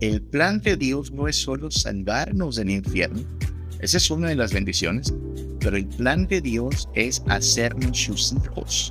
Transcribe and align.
el 0.00 0.22
plan 0.22 0.60
de 0.60 0.76
Dios 0.76 1.10
no 1.10 1.28
es 1.28 1.36
solo 1.36 1.70
salvarnos 1.70 2.56
del 2.56 2.70
infierno, 2.70 3.22
esa 3.80 3.96
es 3.96 4.10
una 4.10 4.28
de 4.28 4.36
las 4.36 4.52
bendiciones, 4.52 5.14
pero 5.60 5.76
el 5.76 5.86
plan 5.86 6.26
de 6.26 6.40
Dios 6.40 6.88
es 6.94 7.22
hacernos 7.28 7.96
sus 7.96 8.32
hijos. 8.32 8.90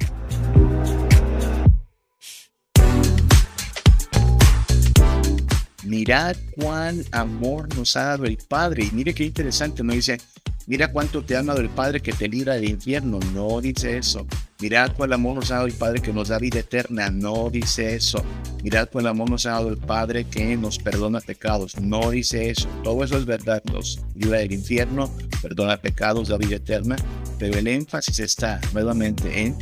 Mirad 5.84 6.36
cuán 6.56 7.04
amor 7.12 7.74
nos 7.78 7.96
ha 7.96 8.04
dado 8.04 8.26
el 8.26 8.38
Padre. 8.38 8.84
Y 8.84 8.92
mire 8.94 9.14
qué 9.14 9.24
interesante, 9.24 9.84
no 9.84 9.94
dice, 9.94 10.20
mira 10.68 10.92
cuánto 10.92 11.24
te 11.24 11.36
ha 11.36 11.42
dado 11.42 11.60
el 11.60 11.70
Padre 11.70 12.02
que 12.02 12.14
te 12.14 12.28
libra 12.28 12.54
del 12.54 12.70
infierno. 12.70 13.20
No 13.34 13.60
dice 13.60 13.98
eso. 13.98 14.28
Mirad 14.62 14.92
cuál 14.96 15.14
amor 15.14 15.36
nos 15.36 15.50
ha 15.50 15.56
dado 15.56 15.68
el 15.68 15.74
Padre 15.74 16.02
que 16.02 16.14
nos 16.14 16.28
da 16.28 16.38
vida 16.38 16.60
eterna. 16.60 17.10
No 17.10 17.50
dice 17.50 17.96
eso. 17.96 18.24
Mirad 18.64 18.90
cuál 18.92 19.08
amor 19.08 19.30
nos 19.30 19.46
ha 19.48 19.52
dado 19.52 19.70
el 19.70 19.78
Padre 19.78 20.26
que 20.26 20.56
nos 20.56 20.78
perdona 20.78 21.20
pecados. 21.20 21.80
No 21.80 22.12
dice 22.12 22.52
eso. 22.52 22.68
Todo 22.84 23.04
eso 23.04 23.18
es 23.18 23.26
verdad. 23.26 23.64
Nos 23.74 24.00
libra 24.14 24.38
del 24.40 24.52
infierno, 24.52 25.12
perdona 25.42 25.78
pecados, 25.78 26.28
da 26.28 26.38
vida 26.38 26.58
eterna. 26.58 26.96
Pero 27.40 27.58
el 27.58 27.68
énfasis 27.68 28.20
está 28.20 28.62
nuevamente 28.74 29.42
en 29.42 29.56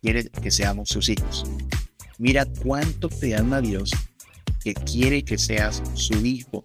quiere 0.00 0.28
que 0.28 0.50
seamos 0.50 0.88
sus 0.88 1.08
hijos. 1.08 1.44
Mira 2.18 2.46
cuánto 2.62 3.08
te 3.08 3.34
ama 3.34 3.60
Dios 3.60 3.90
que 4.62 4.74
quiere 4.74 5.24
que 5.24 5.38
seas 5.38 5.82
su 5.94 6.14
hijo. 6.24 6.64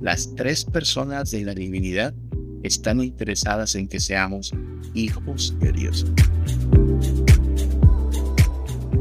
Las 0.00 0.34
tres 0.34 0.64
personas 0.64 1.30
de 1.30 1.44
la 1.44 1.52
divinidad 1.52 2.14
están 2.62 3.02
interesadas 3.02 3.74
en 3.74 3.86
que 3.86 4.00
seamos 4.00 4.50
hijos 4.94 5.54
de 5.60 5.72
Dios. 5.72 6.06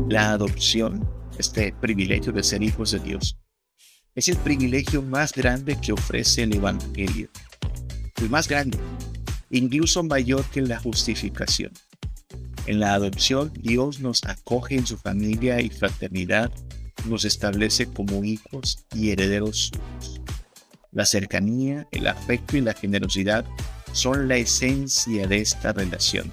La 0.09 0.31
adopción, 0.31 1.07
este 1.37 1.73
privilegio 1.79 2.33
de 2.33 2.43
ser 2.43 2.61
hijos 2.63 2.91
de 2.91 2.99
Dios, 2.99 3.37
es 4.13 4.27
el 4.27 4.35
privilegio 4.37 5.01
más 5.01 5.31
grande 5.31 5.79
que 5.79 5.93
ofrece 5.93 6.43
el 6.43 6.55
Evangelio. 6.55 7.29
El 8.21 8.29
más 8.29 8.49
grande, 8.49 8.77
incluso 9.51 10.03
mayor 10.03 10.43
que 10.51 10.61
la 10.61 10.79
justificación. 10.79 11.71
En 12.65 12.81
la 12.81 12.93
adopción, 12.93 13.53
Dios 13.53 14.01
nos 14.01 14.25
acoge 14.25 14.75
en 14.75 14.85
su 14.85 14.97
familia 14.97 15.61
y 15.61 15.69
fraternidad, 15.69 16.51
nos 17.05 17.23
establece 17.23 17.85
como 17.85 18.25
hijos 18.25 18.85
y 18.93 19.11
herederos 19.11 19.71
suyos. 19.71 20.38
La 20.91 21.05
cercanía, 21.05 21.87
el 21.91 22.07
afecto 22.07 22.57
y 22.57 22.61
la 22.61 22.73
generosidad 22.73 23.45
son 23.91 24.27
la 24.27 24.37
esencia 24.37 25.27
de 25.27 25.37
esta 25.37 25.71
relación. 25.71 26.31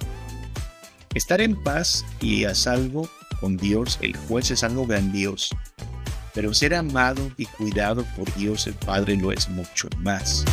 Estar 1.15 1.41
en 1.41 1.63
paz 1.63 2.05
y 2.21 2.45
a 2.45 2.55
salvo 2.55 3.09
con 3.41 3.57
Dios, 3.57 3.99
el 4.01 4.17
juez, 4.17 4.51
es 4.51 4.65
algo 4.65 4.87
grandioso, 4.87 5.57
pero 6.35 6.55
ser 6.55 6.75
amado 6.75 7.31
y 7.37 7.47
cuidado 7.47 8.05
por 8.17 8.33
Dios 8.35 8.67
el 8.67 8.75
Padre 8.75 9.17
lo 9.17 9.33
es 9.33 9.49
mucho 9.49 9.89
más. 9.99 10.45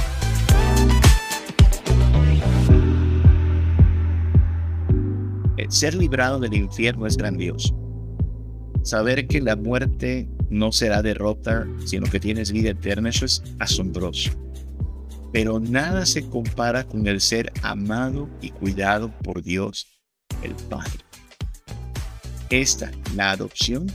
ser 5.74 5.96
librado 5.96 6.40
del 6.40 6.54
infierno 6.54 7.08
es 7.08 7.18
grandioso. 7.18 7.76
Saber 8.84 9.28
que 9.28 9.42
la 9.42 9.56
muerte 9.56 10.30
no 10.54 10.72
será 10.72 11.02
derrota, 11.02 11.68
sino 11.86 12.06
que 12.10 12.20
tienes 12.20 12.52
vida 12.52 12.70
eterna, 12.70 13.10
eso 13.10 13.26
es 13.26 13.44
asombroso. 13.60 14.32
Pero 15.32 15.60
nada 15.60 16.06
se 16.06 16.30
compara 16.30 16.84
con 16.84 17.08
el 17.08 17.20
ser 17.20 17.52
amado 17.64 18.30
y 18.40 18.52
cuidado 18.52 19.12
por 19.24 19.42
Dios, 19.42 19.88
el 20.44 20.54
Padre. 20.70 21.04
Esta, 22.50 22.92
la 23.16 23.32
adopción, 23.32 23.88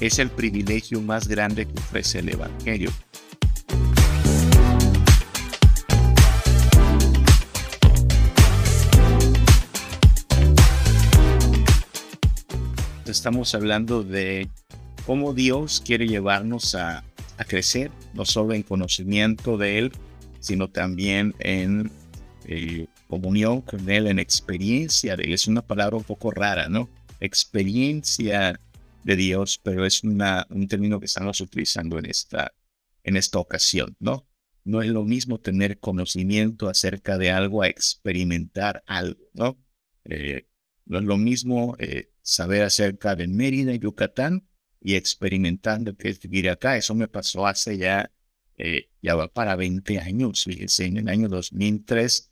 es 0.00 0.18
el 0.18 0.30
privilegio 0.30 1.00
más 1.00 1.28
grande 1.28 1.66
que 1.66 1.78
ofrece 1.78 2.18
el 2.18 2.28
Evangelio. 2.30 2.90
estamos 13.06 13.54
hablando 13.54 14.02
de 14.02 14.50
cómo 15.06 15.34
Dios 15.34 15.82
quiere 15.84 16.06
llevarnos 16.06 16.74
a, 16.74 17.04
crecer, 17.48 17.90
no 18.12 18.24
solo 18.24 18.54
en 18.54 18.62
conocimiento 18.62 19.58
de 19.58 19.78
Él, 19.78 19.92
sino 20.38 20.70
también 20.70 21.34
en 21.40 21.90
eh, 22.46 22.86
comunión 23.08 23.60
con 23.60 23.90
Él, 23.90 24.06
en 24.06 24.20
experiencia 24.20 25.16
de 25.16 25.24
Él. 25.24 25.32
Es 25.32 25.48
una 25.48 25.62
palabra 25.62 25.96
un 25.96 26.04
poco 26.04 26.30
rara, 26.30 26.68
¿no? 26.68 26.88
Experiencia 27.18 28.60
de 29.02 29.16
Dios, 29.16 29.60
pero 29.62 29.84
es 29.84 30.04
un 30.04 30.68
término 30.68 31.00
que 31.00 31.06
estamos 31.06 31.40
utilizando 31.40 31.98
en 31.98 32.06
esta, 32.06 32.54
en 33.02 33.16
esta 33.16 33.40
ocasión, 33.40 33.96
¿no? 33.98 34.28
No 34.62 34.80
es 34.80 34.88
lo 34.88 35.04
mismo 35.04 35.40
tener 35.40 35.80
conocimiento 35.80 36.68
acerca 36.68 37.18
de 37.18 37.32
algo 37.32 37.62
a 37.62 37.68
experimentar 37.68 38.84
algo, 38.86 39.20
¿no? 39.32 39.58
Eh, 40.04 40.46
no 40.86 40.98
es 40.98 41.04
lo 41.04 41.16
mismo 41.16 41.74
eh, 41.80 42.10
saber 42.22 42.62
acerca 42.62 43.16
de 43.16 43.26
Mérida 43.26 43.74
y 43.74 43.80
Yucatán 43.80 44.46
y 44.84 44.96
experimentando 44.96 45.96
que 45.96 46.12
vivir 46.22 46.50
acá. 46.50 46.76
Eso 46.76 46.94
me 46.94 47.08
pasó 47.08 47.46
hace 47.46 47.78
ya, 47.78 48.12
eh, 48.58 48.90
ya 49.02 49.16
va 49.16 49.28
para 49.28 49.56
20 49.56 49.98
años. 49.98 50.44
Fíjense, 50.44 50.84
en 50.84 50.98
el 50.98 51.08
año 51.08 51.28
2003, 51.28 52.30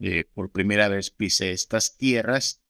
eh, 0.00 0.24
por 0.34 0.52
primera 0.52 0.88
vez 0.88 1.10
pisé 1.10 1.52
estas 1.52 1.96
tierras 1.96 2.62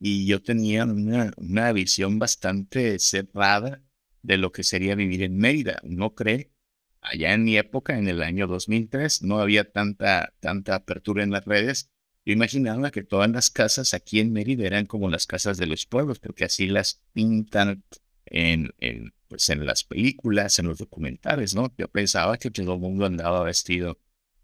y 0.00 0.26
yo 0.26 0.42
tenía 0.42 0.84
una, 0.84 1.32
una 1.36 1.72
visión 1.72 2.18
bastante 2.18 2.98
cerrada 2.98 3.82
de 4.22 4.36
lo 4.38 4.50
que 4.50 4.64
sería 4.64 4.96
vivir 4.96 5.22
en 5.22 5.36
Mérida. 5.36 5.80
No 5.84 6.14
cree, 6.14 6.52
allá 7.00 7.32
en 7.32 7.44
mi 7.44 7.56
época, 7.56 7.96
en 7.96 8.08
el 8.08 8.22
año 8.22 8.48
2003, 8.48 9.22
no 9.22 9.38
había 9.38 9.70
tanta, 9.70 10.34
tanta 10.40 10.74
apertura 10.74 11.22
en 11.22 11.30
las 11.30 11.44
redes 11.44 11.90
yo 12.26 12.34
imaginaba 12.34 12.90
que 12.90 13.02
todas 13.02 13.30
las 13.30 13.50
casas 13.50 13.94
aquí 13.94 14.20
en 14.20 14.32
Mérida 14.32 14.66
eran 14.66 14.84
como 14.86 15.08
las 15.08 15.26
casas 15.26 15.56
de 15.56 15.66
los 15.66 15.86
pueblos, 15.86 16.18
porque 16.18 16.44
así 16.44 16.66
las 16.66 17.02
pintan 17.12 17.82
en, 18.30 18.72
en, 18.78 19.12
pues 19.28 19.48
en 19.50 19.66
las 19.66 19.84
películas, 19.84 20.58
en 20.58 20.66
los 20.66 20.78
documentales, 20.78 21.54
¿no? 21.54 21.72
Yo 21.76 21.88
pensaba 21.88 22.38
que 22.38 22.50
todo 22.50 22.74
el 22.74 22.80
mundo 22.80 23.06
andaba 23.06 23.44
vestido 23.44 23.98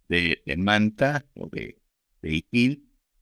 de, 0.09 0.43
de 0.45 0.57
manta 0.57 1.25
o 1.35 1.49
de, 1.49 1.81
de 2.23 2.31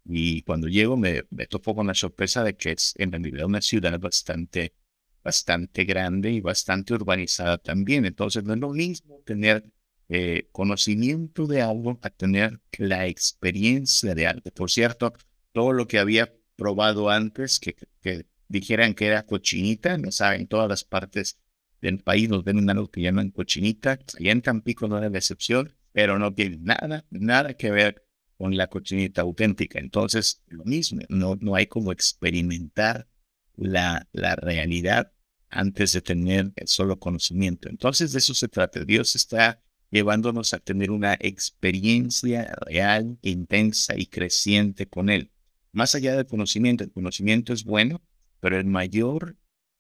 y 0.06 0.42
cuando 0.42 0.68
llego 0.68 0.96
me, 0.96 1.22
me 1.30 1.46
topo 1.46 1.74
con 1.74 1.86
la 1.86 1.94
sorpresa 1.94 2.44
de 2.44 2.56
que 2.56 2.72
es 2.72 2.94
en 2.98 3.12
realidad 3.12 3.46
una 3.46 3.62
ciudad 3.62 3.98
bastante, 3.98 4.74
bastante 5.22 5.84
grande 5.84 6.30
y 6.32 6.40
bastante 6.40 6.94
urbanizada 6.94 7.58
también. 7.58 8.04
Entonces 8.04 8.44
no 8.44 8.52
es 8.54 8.60
lo 8.60 8.70
mismo 8.70 9.22
tener 9.24 9.64
eh, 10.10 10.48
conocimiento 10.52 11.46
de 11.46 11.62
algo 11.62 11.98
a 12.02 12.10
tener 12.10 12.60
la 12.78 13.06
experiencia 13.06 14.14
de 14.14 14.26
algo. 14.26 14.50
Por 14.50 14.70
cierto, 14.70 15.14
todo 15.52 15.72
lo 15.72 15.86
que 15.86 15.98
había 15.98 16.34
probado 16.56 17.08
antes, 17.08 17.58
que, 17.58 17.74
que 18.02 18.26
dijeran 18.54 18.94
que 18.94 19.06
era 19.06 19.26
cochinita, 19.26 19.98
no 19.98 20.12
saben, 20.12 20.42
en 20.42 20.46
todas 20.46 20.68
las 20.68 20.84
partes 20.84 21.38
del 21.80 21.98
país 21.98 22.28
nos 22.28 22.44
ven 22.44 22.68
algo 22.70 22.90
que 22.90 23.02
llaman 23.02 23.30
cochinita. 23.30 23.98
y 24.18 24.28
en 24.28 24.42
Tampico 24.42 24.86
no 24.88 24.96
era 24.98 25.10
la 25.10 25.18
excepción, 25.18 25.74
pero 25.92 26.18
no 26.18 26.32
tiene 26.32 26.58
nada, 26.58 27.04
nada 27.10 27.54
que 27.54 27.70
ver 27.70 28.04
con 28.38 28.56
la 28.56 28.68
cochinita 28.68 29.22
auténtica. 29.22 29.80
Entonces, 29.80 30.42
lo 30.46 30.64
mismo, 30.64 31.00
no, 31.08 31.36
no 31.40 31.56
hay 31.56 31.66
como 31.66 31.92
experimentar 31.92 33.08
la, 33.56 34.08
la 34.12 34.36
realidad 34.36 35.12
antes 35.50 35.92
de 35.92 36.00
tener 36.00 36.52
el 36.56 36.68
solo 36.68 36.98
conocimiento. 36.98 37.68
Entonces, 37.68 38.12
de 38.12 38.18
eso 38.18 38.34
se 38.34 38.48
trata. 38.48 38.84
Dios 38.84 39.16
está 39.16 39.60
llevándonos 39.90 40.54
a 40.54 40.58
tener 40.58 40.90
una 40.90 41.14
experiencia 41.20 42.54
real, 42.66 43.18
intensa 43.22 43.94
y 43.96 44.06
creciente 44.06 44.86
con 44.86 45.08
Él. 45.08 45.32
Más 45.72 45.94
allá 45.96 46.16
del 46.16 46.26
conocimiento, 46.26 46.84
el 46.84 46.92
conocimiento 46.92 47.52
es 47.52 47.64
bueno, 47.64 48.00
pero 48.44 48.58
el 48.58 48.66
mayor, 48.66 49.38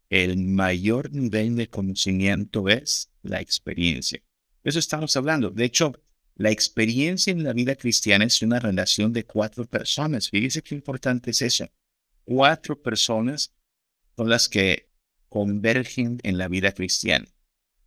el 0.08 0.38
mayor 0.38 1.12
nivel 1.12 1.54
de 1.54 1.68
conocimiento 1.68 2.70
es 2.70 3.10
la 3.22 3.42
experiencia. 3.42 4.22
Eso 4.62 4.78
estamos 4.78 5.14
hablando. 5.18 5.50
De 5.50 5.66
hecho, 5.66 5.92
la 6.34 6.50
experiencia 6.50 7.30
en 7.30 7.44
la 7.44 7.52
vida 7.52 7.76
cristiana 7.76 8.24
es 8.24 8.40
una 8.40 8.60
relación 8.60 9.12
de 9.12 9.26
cuatro 9.26 9.66
personas. 9.66 10.30
Fíjese 10.30 10.62
qué 10.62 10.74
importante 10.76 11.32
es 11.32 11.42
eso. 11.42 11.68
Cuatro 12.24 12.80
personas 12.80 13.52
son 14.16 14.30
las 14.30 14.48
que 14.48 14.88
convergen 15.28 16.20
en 16.22 16.38
la 16.38 16.48
vida 16.48 16.72
cristiana. 16.72 17.26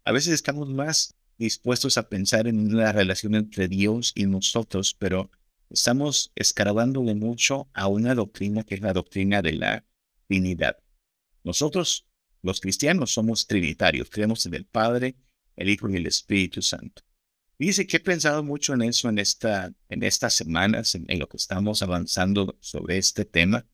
A 0.04 0.12
veces 0.12 0.36
estamos 0.36 0.70
más 0.70 1.16
dispuestos 1.40 1.98
a 1.98 2.08
pensar 2.08 2.46
en 2.46 2.60
una 2.60 2.92
relación 2.92 3.34
entre 3.34 3.68
Dios 3.68 4.12
y 4.14 4.28
nosotros, 4.28 4.94
pero 4.94 5.32
estamos 5.72 6.32
escarbándole 6.36 7.16
mucho 7.16 7.68
a 7.74 7.88
una 7.88 8.14
doctrina 8.14 8.64
que 8.64 8.76
es 8.76 8.82
la 8.82 8.94
doctrina 8.94 9.42
de 9.42 9.54
la 9.54 9.88
Trinidad. 10.28 10.78
Nosotros, 11.44 12.08
los 12.42 12.60
cristianos, 12.60 13.14
somos 13.14 13.48
trinitarios, 13.48 14.10
creemos 14.10 14.46
en 14.46 14.54
el 14.54 14.66
Padre, 14.66 15.16
el 15.56 15.70
Hijo 15.70 15.90
y 15.90 15.96
el 15.96 16.08
Espíritu 16.08 16.62
Santo. 16.62 17.04
Dice 17.60 17.88
que 17.88 17.98
he 17.98 18.00
pensado 18.00 18.44
mucho 18.44 18.74
en 18.74 18.84
eso 18.84 19.10
en, 19.10 19.18
esta, 19.18 19.74
en 19.90 20.04
estas 20.04 20.36
semanas, 20.36 20.94
en, 20.94 21.20
lo 21.20 21.28
que 21.28 21.38
estamos 21.38 21.82
avanzando 21.82 22.56
sobre 22.60 22.98
este 22.98 23.26
tema, 23.26 23.66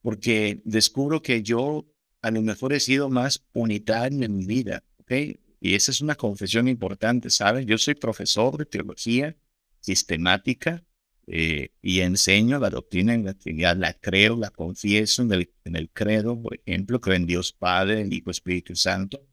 porque 0.00 0.62
descubro 0.64 1.20
que 1.20 1.42
yo 1.42 1.86
a 2.22 2.30
lo 2.30 2.40
mejor 2.40 2.72
he 2.72 2.80
sido 2.80 3.10
más 3.10 3.46
unitario 3.52 4.24
en 4.24 4.36
mi 4.36 4.46
vida, 4.46 4.84
¿ok? 4.98 5.12
Y 5.60 5.74
esa 5.74 5.90
es 5.90 6.00
una 6.00 6.14
confesión 6.14 6.66
importante, 6.68 7.30
¿sabes? 7.30 7.66
Yo 7.66 7.76
soy 7.76 7.94
profesor 7.94 8.56
de 8.56 8.64
teología 8.64 9.36
sistemática 9.80 10.84
eh, 11.30 11.72
y 11.82 12.00
enseño 12.00 12.58
la 12.58 12.70
doctrina 12.70 13.12
en 13.12 13.26
la 13.26 13.34
Trinidad, 13.34 13.76
la 13.76 13.92
creo, 13.92 14.36
la 14.36 14.50
confieso 14.50 15.20
en 15.20 15.32
el, 15.32 15.52
en 15.64 15.76
el 15.76 15.90
credo, 15.90 16.40
por 16.40 16.58
ejemplo, 16.64 17.02
creo 17.02 17.16
en 17.16 17.26
Dios 17.26 17.52
Padre, 17.52 18.00
el 18.00 18.12
Hijo 18.14 18.30
Espíritu 18.30 18.74
Santo. 18.74 19.26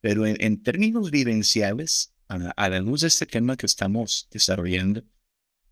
Pero 0.00 0.24
en, 0.24 0.62
términos 0.62 1.10
vivenciales, 1.10 2.14
a 2.28 2.68
la, 2.68 2.80
luz 2.80 3.00
de 3.00 3.08
este 3.08 3.26
tema 3.26 3.56
que 3.56 3.66
estamos 3.66 4.28
desarrollando, 4.30 5.02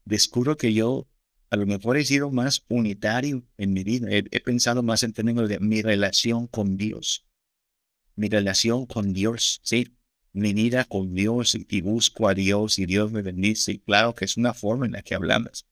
descubro 0.05 0.57
que 0.57 0.75
yo 0.75 1.09
a 1.51 1.57
lo 1.57 1.67
mejor 1.67 1.97
he 1.97 2.05
sido 2.05 2.33
más 2.33 2.65
unitario 2.69 3.47
en 3.59 3.73
mi 3.73 3.85
vida. 3.85 4.09
He, 4.11 4.41
pensado 4.41 4.83
más 4.83 5.05
en 5.05 5.13
términos 5.13 5.49
de 5.49 5.61
mi 5.61 5.83
relación 5.83 6.49
con 6.49 6.77
Dios. 6.77 7.27
Mi 8.17 8.29
relación 8.29 8.87
con 8.87 9.13
Dios, 9.13 9.61
sí. 9.63 9.98
Mi 10.33 10.53
vida 10.53 10.85
con 10.85 11.15
Dios 11.15 11.55
y, 11.55 11.81
busco 11.81 12.29
a 12.29 12.35
Dios 12.35 12.79
y 12.79 12.87
Dios 12.87 13.11
me 13.13 13.23
bendice. 13.23 13.73
Y 13.73 13.79
claro 13.79 14.15
que 14.15 14.25
es 14.25 14.37
una 14.37 14.55
forma 14.55 14.87
en 14.87 14.93
la 14.93 15.03
que 15.03 15.15
hablamos. 15.15 15.67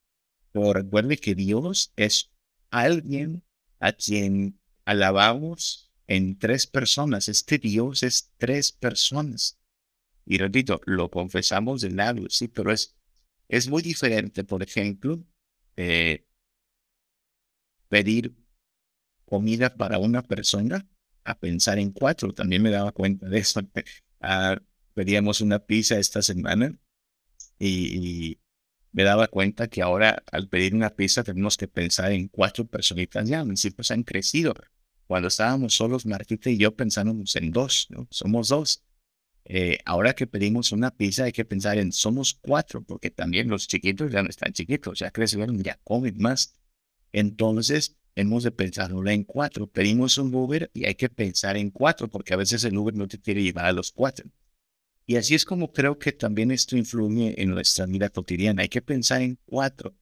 Pero 0.52 0.72
recuerde 0.72 1.18
que 1.18 1.34
Dios 1.34 1.92
es 1.96 2.32
alguien 2.70 3.44
a 3.78 3.92
quien 3.92 4.58
alabamos 4.84 5.92
en 6.06 6.38
tres 6.38 6.66
personas. 6.66 7.28
Este 7.28 7.58
Dios 7.58 8.02
es 8.02 8.32
tres 8.38 8.72
personas. 8.72 9.58
Y 10.24 10.38
repito, 10.38 10.80
lo 10.86 11.10
confesamos 11.10 11.82
de 11.82 11.90
lado, 11.90 12.24
sí, 12.28 12.48
pero 12.48 12.72
es, 12.72 12.96
es 13.48 13.68
muy 13.68 13.82
diferente, 13.82 14.42
por 14.42 14.62
ejemplo, 14.62 15.24
eh, 15.76 16.26
pedir 17.88 18.34
comida 19.24 19.76
para 19.76 19.98
una 19.98 20.22
persona 20.22 20.88
a 21.24 21.38
pensar 21.38 21.78
en 21.78 21.92
cuatro. 21.92 22.32
También 22.32 22.62
me 22.62 22.70
daba 22.70 22.92
cuenta 22.92 23.28
de 23.28 23.38
eso. 23.38 23.60
Ah, 24.20 24.58
pedíamos 24.94 25.40
una 25.40 25.58
pizza 25.60 25.98
esta 25.98 26.22
semana 26.22 26.78
y, 27.58 28.38
me 28.92 29.02
daba 29.04 29.28
cuenta 29.28 29.68
que 29.68 29.82
ahora 29.82 30.22
al 30.32 30.48
pedir 30.48 30.74
una 30.74 30.88
pizza 30.88 31.22
tenemos 31.22 31.58
que 31.58 31.68
pensar 31.68 32.12
en 32.12 32.28
cuatro 32.28 32.66
personitas 32.66 33.28
ya. 33.28 33.44
sí 33.54 33.70
pues 33.70 33.90
han 33.90 34.02
crecido. 34.04 34.54
Cuando 35.06 35.28
estábamos 35.28 35.74
solos, 35.74 36.06
Martita 36.06 36.48
y 36.48 36.56
yo 36.56 36.74
pensábamos 36.74 37.36
en 37.36 37.52
dos, 37.52 37.88
¿no? 37.90 38.08
Somos 38.10 38.48
dos. 38.48 38.82
Eh, 39.44 39.78
ahora 39.84 40.14
que 40.14 40.26
pedimos 40.26 40.72
una 40.72 40.90
pizza 40.90 41.24
hay 41.24 41.32
que 41.32 41.44
pensar 41.44 41.78
en 41.78 41.92
somos 41.92 42.34
cuatro, 42.34 42.82
porque 42.82 43.10
también 43.10 43.48
los 43.48 43.68
chiquitos 43.68 44.10
ya 44.10 44.22
no 44.22 44.30
están 44.30 44.52
chiquitos, 44.54 44.98
ya 44.98 45.10
crecieron, 45.10 45.62
ya 45.62 45.78
comen 45.84 46.16
más. 46.18 46.54
Entonces, 47.12 47.95
hemos 48.16 48.42
de 48.42 48.50
pensarlo 48.50 49.08
en 49.08 49.22
cuatro. 49.22 49.68
Pedimos 49.68 50.18
un 50.18 50.34
Uber 50.34 50.70
y 50.74 50.86
hay 50.86 50.96
que 50.96 51.08
pensar 51.08 51.56
en 51.56 51.70
cuatro, 51.70 52.08
porque 52.08 52.34
a 52.34 52.36
veces 52.36 52.64
el 52.64 52.76
Uber 52.76 52.94
no 52.94 53.06
te 53.06 53.20
quiere 53.20 53.42
llevar 53.42 53.66
a 53.66 53.72
los 53.72 53.92
cuatro. 53.92 54.28
Y 55.06 55.16
así 55.16 55.36
es 55.36 55.44
como 55.44 55.72
creo 55.72 55.98
que 55.98 56.10
también 56.10 56.50
esto 56.50 56.76
influye 56.76 57.40
en 57.40 57.50
nuestra 57.50 57.86
vida 57.86 58.08
cotidiana. 58.08 58.62
Hay 58.62 58.68
que 58.68 58.82
pensar 58.82 59.22
en 59.22 59.38
cuatro, 59.44 59.94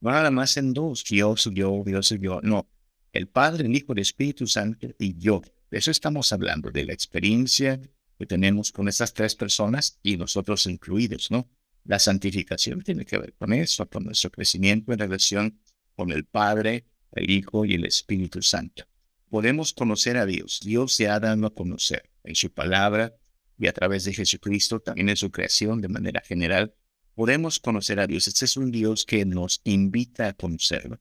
no 0.00 0.10
nada 0.10 0.32
más 0.32 0.56
en 0.56 0.72
dos. 0.72 1.04
Yo 1.04 1.36
soy 1.36 1.54
yo, 1.54 1.82
Dios 1.86 2.08
soy 2.08 2.18
yo. 2.18 2.40
No, 2.42 2.68
el 3.12 3.28
Padre, 3.28 3.66
el 3.66 3.76
Hijo, 3.76 3.92
el 3.92 4.00
Espíritu 4.00 4.46
Santo 4.46 4.88
y 4.98 5.16
yo. 5.16 5.42
De 5.70 5.78
eso 5.78 5.90
estamos 5.90 6.32
hablando, 6.32 6.70
de 6.70 6.86
la 6.86 6.94
experiencia 6.94 7.80
que 8.18 8.26
tenemos 8.26 8.72
con 8.72 8.88
esas 8.88 9.12
tres 9.12 9.36
personas 9.36 10.00
y 10.02 10.16
nosotros 10.16 10.66
incluidos, 10.66 11.30
¿no? 11.30 11.48
La 11.84 11.98
santificación 11.98 12.82
tiene 12.82 13.04
que 13.04 13.18
ver 13.18 13.34
con 13.34 13.52
eso, 13.52 13.88
con 13.88 14.04
nuestro 14.04 14.30
crecimiento 14.30 14.92
en 14.92 14.98
relación 14.98 15.60
con 15.94 16.10
el 16.10 16.24
Padre, 16.24 16.84
el 17.12 17.30
Hijo 17.30 17.64
y 17.64 17.74
el 17.74 17.84
Espíritu 17.84 18.42
Santo. 18.42 18.84
Podemos 19.28 19.72
conocer 19.72 20.16
a 20.16 20.26
Dios. 20.26 20.60
Dios 20.64 20.92
se 20.92 21.08
ha 21.08 21.20
dado 21.20 21.46
a 21.46 21.54
conocer 21.54 22.10
en 22.24 22.34
su 22.34 22.50
palabra 22.50 23.14
y 23.58 23.66
a 23.66 23.72
través 23.72 24.04
de 24.04 24.14
Jesucristo, 24.14 24.80
también 24.80 25.08
en 25.08 25.16
su 25.16 25.30
creación 25.30 25.80
de 25.80 25.88
manera 25.88 26.22
general. 26.24 26.74
Podemos 27.14 27.58
conocer 27.58 28.00
a 28.00 28.06
Dios. 28.06 28.28
Este 28.28 28.44
es 28.44 28.56
un 28.56 28.70
Dios 28.70 29.04
que 29.04 29.24
nos 29.24 29.60
invita 29.64 30.28
a 30.28 30.32
conocerlo. 30.32 31.00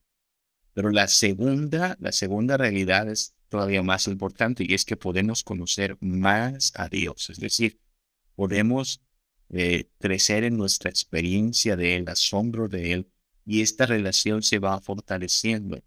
Pero 0.73 0.91
la 0.91 1.07
segunda, 1.07 1.95
la 1.99 2.11
segunda 2.11 2.57
realidad 2.57 3.09
es 3.09 3.35
todavía 3.49 3.81
más 3.81 4.07
importante 4.07 4.65
y 4.67 4.73
es 4.73 4.85
que 4.85 4.97
podemos 4.97 5.43
conocer 5.43 5.97
más 6.01 6.71
a 6.75 6.89
Dios, 6.89 7.29
es 7.29 7.39
decir, 7.39 7.79
podemos 8.35 9.01
eh, 9.49 9.89
crecer 9.99 10.43
en 10.43 10.57
nuestra 10.57 10.89
experiencia 10.89 11.75
de 11.75 11.95
Él, 11.95 12.09
asombro 12.09 12.67
de 12.67 12.93
Él, 12.93 13.11
y 13.45 13.61
esta 13.61 13.85
relación 13.85 14.43
se 14.43 14.59
va 14.59 14.81
fortaleciendo. 14.81 15.81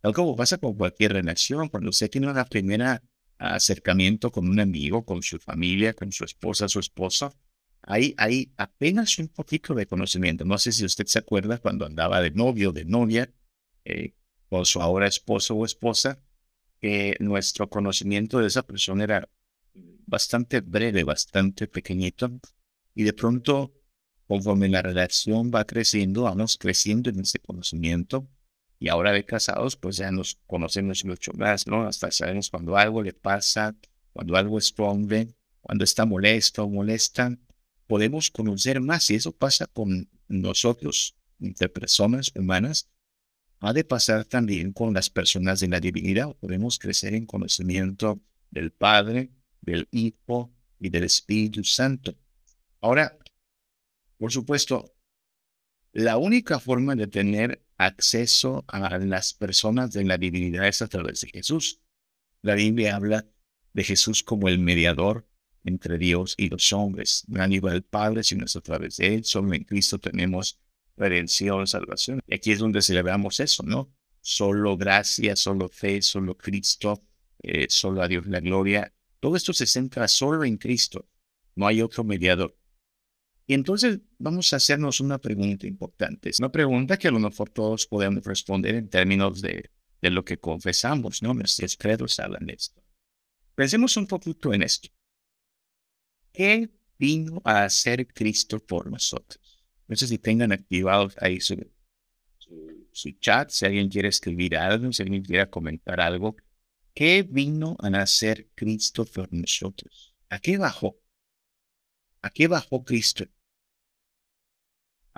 Tal 0.00 0.12
como 0.14 0.34
pasa 0.36 0.58
con 0.58 0.74
cualquier 0.74 1.12
relación, 1.12 1.68
cuando 1.68 1.90
usted 1.90 2.10
tiene 2.10 2.30
una 2.30 2.44
primera 2.44 3.02
acercamiento 3.38 4.30
con 4.30 4.48
un 4.48 4.60
amigo, 4.60 5.04
con 5.04 5.22
su 5.22 5.38
familia, 5.38 5.94
con 5.94 6.12
su 6.12 6.24
esposa, 6.24 6.68
su 6.68 6.78
esposo, 6.78 7.34
hay, 7.82 8.14
hay 8.18 8.52
apenas 8.56 9.18
un 9.18 9.28
poquito 9.28 9.74
de 9.74 9.86
conocimiento. 9.86 10.44
No 10.44 10.58
sé 10.58 10.72
si 10.72 10.84
usted 10.84 11.06
se 11.06 11.18
acuerda 11.18 11.58
cuando 11.58 11.86
andaba 11.86 12.20
de 12.20 12.30
novio, 12.30 12.72
de 12.72 12.84
novia, 12.84 13.32
eh, 13.84 14.14
con 14.48 14.66
su 14.66 14.82
ahora 14.82 15.06
esposo 15.06 15.54
o 15.54 15.64
esposa, 15.64 16.20
que 16.80 17.16
nuestro 17.20 17.68
conocimiento 17.70 18.38
de 18.38 18.48
esa 18.48 18.62
persona 18.62 19.04
era 19.04 19.28
bastante 20.06 20.60
breve, 20.60 21.04
bastante 21.04 21.66
pequeñito, 21.68 22.40
y 22.94 23.04
de 23.04 23.12
pronto, 23.12 23.72
conforme 24.26 24.68
la 24.68 24.82
relación 24.82 25.50
va 25.54 25.64
creciendo, 25.64 26.22
vamos 26.22 26.58
creciendo 26.58 27.10
en 27.10 27.20
ese 27.20 27.38
conocimiento, 27.38 28.28
y 28.80 28.88
ahora 28.88 29.12
de 29.12 29.26
casados, 29.26 29.76
pues 29.76 29.98
ya 29.98 30.10
nos 30.10 30.38
conocemos 30.46 31.04
mucho 31.04 31.32
más, 31.34 31.66
¿no? 31.66 31.82
Hasta 31.86 32.10
sabemos 32.10 32.48
cuando 32.48 32.78
algo 32.78 33.02
le 33.02 33.12
pasa, 33.12 33.76
cuando 34.14 34.36
algo 34.36 34.58
es 34.58 34.66
esconde, 34.66 35.34
cuando 35.60 35.84
está 35.84 36.06
molesto 36.06 36.64
o 36.64 36.70
molesta, 36.70 37.36
podemos 37.86 38.30
conocer 38.30 38.80
más, 38.80 39.10
y 39.10 39.16
eso 39.16 39.32
pasa 39.32 39.66
con 39.66 40.08
nosotros, 40.28 41.14
entre 41.40 41.68
personas 41.68 42.32
humanas, 42.34 42.88
ha 43.60 43.74
de 43.74 43.84
pasar 43.84 44.24
también 44.24 44.72
con 44.72 44.94
las 44.94 45.10
personas 45.10 45.60
de 45.60 45.68
la 45.68 45.80
divinidad. 45.80 46.34
Podemos 46.36 46.78
crecer 46.78 47.14
en 47.14 47.26
conocimiento 47.26 48.18
del 48.50 48.72
Padre, 48.72 49.30
del 49.60 49.88
Hijo 49.90 50.50
y 50.78 50.88
del 50.88 51.04
Espíritu 51.04 51.62
Santo. 51.64 52.14
Ahora, 52.80 53.18
por 54.16 54.32
supuesto, 54.32 54.94
la 55.92 56.16
única 56.16 56.58
forma 56.58 56.94
de 56.94 57.06
tener 57.06 57.62
acceso 57.80 58.64
a 58.68 58.98
las 58.98 59.32
personas 59.32 59.92
de 59.92 60.04
la 60.04 60.18
divinidad 60.18 60.68
es 60.68 60.82
a 60.82 60.88
través 60.88 61.22
de 61.22 61.28
Jesús. 61.28 61.80
La 62.42 62.54
Biblia 62.54 62.94
habla 62.94 63.26
de 63.72 63.84
Jesús 63.84 64.22
como 64.22 64.48
el 64.48 64.58
mediador 64.58 65.26
entre 65.64 65.96
Dios 65.96 66.34
y 66.36 66.50
los 66.50 66.72
hombres. 66.74 67.24
No 67.28 67.42
a 67.42 67.46
nivel 67.46 67.72
del 67.72 67.82
Padre, 67.82 68.22
sino 68.22 68.44
a 68.44 68.60
través 68.60 68.98
de 68.98 69.14
Él. 69.14 69.24
Solo 69.24 69.54
en 69.54 69.64
Cristo 69.64 69.98
tenemos 69.98 70.60
redención, 70.96 71.66
salvación. 71.66 72.20
Y 72.26 72.34
aquí 72.34 72.52
es 72.52 72.58
donde 72.58 72.82
celebramos 72.82 73.40
eso, 73.40 73.62
¿no? 73.62 73.90
Solo 74.20 74.76
gracia, 74.76 75.34
solo 75.34 75.70
fe, 75.70 76.02
solo 76.02 76.36
Cristo, 76.36 77.02
eh, 77.42 77.66
solo 77.70 78.02
a 78.02 78.08
Dios 78.08 78.26
la 78.26 78.40
gloria. 78.40 78.92
Todo 79.20 79.36
esto 79.36 79.54
se 79.54 79.66
centra 79.66 80.06
solo 80.06 80.44
en 80.44 80.58
Cristo. 80.58 81.08
No 81.54 81.66
hay 81.66 81.80
otro 81.80 82.04
mediador. 82.04 82.54
Y 83.50 83.54
entonces 83.54 83.98
vamos 84.16 84.52
a 84.52 84.58
hacernos 84.58 85.00
una 85.00 85.18
pregunta 85.18 85.66
importante. 85.66 86.30
Es 86.30 86.38
una 86.38 86.52
pregunta 86.52 86.96
que 86.96 87.08
a 87.08 87.10
lo 87.10 87.18
mejor 87.18 87.50
todos 87.50 87.84
podemos 87.84 88.22
responder 88.22 88.76
en 88.76 88.88
términos 88.88 89.42
de, 89.42 89.72
de 90.00 90.10
lo 90.10 90.24
que 90.24 90.38
confesamos, 90.38 91.20
¿no? 91.20 91.34
Nuestros 91.34 91.76
credos 91.76 92.20
hablan 92.20 92.46
de 92.46 92.52
esto. 92.52 92.80
Pensemos 93.56 93.96
un 93.96 94.06
poquito 94.06 94.54
en 94.54 94.62
esto. 94.62 94.88
¿Qué 96.32 96.70
vino 96.96 97.42
a 97.44 97.64
hacer 97.64 98.06
Cristo 98.06 98.64
por 98.64 98.88
nosotros? 98.88 99.64
No 99.88 99.96
sé 99.96 100.06
si 100.06 100.18
tengan 100.18 100.52
activado 100.52 101.10
ahí 101.20 101.40
su, 101.40 101.56
su, 102.92 103.10
chat, 103.18 103.50
si 103.50 103.66
alguien 103.66 103.88
quiere 103.88 104.10
escribir 104.10 104.56
algo, 104.56 104.92
si 104.92 105.02
alguien 105.02 105.24
quiere 105.24 105.50
comentar 105.50 106.00
algo. 106.00 106.36
¿Qué 106.94 107.26
vino 107.28 107.76
a 107.80 107.90
nacer 107.90 108.48
Cristo 108.54 109.04
por 109.04 109.32
nosotros? 109.32 110.14
¿A 110.28 110.38
qué 110.38 110.56
bajó? 110.56 111.00
¿A 112.22 112.30
qué 112.30 112.46
bajó 112.46 112.84
Cristo? 112.84 113.24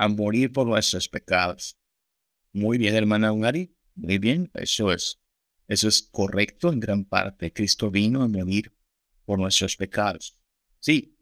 A 0.02 0.09
morir 0.09 0.50
por 0.50 0.66
nuestros 0.66 1.09
pecados. 1.09 1.78
Muy 2.52 2.76
bien, 2.76 2.97
hermana 2.97 3.30
Ungari. 3.30 3.73
Muy 3.94 4.18
bien, 4.18 4.50
eso 4.52 4.90
es. 4.90 5.21
Eso 5.68 5.87
es 5.87 6.02
correcto 6.02 6.73
en 6.73 6.80
gran 6.80 7.04
parte. 7.04 7.52
Cristo 7.52 7.88
vino 7.88 8.21
a 8.21 8.26
morir 8.26 8.75
por 9.25 9.38
nuestros 9.38 9.76
pecados. 9.76 10.37
Sí. 10.80 11.16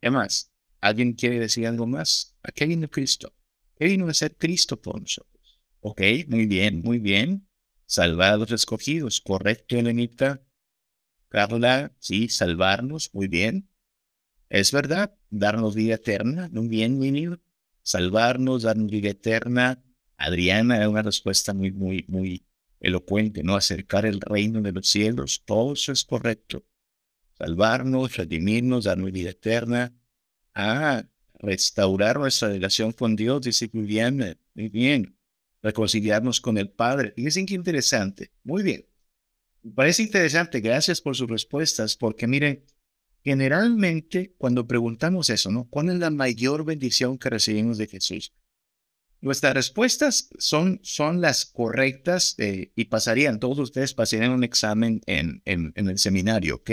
¿Qué 0.00 0.10
más? 0.10 0.50
¿Alguien 0.80 1.12
quiere 1.12 1.38
decir 1.38 1.68
algo 1.68 1.86
más? 1.86 2.36
¿A 2.42 2.50
qué 2.50 2.66
vino 2.66 2.90
Cristo? 2.90 3.32
¿Qué 3.76 3.84
vino 3.84 4.08
a 4.08 4.14
ser 4.14 4.36
Cristo 4.36 4.82
por 4.82 5.00
nosotros? 5.00 5.60
Ok, 5.78 6.00
muy 6.26 6.46
bien, 6.46 6.82
muy 6.82 6.98
bien. 6.98 7.46
Salvar 7.86 8.32
a 8.32 8.36
los 8.38 8.50
escogidos, 8.50 9.20
correcto, 9.20 9.76
Elenita. 9.76 10.42
Carla, 11.28 11.94
sí, 12.00 12.28
salvarnos, 12.28 13.08
muy 13.14 13.28
bien. 13.28 13.68
Es 14.48 14.72
verdad, 14.72 15.16
darnos 15.30 15.76
vida 15.76 15.94
eterna, 15.94 16.48
muy 16.52 16.66
bien, 16.66 16.98
bien. 16.98 17.40
Salvarnos, 17.86 18.64
darnos 18.64 18.90
vida 18.90 19.10
eterna. 19.10 19.80
Adriana, 20.16 20.88
una 20.88 21.02
respuesta 21.02 21.54
muy, 21.54 21.70
muy, 21.70 22.04
muy 22.08 22.44
elocuente, 22.80 23.44
¿no? 23.44 23.54
Acercar 23.54 24.06
el 24.06 24.20
reino 24.20 24.60
de 24.60 24.72
los 24.72 24.88
cielos, 24.88 25.44
todo 25.44 25.74
eso 25.74 25.92
es 25.92 26.04
correcto. 26.04 26.66
Salvarnos, 27.38 28.16
redimirnos, 28.16 28.84
darnos 28.84 29.12
vida 29.12 29.30
eterna, 29.30 29.94
a 30.52 31.06
restaurar 31.34 32.18
nuestra 32.18 32.48
relación 32.48 32.90
con 32.90 33.14
Dios, 33.14 33.42
dice 33.42 33.70
bien, 33.72 34.36
muy 34.54 34.68
bien, 34.68 35.16
reconciliarnos 35.62 36.40
con 36.40 36.58
el 36.58 36.70
Padre. 36.70 37.12
Fíjense 37.14 37.46
qué 37.46 37.54
interesante, 37.54 38.32
muy 38.42 38.64
bien. 38.64 38.84
Me 39.62 39.70
parece 39.70 40.02
interesante, 40.02 40.60
gracias 40.60 41.00
por 41.00 41.14
sus 41.14 41.28
respuestas, 41.28 41.94
porque 41.94 42.26
miren, 42.26 42.64
generalmente 43.26 44.36
cuando 44.38 44.68
preguntamos 44.68 45.30
eso, 45.30 45.50
¿no? 45.50 45.66
¿Cuál 45.68 45.88
es 45.88 45.96
la 45.96 46.10
mayor 46.10 46.64
bendición 46.64 47.18
que 47.18 47.28
recibimos 47.28 47.76
de 47.76 47.88
Jesús? 47.88 48.32
Nuestras 49.20 49.52
respuestas 49.52 50.28
son, 50.38 50.78
son 50.84 51.20
las 51.20 51.44
correctas 51.44 52.36
eh, 52.38 52.70
y 52.76 52.84
pasarían, 52.84 53.40
todos 53.40 53.58
ustedes 53.58 53.94
pasarían 53.94 54.30
un 54.30 54.44
examen 54.44 55.00
en, 55.06 55.42
en, 55.44 55.72
el 55.74 55.98
seminario, 55.98 56.54
¿ok? 56.54 56.70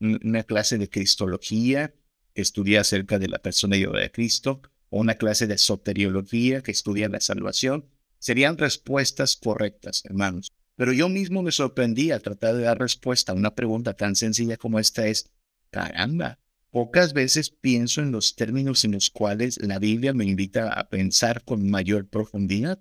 Una 0.00 0.42
clase 0.42 0.78
de 0.78 0.90
Cristología 0.90 1.94
que 2.34 2.42
estudia 2.42 2.80
acerca 2.80 3.20
de 3.20 3.28
la 3.28 3.38
persona 3.38 3.76
y 3.76 3.84
obra 3.84 4.00
de 4.00 4.10
Cristo, 4.10 4.62
o 4.90 4.98
una 4.98 5.14
clase 5.14 5.46
de 5.46 5.58
soteriología 5.58 6.60
que 6.60 6.72
estudia 6.72 7.08
la 7.08 7.20
salvación. 7.20 7.86
Serían 8.18 8.58
respuestas 8.58 9.36
correctas, 9.36 10.04
hermanos. 10.04 10.50
Pero 10.74 10.92
yo 10.92 11.08
mismo 11.08 11.40
me 11.42 11.52
sorprendí 11.52 12.10
al 12.10 12.22
tratar 12.22 12.56
de 12.56 12.62
dar 12.62 12.80
respuesta 12.80 13.30
a 13.30 13.36
una 13.36 13.54
pregunta 13.54 13.94
tan 13.94 14.16
sencilla 14.16 14.56
como 14.56 14.80
esta 14.80 15.06
es, 15.06 15.30
caramba, 15.74 16.38
Pocas 16.74 17.12
veces 17.12 17.50
pienso 17.50 18.00
en 18.00 18.10
los 18.10 18.34
términos 18.34 18.84
en 18.84 18.90
los 18.90 19.08
cuales 19.08 19.60
la 19.62 19.78
Biblia 19.78 20.12
me 20.12 20.24
invita 20.24 20.72
a 20.72 20.88
pensar 20.88 21.44
con 21.44 21.70
mayor 21.70 22.08
profundidad. 22.08 22.80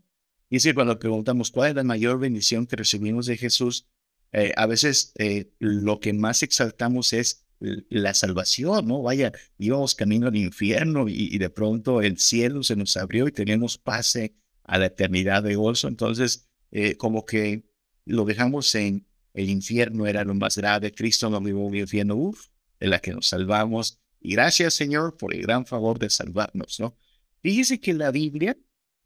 Y 0.50 0.56
es 0.56 0.64
que 0.64 0.74
cuando 0.74 0.98
preguntamos 0.98 1.52
cuál 1.52 1.70
es 1.70 1.76
la 1.76 1.84
mayor 1.84 2.18
bendición 2.18 2.66
que 2.66 2.76
recibimos 2.76 3.28
de 3.28 3.38
Jesús, 3.38 3.86
eh, 4.32 4.52
a 4.56 4.66
veces 4.66 5.14
eh, 5.20 5.52
lo 5.60 6.00
que 6.00 6.12
más 6.12 6.42
exaltamos 6.42 7.14
es 7.14 7.46
la 7.60 8.16
salvación, 8.16 8.88
¿no? 8.88 9.04
Vaya, 9.04 9.32
íbamos 9.60 9.94
camino 9.94 10.26
al 10.26 10.38
infierno 10.38 11.06
y, 11.08 11.38
de 11.38 11.52
pronto 11.52 12.02
el 12.02 12.18
cielo 12.18 12.64
se 12.64 12.76
nos 12.76 12.98
abrió 12.98 13.28
y 13.28 13.32
tenemos 13.32 13.78
pase 13.78 14.34
a 14.64 14.80
la 14.80 14.88
eternidad 14.88 15.44
de 15.44 15.54
gozo. 15.54 15.88
Entonces, 15.88 16.50
eh, 16.72 16.98
como 16.98 17.28
que 17.28 17.70
lo 18.06 18.26
dejamos 18.26 18.74
en 18.74 19.06
el 19.36 19.52
infierno, 19.52 20.08
era 20.08 20.24
lo 20.24 20.34
más 20.34 20.58
grave, 20.58 20.92
Cristo 20.92 21.30
nos 21.30 21.44
vivió 21.44 21.60
un 21.60 21.76
infierno, 21.76 22.16
uff, 22.16 22.48
de 22.80 22.88
la 22.88 23.00
que 23.00 23.12
nos 23.12 23.28
salvamos. 23.28 24.00
Y 24.20 24.34
gracias, 24.34 24.74
Señor, 24.74 25.18
por 25.18 25.34
el 25.34 25.42
gran 25.42 25.66
favor 25.66 26.00
de 26.00 26.10
salvarnos, 26.10 26.80
¿no? 26.80 26.98
Fíjese 27.42 27.80
que 27.80 27.94
la 27.94 28.12
Biblia, 28.12 28.58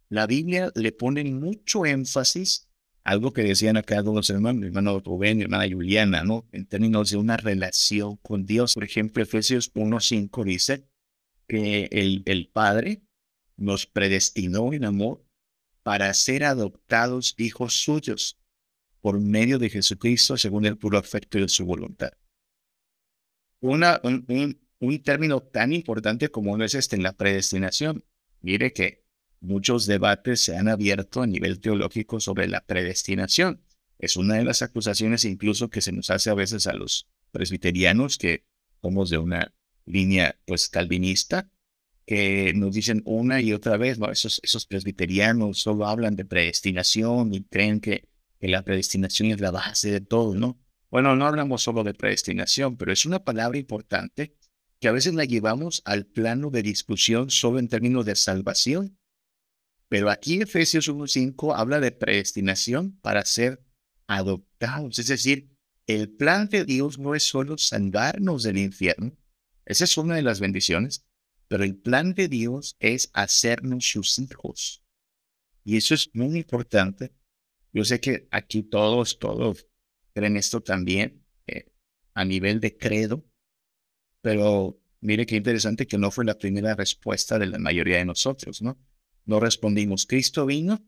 la 0.09 0.27
Biblia 0.27 0.71
le 0.75 0.91
pone 0.91 1.23
mucho 1.23 1.85
énfasis, 1.85 2.67
algo 3.03 3.33
que 3.33 3.43
decían 3.43 3.77
acá 3.77 4.01
los 4.01 4.29
hermanos, 4.29 4.61
mi 4.61 4.67
hermano 4.67 4.99
Rubén, 4.99 5.37
mi 5.37 5.43
hermana 5.43 5.67
Juliana, 5.71 6.23
¿no? 6.23 6.47
En 6.51 6.65
términos 6.67 7.09
de 7.09 7.17
una 7.17 7.37
relación 7.37 8.17
con 8.17 8.45
Dios. 8.45 8.75
Por 8.75 8.83
ejemplo, 8.83 9.23
Efesios 9.23 9.73
1.5 9.73 10.43
dice 10.43 10.87
que 11.47 11.89
el, 11.91 12.21
el 12.25 12.49
Padre 12.49 13.01
nos 13.55 13.87
predestinó 13.87 14.73
en 14.73 14.85
amor 14.85 15.25
para 15.81 16.13
ser 16.13 16.43
adoptados 16.43 17.33
hijos 17.37 17.81
suyos 17.81 18.39
por 18.99 19.19
medio 19.19 19.57
de 19.57 19.69
Jesucristo 19.69 20.37
según 20.37 20.65
el 20.65 20.77
puro 20.77 20.97
afecto 20.97 21.39
de 21.39 21.47
su 21.47 21.65
voluntad 21.65 22.11
una, 23.59 23.99
un, 24.03 24.59
un, 24.79 25.03
término 25.03 25.41
tan 25.41 25.73
importante 25.73 26.29
como 26.29 26.57
no 26.57 26.63
es 26.63 26.75
este 26.75 26.95
en 26.95 27.03
la 27.03 27.13
predestinación. 27.13 28.03
Mire 28.41 28.73
que 28.73 29.03
muchos 29.39 29.85
debates 29.85 30.41
se 30.41 30.57
han 30.57 30.67
abierto 30.67 31.21
a 31.21 31.27
nivel 31.27 31.59
teológico 31.59 32.19
sobre 32.19 32.47
la 32.47 32.65
predestinación. 32.65 33.61
Es 33.99 34.15
una 34.15 34.35
de 34.35 34.43
las 34.43 34.61
acusaciones 34.61 35.25
incluso 35.25 35.69
que 35.69 35.81
se 35.81 35.91
nos 35.91 36.09
hace 36.09 36.29
a 36.29 36.35
veces 36.35 36.67
a 36.67 36.73
los 36.73 37.07
presbiterianos 37.31 38.17
que 38.17 38.45
somos 38.81 39.09
de 39.09 39.17
una 39.17 39.53
línea 39.85 40.39
pues 40.45 40.69
calvinista, 40.69 41.49
que 42.05 42.53
nos 42.55 42.73
dicen 42.73 43.01
una 43.05 43.41
y 43.41 43.53
otra 43.53 43.77
vez, 43.77 43.99
¿no? 43.99 44.11
esos, 44.11 44.39
esos 44.43 44.65
presbiterianos 44.65 45.59
solo 45.59 45.87
hablan 45.87 46.15
de 46.15 46.25
predestinación 46.25 47.33
y 47.33 47.43
creen 47.43 47.81
que, 47.81 48.07
que 48.39 48.47
la 48.47 48.63
predestinación 48.63 49.31
es 49.31 49.41
la 49.41 49.51
base 49.51 49.91
de 49.91 50.01
todo, 50.01 50.35
¿no? 50.35 50.57
Bueno, 50.89 51.15
no 51.15 51.27
hablamos 51.27 51.63
solo 51.63 51.83
de 51.83 51.93
predestinación, 51.93 52.77
pero 52.77 52.93
es 52.93 53.05
una 53.05 53.23
palabra 53.23 53.57
importante 53.57 54.35
que 54.79 54.87
a 54.87 54.93
veces 54.93 55.13
la 55.13 55.25
llevamos 55.25 55.81
al 55.85 56.05
plano 56.05 56.49
de 56.49 56.61
discusión 56.61 57.29
solo 57.29 57.59
en 57.59 57.67
términos 57.67 58.05
de 58.05 58.15
salvación. 58.15 58.97
Pero 59.89 60.09
aquí 60.09 60.41
Efesios 60.41 60.89
1.5 60.89 61.53
habla 61.55 61.79
de 61.79 61.91
predestinación 61.91 62.97
para 63.01 63.25
ser 63.25 63.63
adoptados. 64.07 64.99
Es 64.99 65.07
decir, 65.07 65.49
el 65.87 66.09
plan 66.09 66.47
de 66.49 66.63
Dios 66.63 66.99
no 66.99 67.15
es 67.15 67.23
solo 67.23 67.57
salvarnos 67.57 68.43
del 68.43 68.57
infierno. 68.57 69.17
Esa 69.65 69.85
es 69.85 69.97
una 69.97 70.15
de 70.15 70.21
las 70.21 70.39
bendiciones. 70.39 71.05
Pero 71.47 71.63
el 71.63 71.77
plan 71.77 72.13
de 72.13 72.27
Dios 72.27 72.75
es 72.79 73.09
hacernos 73.13 73.89
sus 73.89 74.19
hijos. 74.19 74.83
Y 75.63 75.77
eso 75.77 75.93
es 75.93 76.09
muy 76.13 76.37
importante. 76.37 77.13
Yo 77.71 77.85
sé 77.85 77.99
que 78.01 78.27
aquí 78.31 78.63
todos, 78.63 79.17
todos 79.17 79.67
creen 80.17 80.35
esto 80.35 80.61
también 80.61 81.23
eh, 81.45 81.71
a 82.15 82.25
nivel 82.25 82.59
de 82.59 82.75
credo, 82.75 83.23
pero 84.21 84.81
mire 84.99 85.27
qué 85.27 85.35
interesante 85.35 85.85
que 85.85 85.99
no 85.99 86.09
fue 86.09 86.25
la 86.25 86.39
primera 86.39 86.73
respuesta 86.73 87.37
de 87.37 87.45
la 87.45 87.59
mayoría 87.59 87.97
de 87.97 88.05
nosotros, 88.05 88.63
¿no? 88.63 88.79
No 89.25 89.39
respondimos, 89.39 90.07
Cristo 90.07 90.47
vino 90.47 90.83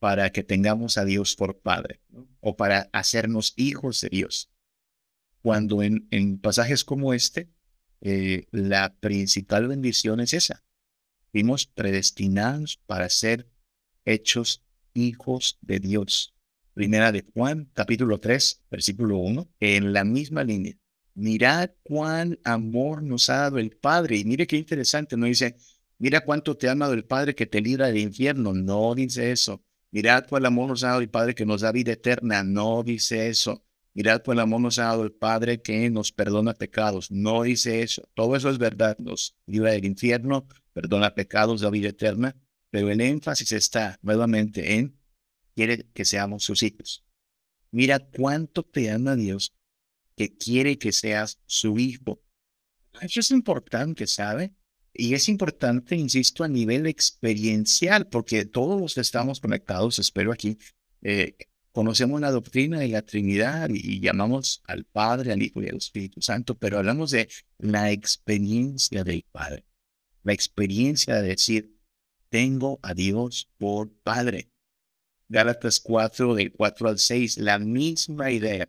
para 0.00 0.30
que 0.30 0.42
tengamos 0.42 0.98
a 0.98 1.04
Dios 1.04 1.36
por 1.36 1.60
Padre 1.60 2.00
o 2.40 2.56
para 2.56 2.90
hacernos 2.92 3.52
hijos 3.56 4.00
de 4.00 4.08
Dios. 4.08 4.50
Cuando 5.40 5.80
en, 5.80 6.40
pasajes 6.40 6.84
como 6.84 7.14
este, 7.14 7.48
eh, 8.00 8.48
la 8.50 8.96
principal 8.96 9.68
bendición 9.68 10.18
es 10.18 10.34
esa. 10.34 10.64
Fuimos 11.30 11.66
predestinados 11.66 12.80
para 12.86 13.08
ser 13.08 13.48
hechos 14.04 14.64
hijos 14.94 15.58
de 15.60 15.78
Dios. 15.78 16.33
Primera 16.74 17.12
de 17.12 17.24
Juan, 17.32 17.70
capítulo 17.72 18.18
3, 18.18 18.64
versículo 18.68 19.18
1, 19.18 19.48
en 19.60 19.92
la 19.92 20.02
misma 20.02 20.42
línea. 20.42 20.74
Mirad 21.14 21.70
cuán 21.84 22.40
amor 22.42 23.04
nos 23.04 23.30
ha 23.30 23.42
dado 23.42 23.58
el 23.58 23.70
Padre. 23.76 24.16
Y 24.16 24.24
mire 24.24 24.48
qué 24.48 24.56
interesante, 24.56 25.16
no 25.16 25.26
dice, 25.26 25.56
mira 25.98 26.24
cuánto 26.24 26.56
te 26.56 26.68
ha 26.68 26.72
amado 26.72 26.92
el 26.92 27.04
Padre 27.04 27.36
que 27.36 27.46
te 27.46 27.60
libra 27.60 27.86
del 27.86 27.98
infierno. 27.98 28.52
No 28.52 28.92
dice 28.96 29.30
eso. 29.30 29.62
Mirad 29.92 30.26
cuál 30.28 30.46
amor 30.46 30.68
nos 30.68 30.82
ha 30.82 30.88
dado 30.88 31.00
el 31.00 31.10
Padre 31.10 31.36
que 31.36 31.46
nos 31.46 31.60
da 31.60 31.70
vida 31.70 31.92
eterna. 31.92 32.42
No 32.42 32.82
dice 32.82 33.28
eso. 33.28 33.64
Mirad 33.92 34.22
cuál 34.24 34.40
amor 34.40 34.60
nos 34.60 34.80
ha 34.80 34.86
dado 34.86 35.04
el 35.04 35.12
Padre 35.12 35.62
que 35.62 35.88
nos 35.90 36.10
perdona 36.10 36.54
pecados. 36.54 37.12
No 37.12 37.44
dice 37.44 37.82
eso. 37.82 38.02
Todo 38.14 38.34
eso 38.34 38.50
es 38.50 38.58
verdad. 38.58 38.98
Nos 38.98 39.36
libra 39.46 39.70
del 39.70 39.84
infierno, 39.84 40.48
perdona 40.72 41.14
pecados, 41.14 41.60
da 41.60 41.70
vida 41.70 41.90
eterna. 41.90 42.34
Pero 42.70 42.90
el 42.90 43.00
énfasis 43.00 43.52
está 43.52 43.96
nuevamente 44.02 44.74
en 44.74 44.96
quiere 45.54 45.86
que 45.94 46.04
seamos 46.04 46.44
sus 46.44 46.62
hijos. 46.62 47.04
Mira 47.70 47.98
cuánto 47.98 48.62
te 48.62 48.90
ama 48.90 49.16
Dios 49.16 49.54
que 50.16 50.36
quiere 50.36 50.78
que 50.78 50.92
seas 50.92 51.40
su 51.46 51.78
hijo. 51.78 52.22
Eso 53.00 53.20
es 53.20 53.30
importante, 53.30 54.06
¿sabe? 54.06 54.54
Y 54.92 55.14
es 55.14 55.28
importante, 55.28 55.96
insisto, 55.96 56.44
a 56.44 56.48
nivel 56.48 56.86
experiencial, 56.86 58.06
porque 58.06 58.44
todos 58.44 58.80
los 58.80 58.94
que 58.94 59.00
estamos 59.00 59.40
conectados, 59.40 59.98
espero 59.98 60.32
aquí, 60.32 60.56
eh, 61.02 61.36
conocemos 61.72 62.20
la 62.20 62.30
doctrina 62.30 62.78
de 62.78 62.88
la 62.88 63.02
Trinidad 63.02 63.68
y, 63.70 63.98
llamamos 63.98 64.62
al 64.68 64.84
Padre, 64.84 65.32
al 65.32 65.42
Hijo 65.42 65.60
y 65.60 65.68
al 65.68 65.78
Espíritu 65.78 66.22
Santo, 66.22 66.56
pero 66.56 66.78
hablamos 66.78 67.10
de 67.10 67.28
la 67.58 67.90
experiencia 67.90 69.02
del 69.02 69.24
Padre, 69.32 69.64
la 70.22 70.32
experiencia 70.32 71.20
de 71.20 71.28
decir, 71.28 71.76
tengo 72.28 72.78
a 72.82 72.94
Dios 72.94 73.50
por 73.58 73.92
Padre. 73.92 74.50
Gálatas 75.28 75.80
4, 75.80 76.34
del 76.34 76.52
4 76.52 76.88
al 76.88 76.98
6, 76.98 77.38
la 77.38 77.58
misma 77.58 78.30
idea. 78.30 78.68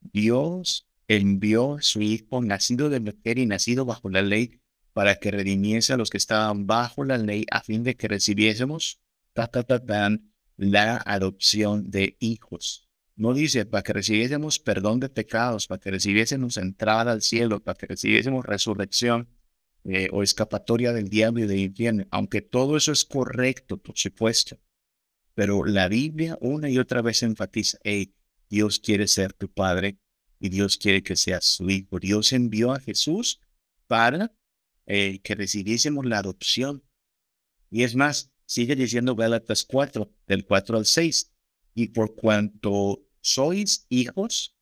Dios 0.00 0.88
envió 1.08 1.76
a 1.76 1.82
su 1.82 2.02
Hijo, 2.02 2.42
nacido 2.42 2.88
de 2.88 3.00
mujer 3.00 3.38
y 3.38 3.46
nacido 3.46 3.84
bajo 3.84 4.08
la 4.08 4.22
ley, 4.22 4.60
para 4.92 5.16
que 5.16 5.30
redimiese 5.30 5.92
a 5.92 5.96
los 5.96 6.10
que 6.10 6.16
estaban 6.16 6.66
bajo 6.66 7.04
la 7.04 7.18
ley, 7.18 7.44
a 7.50 7.62
fin 7.62 7.82
de 7.82 7.96
que 7.96 8.08
recibiésemos 8.08 9.00
ta, 9.34 9.46
ta, 9.46 9.62
ta, 9.62 9.78
la 10.56 10.96
adopción 10.96 11.90
de 11.90 12.16
hijos. 12.18 12.88
No 13.14 13.32
dice 13.34 13.66
para 13.66 13.82
que 13.82 13.92
recibiésemos 13.92 14.58
perdón 14.58 15.00
de 15.00 15.08
pecados, 15.08 15.66
para 15.66 15.80
que 15.80 15.90
recibiésemos 15.90 16.56
entrada 16.56 17.12
al 17.12 17.22
cielo, 17.22 17.62
para 17.62 17.76
que 17.76 17.86
recibiésemos 17.86 18.44
resurrección 18.44 19.28
eh, 19.84 20.08
o 20.12 20.22
escapatoria 20.22 20.92
del 20.92 21.08
diablo 21.08 21.44
y 21.44 21.46
del 21.46 21.60
infierno, 21.60 22.06
aunque 22.10 22.42
todo 22.42 22.76
eso 22.76 22.92
es 22.92 23.04
correcto, 23.04 23.78
por 23.78 23.96
supuesto. 23.96 24.58
Pero 25.36 25.66
la 25.66 25.86
Biblia 25.88 26.38
una 26.40 26.70
y 26.70 26.78
otra 26.78 27.02
vez 27.02 27.22
enfatiza, 27.22 27.76
hey, 27.84 28.14
Dios 28.48 28.80
quiere 28.80 29.06
ser 29.06 29.34
tu 29.34 29.52
padre 29.52 29.98
y 30.40 30.48
Dios 30.48 30.78
quiere 30.78 31.02
que 31.02 31.14
seas 31.14 31.44
su 31.44 31.68
hijo. 31.68 32.00
Dios 32.00 32.32
envió 32.32 32.72
a 32.72 32.80
Jesús 32.80 33.38
para 33.86 34.34
eh, 34.86 35.20
que 35.22 35.34
recibiésemos 35.34 36.06
la 36.06 36.20
adopción. 36.20 36.82
Y 37.70 37.82
es 37.82 37.94
más, 37.94 38.32
sigue 38.46 38.76
diciendo 38.76 39.14
Gálatas 39.14 39.66
4, 39.66 40.10
del 40.26 40.46
4 40.46 40.78
al 40.78 40.86
6. 40.86 41.30
Y 41.74 41.88
por 41.88 42.14
cuanto 42.14 43.06
sois 43.20 43.84
hijos, 43.90 44.56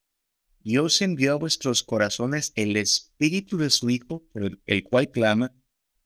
Dios 0.59 1.01
envió 1.03 1.35
a 1.35 1.37
vuestros 1.37 1.85
corazones 1.85 2.53
el 2.57 2.77
espíritu 2.77 3.59
de 3.59 3.71
su 3.71 3.91
Hijo, 3.91 4.27
el, 4.35 4.61
el 4.67 4.83
cual 4.83 5.09
clama, 5.13 5.55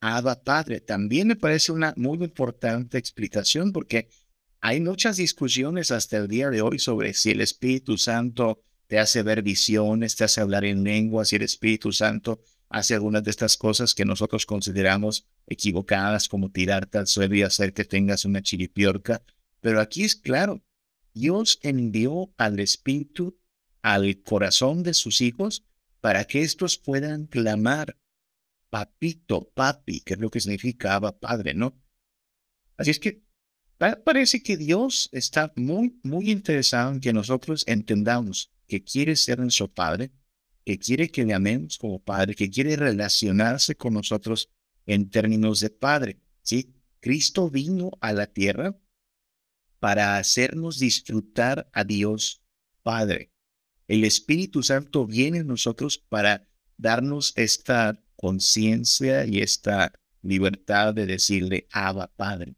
Abba 0.00 0.42
Padre. 0.42 0.82
También 0.82 1.28
me 1.28 1.36
parece 1.36 1.72
una 1.72 1.94
muy 1.96 2.18
importante 2.18 2.98
explicación 2.98 3.72
porque 3.72 4.10
hay 4.60 4.80
muchas 4.80 5.16
discusiones 5.16 5.90
hasta 5.90 6.16
el 6.16 6.28
día 6.28 6.50
de 6.50 6.62
hoy 6.62 6.78
sobre 6.78 7.14
si 7.14 7.30
el 7.30 7.40
Espíritu 7.40 7.96
Santo 7.96 8.62
te 8.86 8.98
hace 8.98 9.22
ver 9.22 9.42
visiones, 9.42 10.16
te 10.16 10.24
hace 10.24 10.40
hablar 10.40 10.64
en 10.64 10.82
lenguas, 10.82 11.28
si 11.28 11.36
el 11.36 11.42
Espíritu 11.42 11.92
Santo 11.92 12.40
hace 12.68 12.94
algunas 12.94 13.22
de 13.22 13.30
estas 13.30 13.56
cosas 13.56 13.94
que 13.94 14.04
nosotros 14.04 14.46
consideramos 14.46 15.26
equivocadas, 15.46 16.28
como 16.28 16.50
tirarte 16.50 16.98
al 16.98 17.06
suelo 17.06 17.34
y 17.36 17.42
hacer 17.42 17.72
que 17.72 17.84
tengas 17.84 18.24
una 18.24 18.42
chiripiorca. 18.42 19.22
Pero 19.60 19.80
aquí 19.80 20.04
es 20.04 20.16
claro, 20.16 20.62
Dios 21.14 21.58
envió 21.62 22.32
al 22.36 22.60
Espíritu 22.60 23.38
al 23.82 24.22
corazón 24.22 24.82
de 24.82 24.94
sus 24.94 25.20
hijos 25.20 25.64
para 26.00 26.24
que 26.24 26.42
estos 26.42 26.78
puedan 26.78 27.26
clamar, 27.26 27.96
papito, 28.70 29.50
papi, 29.54 30.00
que 30.00 30.14
es 30.14 30.20
lo 30.20 30.30
que 30.30 30.40
significa 30.40 31.00
Padre, 31.00 31.54
¿no? 31.54 31.80
Así 32.76 32.90
es 32.90 32.98
que 32.98 33.22
parece 33.78 34.42
que 34.42 34.56
Dios 34.56 35.08
está 35.12 35.52
muy, 35.56 35.98
muy 36.02 36.30
interesado 36.30 36.92
en 36.92 37.00
que 37.00 37.12
nosotros 37.12 37.64
entendamos 37.66 38.50
que 38.66 38.82
quiere 38.82 39.16
ser 39.16 39.38
nuestro 39.38 39.72
Padre, 39.72 40.10
que 40.64 40.78
quiere 40.78 41.10
que 41.10 41.24
le 41.24 41.34
amemos 41.34 41.78
como 41.78 42.02
Padre, 42.02 42.34
que 42.34 42.50
quiere 42.50 42.76
relacionarse 42.76 43.76
con 43.76 43.94
nosotros 43.94 44.50
en 44.86 45.08
términos 45.08 45.60
de 45.60 45.70
Padre. 45.70 46.20
¿sí? 46.42 46.74
Cristo 47.00 47.48
vino 47.48 47.92
a 48.00 48.12
la 48.12 48.26
tierra 48.26 48.78
para 49.78 50.18
hacernos 50.18 50.78
disfrutar 50.78 51.70
a 51.72 51.84
Dios 51.84 52.42
Padre. 52.82 53.32
El 53.86 54.04
Espíritu 54.04 54.62
Santo 54.62 55.06
viene 55.06 55.38
en 55.38 55.46
nosotros 55.46 55.98
para 55.98 56.48
darnos 56.76 57.32
esta 57.36 58.02
conciencia 58.16 59.24
y 59.24 59.38
esta 59.38 59.92
libertad 60.22 60.94
de 60.94 61.06
decirle 61.06 61.66
Abba 61.70 62.12
Padre. 62.14 62.57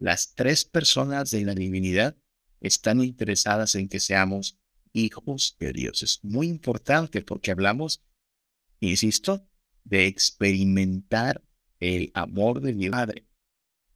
Las 0.00 0.34
tres 0.34 0.64
personas 0.64 1.30
de 1.30 1.44
la 1.44 1.54
divinidad 1.54 2.16
están 2.60 3.04
interesadas 3.04 3.74
en 3.74 3.86
que 3.86 4.00
seamos 4.00 4.58
hijos 4.94 5.56
de 5.60 5.74
Dios. 5.74 6.02
Es 6.02 6.20
muy 6.22 6.48
importante 6.48 7.20
porque 7.20 7.50
hablamos, 7.50 8.02
insisto, 8.80 9.46
de 9.84 10.06
experimentar 10.06 11.44
el 11.80 12.10
amor 12.14 12.62
de 12.62 12.72
mi 12.72 12.88
Padre. 12.88 13.26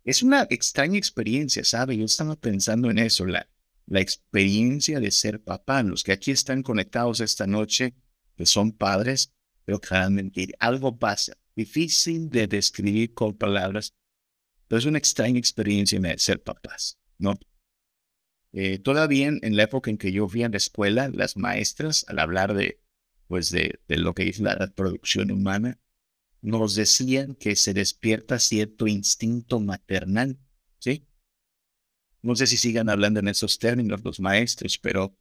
Es 0.05 0.23
una 0.23 0.47
extraña 0.51 0.99
experiencia, 0.99 1.65
¿sabe? 1.65 1.97
Yo 1.97 2.05
estaba 2.05 2.37
pensando 2.37 2.91
en 2.91 2.99
eso, 2.99 3.25
la, 3.25 3.49
experiencia 3.89 5.01
de 5.01 5.11
ser 5.11 5.43
papá. 5.43 5.83
Los 5.83 6.05
que 6.05 6.13
aquí 6.13 6.33
están 6.33 6.63
conectados 6.63 7.21
esta 7.21 7.47
noche, 7.47 7.95
que 8.37 8.45
son 8.45 8.73
padres, 8.73 9.33
pero 9.65 9.81
claramente 9.81 10.55
algo 10.59 10.99
pasa. 10.99 11.39
Difícil 11.57 12.29
de 12.29 12.47
describir 12.47 13.15
con 13.15 13.35
palabras, 13.35 13.95
pero 14.75 14.81
es 14.81 14.87
una 14.87 14.99
extraña 14.99 15.39
experiencia 15.39 16.01
de 16.01 16.19
ser 16.19 16.43
papás, 16.43 16.99
¿no? 17.17 17.39
Eh, 18.51 18.81
todavía 18.81 19.29
en, 19.29 19.57
la 19.57 19.63
época 19.63 19.89
en 19.89 19.99
que 19.99 20.11
yo 20.11 20.29
fui 20.29 20.43
a 20.43 20.49
la 20.49 20.57
escuela, 20.57 21.09
las 21.11 21.37
maestras, 21.37 22.05
al 22.09 22.19
hablar 22.19 22.55
de, 22.55 22.81
pues 23.29 23.53
de, 23.53 23.79
de 23.87 23.99
lo 23.99 24.15
que 24.15 24.29
es 24.29 24.41
la 24.41 24.57
reproducción 24.57 25.31
humana, 25.31 25.79
nos 26.41 26.75
decían 26.75 27.37
que 27.37 27.55
se 27.55 27.73
despierta 27.73 28.41
cierto 28.41 28.89
instinto 28.89 29.61
maternal, 29.61 30.41
¿sí? 30.81 31.07
No 32.23 32.35
sé 32.35 32.49
si 32.49 32.57
sigan 32.57 32.89
hablando 32.89 33.21
en 33.21 33.29
esos 33.29 33.61
términos 33.61 34.03
los 34.03 34.19
maestros, 34.19 34.77
pero, 34.77 35.17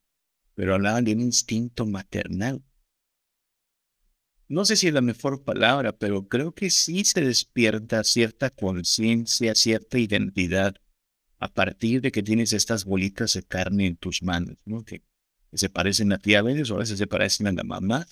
pero 0.56 0.74
hablaban 0.74 1.04
de 1.04 1.14
un 1.14 1.22
instinto 1.22 1.86
maternal. 1.86 2.64
No 4.54 4.66
sé 4.66 4.76
si 4.76 4.88
es 4.88 4.94
la 4.94 5.02
mejor 5.02 5.44
palabra, 5.44 5.98
pero 5.98 6.28
creo 6.28 6.54
que 6.54 6.70
sí 6.70 7.04
se 7.06 7.22
despierta 7.22 8.04
cierta 8.04 8.52
conciencia, 8.52 9.56
cierta 9.56 9.98
identidad 9.98 10.76
a 11.40 11.52
partir 11.52 12.02
de 12.02 12.12
que 12.12 12.22
tienes 12.22 12.54
estas 12.54 12.86
bolitas 12.86 13.34
de 13.34 13.42
carne 13.42 13.88
en 13.88 13.96
tus 13.96 14.22
manos, 14.22 14.58
¿no? 14.64 14.86
Que, 14.86 15.02
se 15.54 15.70
parecen 15.70 16.14
a 16.14 16.20
ti 16.20 16.36
a 16.36 16.44
veces 16.44 16.70
o 16.70 16.76
a 16.76 16.80
veces 16.80 17.00
se 17.00 17.08
parecen 17.08 17.48
a 17.48 17.52
la 17.52 17.64
mamá, 17.64 18.06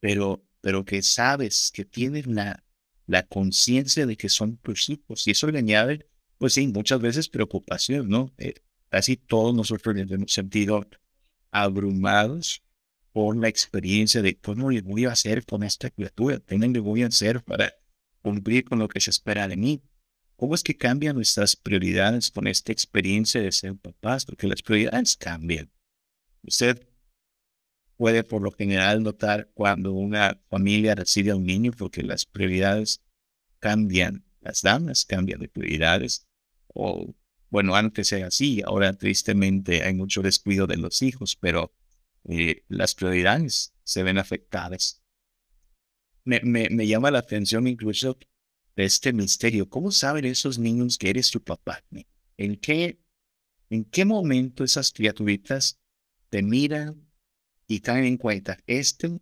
pero, 0.00 0.44
pero 0.60 0.84
que 0.84 1.00
sabes 1.02 1.70
que 1.72 1.84
tienes 1.84 2.26
la, 2.26 2.64
la 3.06 3.24
conciencia 3.24 4.04
de 4.04 4.16
que 4.16 4.28
son 4.28 4.56
tus 4.56 4.88
hijos. 4.88 5.28
Y 5.28 5.30
eso 5.30 5.46
le 5.46 5.60
añade, 5.60 6.08
pues 6.38 6.54
sí, 6.54 6.66
muchas 6.66 7.00
veces 7.00 7.28
preocupación, 7.28 8.08
¿no? 8.08 8.32
Eh, 8.38 8.54
casi 8.88 9.16
todos 9.16 9.54
nosotros 9.54 9.94
nos 9.94 10.10
hemos 10.10 10.32
sentido 10.32 10.84
abrumados 11.52 12.64
por 13.12 13.36
la 13.36 13.48
experiencia 13.48 14.22
de 14.22 14.38
cómo 14.38 14.70
le 14.70 14.82
voy 14.82 15.06
a 15.06 15.12
hacer 15.12 15.44
con 15.44 15.62
esta 15.62 15.90
criatura, 15.90 16.40
qué 16.46 16.58
le 16.58 16.78
voy 16.80 17.02
a 17.02 17.06
hacer 17.06 17.42
para 17.42 17.72
cumplir 18.22 18.64
con 18.64 18.78
lo 18.78 18.88
que 18.88 19.00
se 19.00 19.10
espera 19.10 19.48
de 19.48 19.56
mí. 19.56 19.82
¿Cómo 20.36 20.54
es 20.54 20.62
que 20.62 20.76
cambian 20.76 21.16
nuestras 21.16 21.56
prioridades 21.56 22.30
con 22.30 22.46
esta 22.46 22.70
experiencia 22.70 23.40
de 23.40 23.50
ser 23.50 23.76
papás? 23.76 24.24
Porque 24.24 24.46
las 24.46 24.62
prioridades 24.62 25.16
cambian. 25.16 25.70
Usted 26.42 26.86
puede 27.96 28.22
por 28.22 28.40
lo 28.42 28.52
general 28.52 29.02
notar 29.02 29.50
cuando 29.54 29.92
una 29.92 30.40
familia 30.48 30.94
recibe 30.94 31.32
a 31.32 31.36
un 31.36 31.44
niño 31.44 31.72
porque 31.76 32.04
las 32.04 32.24
prioridades 32.24 33.02
cambian, 33.58 34.24
las 34.40 34.62
damas 34.62 35.04
cambian 35.04 35.40
de 35.40 35.48
prioridades. 35.48 36.28
O, 36.68 37.14
bueno, 37.50 37.74
antes 37.74 38.12
era 38.12 38.28
así, 38.28 38.62
ahora 38.64 38.92
tristemente 38.92 39.82
hay 39.82 39.94
mucho 39.94 40.22
descuido 40.22 40.68
de 40.68 40.76
los 40.76 41.02
hijos, 41.02 41.34
pero 41.34 41.74
eh, 42.28 42.64
las 42.68 42.94
prioridades 42.94 43.74
se 43.84 44.02
ven 44.02 44.18
afectadas. 44.18 45.02
Me, 46.24 46.40
me, 46.42 46.68
me 46.70 46.86
llama 46.86 47.10
la 47.10 47.20
atención 47.20 47.66
incluso 47.66 48.18
este 48.76 49.12
misterio. 49.12 49.68
¿Cómo 49.68 49.90
saben 49.90 50.24
esos 50.24 50.58
niños 50.58 50.98
que 50.98 51.10
eres 51.10 51.30
tu 51.30 51.42
papá? 51.42 51.82
¿En 52.36 52.56
qué, 52.56 53.00
en 53.70 53.84
qué 53.84 54.04
momento 54.04 54.62
esas 54.62 54.92
criaturitas 54.92 55.80
te 56.28 56.42
miran 56.42 57.08
y 57.66 57.80
caen 57.80 58.04
en 58.04 58.16
cuenta? 58.16 58.58
Este 58.66 59.20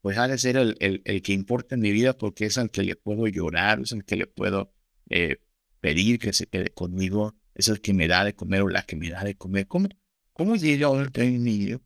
pues 0.00 0.18
ha 0.18 0.28
de 0.28 0.36
ser 0.36 0.58
el, 0.58 0.76
el, 0.80 1.22
que 1.22 1.32
importa 1.32 1.76
en 1.76 1.80
mi 1.80 1.90
vida 1.90 2.18
porque 2.18 2.44
es 2.44 2.58
al 2.58 2.70
que 2.70 2.82
le 2.82 2.94
puedo 2.94 3.26
llorar, 3.26 3.80
es 3.80 3.92
el 3.92 4.04
que 4.04 4.16
le 4.16 4.26
puedo 4.26 4.74
eh, 5.08 5.38
pedir 5.80 6.18
que 6.18 6.34
se 6.34 6.46
quede 6.46 6.74
conmigo, 6.74 7.34
es 7.54 7.68
el 7.68 7.80
que 7.80 7.94
me 7.94 8.06
da 8.06 8.22
de 8.22 8.34
comer 8.34 8.60
o 8.60 8.68
la 8.68 8.82
que 8.82 8.96
me 8.96 9.08
da 9.08 9.24
de 9.24 9.34
comer. 9.34 9.66
¿Cómo, 9.66 9.88
cómo 10.34 10.56
yo 10.56 10.92
un 10.92 11.44
niño 11.44 11.80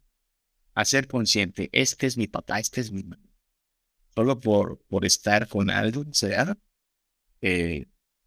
a 0.74 0.84
ser 0.84 1.06
consciente? 1.06 1.70
Este 1.72 2.06
es 2.06 2.16
mi 2.16 2.26
papá, 2.26 2.58
este 2.58 2.80
es 2.80 2.90
mi 2.90 3.04
mamá 3.04 3.28
solo 4.18 4.40
por, 4.40 4.80
por 4.88 5.04
estar 5.04 5.46
con 5.46 5.70
algo, 5.70 6.04
sea, 6.10 6.58
eh, 7.40 7.86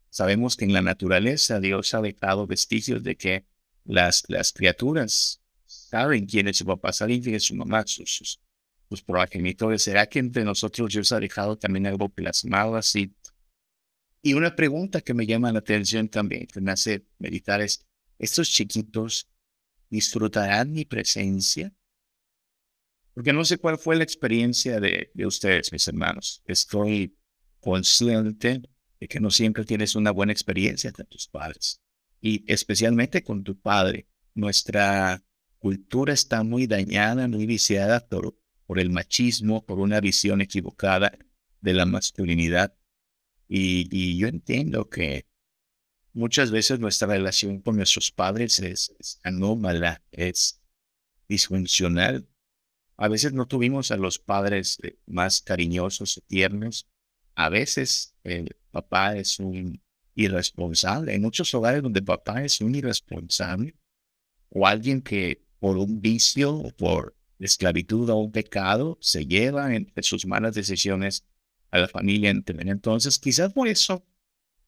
sabemos 0.09 0.55
que 0.55 0.63
en 0.63 0.71
la 0.71 0.81
naturaleza 0.81 1.59
Dios 1.59 1.93
ha 1.93 1.99
dejado 1.99 2.47
vestigios 2.47 3.03
de 3.03 3.17
que 3.17 3.45
las, 3.83 4.23
las 4.29 4.53
criaturas 4.53 5.41
saben 5.65 6.25
quién 6.27 6.47
es 6.47 6.55
su 6.59 6.65
papá, 6.65 6.93
saben 6.93 7.21
quién 7.21 7.35
es 7.35 7.43
su 7.43 7.55
mamá, 7.55 7.83
sus, 7.85 8.39
sus, 8.89 9.01
progenitores. 9.01 9.81
¿Será 9.83 10.07
que 10.07 10.19
entre 10.19 10.45
nosotros 10.45 10.93
Dios 10.93 11.11
ha 11.11 11.19
dejado 11.19 11.57
también 11.57 11.87
algo 11.87 12.07
plasmado 12.07 12.77
así? 12.77 13.13
Y 14.21 14.33
una 14.33 14.55
pregunta 14.55 15.01
que 15.01 15.13
me 15.13 15.25
llama 15.25 15.51
la 15.51 15.59
atención 15.59 16.07
también, 16.07 16.47
que 16.47 16.61
me 16.61 16.71
hace 16.71 17.05
meditar 17.19 17.59
es, 17.59 17.85
¿estos 18.17 18.49
chiquitos 18.49 19.27
disfrutarán 19.91 20.71
mi 20.71 20.85
presencia? 20.85 21.71
Porque 23.13 23.33
no 23.33 23.43
sé 23.45 23.57
cuál 23.57 23.77
fue 23.77 23.97
la 23.97 24.03
experiencia 24.03 24.79
de, 24.79 25.11
ustedes, 25.25 25.71
mis 25.71 25.87
hermanos. 25.87 26.41
Estoy 26.45 27.15
consciente 27.59 28.61
de 28.99 29.07
que 29.07 29.19
no 29.19 29.29
siempre 29.29 29.65
tienes 29.65 29.95
una 29.95 30.11
buena 30.11 30.31
experiencia 30.31 30.91
con 30.91 31.05
tus 31.07 31.27
padres. 31.27 31.81
Y 32.21 32.45
especialmente 32.51 33.23
con 33.23 33.43
tu 33.43 33.59
padre. 33.59 34.07
Nuestra 34.33 35.21
cultura 35.59 36.13
está 36.13 36.43
muy 36.43 36.67
dañada, 36.67 37.27
muy 37.27 37.45
viciada 37.45 38.07
por, 38.07 38.37
por 38.65 38.79
el 38.79 38.89
machismo, 38.89 39.65
por 39.65 39.79
una 39.79 39.99
visión 39.99 40.39
equivocada 40.39 41.11
de 41.59 41.73
la 41.73 41.85
masculinidad. 41.85 42.73
Y, 43.49 43.89
y 43.91 44.17
yo 44.17 44.27
entiendo 44.27 44.89
que 44.89 45.25
muchas 46.13 46.51
veces 46.51 46.79
nuestra 46.79 47.07
relación 47.07 47.61
con 47.61 47.77
nuestros 47.77 48.11
padres 48.11 48.59
es, 48.59 48.93
es 48.99 49.19
anómala, 49.23 50.01
es 50.11 50.61
disfuncional 51.27 52.27
a 53.01 53.07
veces 53.07 53.33
no 53.33 53.47
tuvimos 53.47 53.89
a 53.89 53.97
los 53.97 54.19
padres 54.19 54.77
eh, 54.83 54.95
más 55.07 55.41
cariñosos 55.41 56.17
y 56.17 56.21
tiernos. 56.21 56.87
A 57.33 57.49
veces 57.49 58.13
el 58.23 58.55
papá 58.69 59.17
es 59.17 59.39
un 59.39 59.81
irresponsable. 60.13 61.13
Hay 61.13 61.19
muchos 61.19 61.51
hogares 61.55 61.81
donde 61.81 62.03
papá 62.03 62.43
es 62.43 62.61
un 62.61 62.75
irresponsable 62.75 63.73
o 64.49 64.67
alguien 64.67 65.01
que 65.01 65.43
por 65.57 65.77
un 65.77 65.99
vicio 65.99 66.53
o 66.53 66.69
por 66.75 67.17
esclavitud 67.39 68.07
o 68.07 68.17
un 68.17 68.31
pecado 68.31 68.99
se 69.01 69.25
lleva 69.25 69.73
entre 69.73 70.03
sus 70.03 70.27
malas 70.27 70.53
decisiones 70.53 71.25
a 71.71 71.79
la 71.79 71.87
familia. 71.87 72.29
Entonces, 72.29 73.17
quizás 73.17 73.51
por 73.51 73.67
eso 73.67 74.05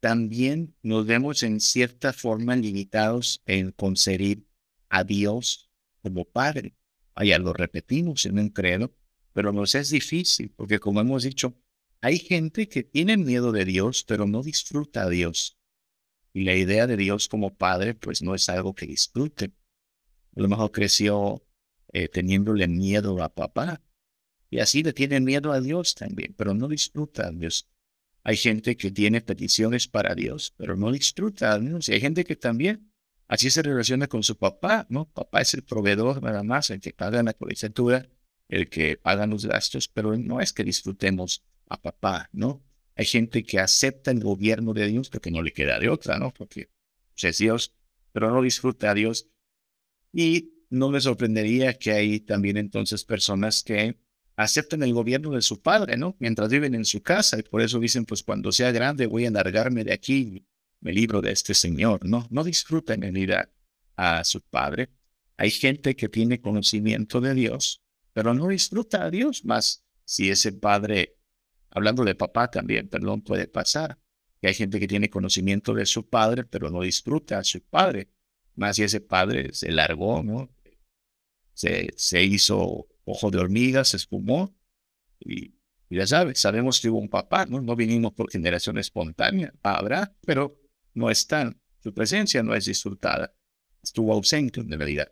también 0.04 0.76
nos 0.82 1.06
vemos 1.06 1.44
en 1.44 1.62
cierta 1.62 2.12
forma 2.12 2.58
limitados 2.58 3.42
en 3.46 3.72
concebir 3.72 4.46
a 4.90 5.06
Dios 5.06 5.72
como 6.02 6.26
Padre. 6.26 6.76
Allá 7.16 7.40
lo 7.40 7.54
repetimos 7.54 8.26
en 8.26 8.38
un 8.38 8.50
credo, 8.50 8.94
pero 9.32 9.54
nos 9.54 9.76
es 9.76 9.92
difícil 9.92 10.52
porque 10.58 10.80
como 10.80 11.00
hemos 11.00 11.24
dicho, 11.24 11.58
hay 12.02 12.20
gente 12.20 12.68
que 12.68 12.84
tiene 12.84 13.16
miedo 13.16 13.54
de 13.54 13.64
Dios, 13.64 14.04
pero 14.04 14.28
no 14.28 14.44
disfruta 14.44 15.04
a 15.04 15.10
Dios. 15.10 15.58
Y 16.34 16.44
la 16.44 16.54
idea 16.54 16.86
de 16.86 16.98
Dios 16.98 17.30
como 17.30 17.56
Padre, 17.56 17.94
pues 17.94 18.22
no 18.22 18.36
es 18.36 18.50
algo 18.50 18.76
que 18.76 18.86
disfrute. 18.86 19.54
A 20.36 20.42
lo 20.42 20.50
mejor 20.50 20.74
creció 20.74 21.48
eh, 21.94 22.10
teniéndole 22.10 22.68
miedo 22.68 23.24
a 23.24 23.34
papá. 23.34 23.82
Y 24.50 24.60
así 24.60 24.84
le 24.84 24.92
tiene 24.92 25.22
miedo 25.22 25.54
a 25.54 25.62
Dios 25.62 25.96
también, 25.96 26.36
pero 26.38 26.54
no 26.54 26.68
disfruta 26.68 27.28
a 27.28 27.32
Dios. 27.32 27.70
Hay 28.24 28.38
gente 28.38 28.78
que 28.78 28.92
tiene 28.92 29.22
peticiones 29.22 29.88
para 29.88 30.16
Dios, 30.16 30.54
pero 30.58 30.78
no 30.78 30.92
disfruta 30.92 31.60
Dios. 31.60 31.90
Y 31.90 31.94
hay 31.94 32.02
gente 32.02 32.24
que 32.24 32.36
también 32.36 32.92
así 33.28 33.50
se 33.50 33.62
relaciona 33.62 34.08
con 34.08 34.24
su 34.24 34.38
papá, 34.38 34.86
¿no? 34.90 35.10
Papá 35.10 35.42
es 35.42 35.54
el 35.54 35.64
proveedor 35.64 36.24
nada 36.24 36.44
más, 36.44 36.70
el 36.70 36.80
que 36.80 36.94
paga 36.94 37.22
la 37.22 37.34
colegiatura, 37.34 38.08
el 38.48 38.70
que 38.70 38.98
paga 38.98 39.28
los 39.28 39.46
gastos, 39.46 39.88
pero 39.88 40.18
no 40.18 40.40
es 40.40 40.54
que 40.54 40.64
disfrutemos 40.64 41.44
a 41.68 41.82
papá, 41.82 42.30
¿no? 42.32 42.64
Hay 42.96 43.06
gente 43.06 43.44
que 43.44 43.60
acepta 43.60 44.12
el 44.12 44.22
gobierno 44.22 44.74
de 44.74 44.88
Dios 44.88 45.10
porque 45.10 45.32
no 45.32 45.42
le 45.42 45.52
queda 45.52 45.80
de 45.80 45.90
otra, 45.90 46.18
¿no? 46.18 46.34
Porque 46.34 46.70
pues, 47.14 47.24
es 47.26 47.38
Dios, 47.40 47.76
pero 48.12 48.32
no 48.32 48.42
disfruta 48.42 48.92
a 48.92 48.94
Dios. 48.94 49.30
Y 50.14 50.54
no 50.70 50.90
me 50.90 51.02
sorprendería 51.02 51.74
que 51.74 51.92
hay 51.92 52.20
también 52.20 52.58
entonces 52.58 53.04
personas 53.04 53.64
que 53.64 53.98
aceptan 54.36 54.84
el 54.84 54.94
gobierno 54.94 55.32
de 55.32 55.42
su 55.42 55.62
padre, 55.62 55.98
¿no? 55.98 56.16
Mientras 56.20 56.50
viven 56.50 56.76
en 56.76 56.86
su 56.86 57.02
casa 57.02 57.40
y 57.40 57.44
por 57.44 57.62
eso 57.62 57.80
dicen, 57.80 58.06
pues 58.06 58.24
cuando 58.24 58.52
sea 58.52 58.72
grande 58.72 59.06
voy 59.06 59.26
a 59.26 59.32
largarme 59.32 59.84
de 59.84 59.94
aquí, 59.94 60.46
me 60.80 60.94
libro 60.94 61.22
de 61.22 61.32
este 61.32 61.54
señor, 61.54 62.06
¿no? 62.06 62.28
No 62.30 62.44
disfrutan 62.44 63.04
en 63.04 63.18
ir 63.18 63.36
a 63.96 64.24
su 64.24 64.42
padre. 64.42 64.90
Hay 65.38 65.52
gente 65.52 65.96
que 65.96 66.10
tiene 66.10 66.42
conocimiento 66.42 67.22
de 67.22 67.34
Dios, 67.34 67.82
pero 68.14 68.34
no 68.34 68.48
disfruta 68.48 69.06
a 69.06 69.10
Dios 69.10 69.46
más 69.46 69.84
si 70.06 70.30
ese 70.30 70.52
padre, 70.54 71.18
hablando 71.70 72.04
de 72.04 72.16
papá 72.16 72.50
también, 72.50 72.88
perdón, 72.90 73.22
puede 73.22 73.48
pasar. 73.48 74.00
Que 74.42 74.50
hay 74.50 74.54
gente 74.54 74.80
que 74.80 74.88
tiene 74.88 75.10
conocimiento 75.10 75.74
de 75.74 75.86
su 75.86 76.10
padre, 76.10 76.44
pero 76.44 76.70
no 76.70 76.82
disfruta 76.82 77.40
a 77.40 77.44
su 77.44 77.62
padre. 77.62 78.10
Más 78.56 78.76
si 78.76 78.84
ese 78.84 79.00
padre 79.00 79.54
se 79.54 79.72
largó, 79.72 80.22
¿no? 80.22 80.50
Se, 81.54 81.90
se 81.96 82.24
hizo 82.24 82.88
ojo 83.06 83.32
de 83.32 83.40
hormiga, 83.40 83.84
se 83.84 83.98
espumó. 83.98 84.56
Y, 85.20 85.56
ya 85.90 86.08
sabes, 86.08 86.40
sabemos 86.40 86.80
que 86.80 86.90
hubo 86.90 87.00
un 87.00 87.10
papá, 87.10 87.46
¿no? 87.46 87.62
No 87.62 87.76
vinimos 87.76 88.14
por 88.14 88.32
generación 88.32 88.78
espontánea. 88.78 89.54
Habrá, 89.62 90.16
pero 90.26 90.60
no 90.94 91.10
está. 91.10 91.56
Su 91.82 91.94
presencia 91.94 92.42
no 92.42 92.56
es 92.56 92.66
disfrutada. 92.66 93.36
Estuvo 93.82 94.14
ausente 94.14 94.62
en 94.62 94.72
realidad. 94.72 95.12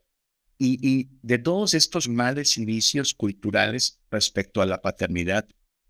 Y, 0.58 0.80
y 0.88 1.10
de 1.22 1.38
todos 1.38 1.74
estos 1.74 2.08
males 2.08 2.58
y 2.58 2.66
vicios 2.66 3.14
culturales 3.14 4.00
respecto 4.10 4.62
a 4.62 4.66
la 4.66 4.82
paternidad, 4.82 5.48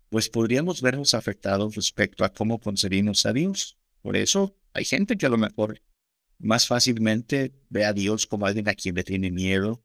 pues 0.08 0.28
podríamos 0.28 0.82
vernos 0.82 1.14
afectados 1.14 1.74
respecto 1.74 2.24
a 2.24 2.32
cómo 2.32 2.60
concebimos 2.60 3.24
a 3.24 3.32
Dios. 3.32 3.78
Por 4.02 4.16
eso 4.16 4.56
hay 4.74 4.84
gente 4.84 5.16
que 5.16 5.26
a 5.26 5.30
lo 5.30 5.38
mejor 5.38 5.80
más 6.38 6.66
fácilmente 6.66 7.54
ve 7.70 7.84
a 7.84 7.92
Dios 7.92 8.26
como 8.26 8.46
alguien 8.46 8.68
a 8.68 8.74
quien 8.74 8.94
le 8.94 9.04
tiene 9.04 9.30
miedo, 9.30 9.82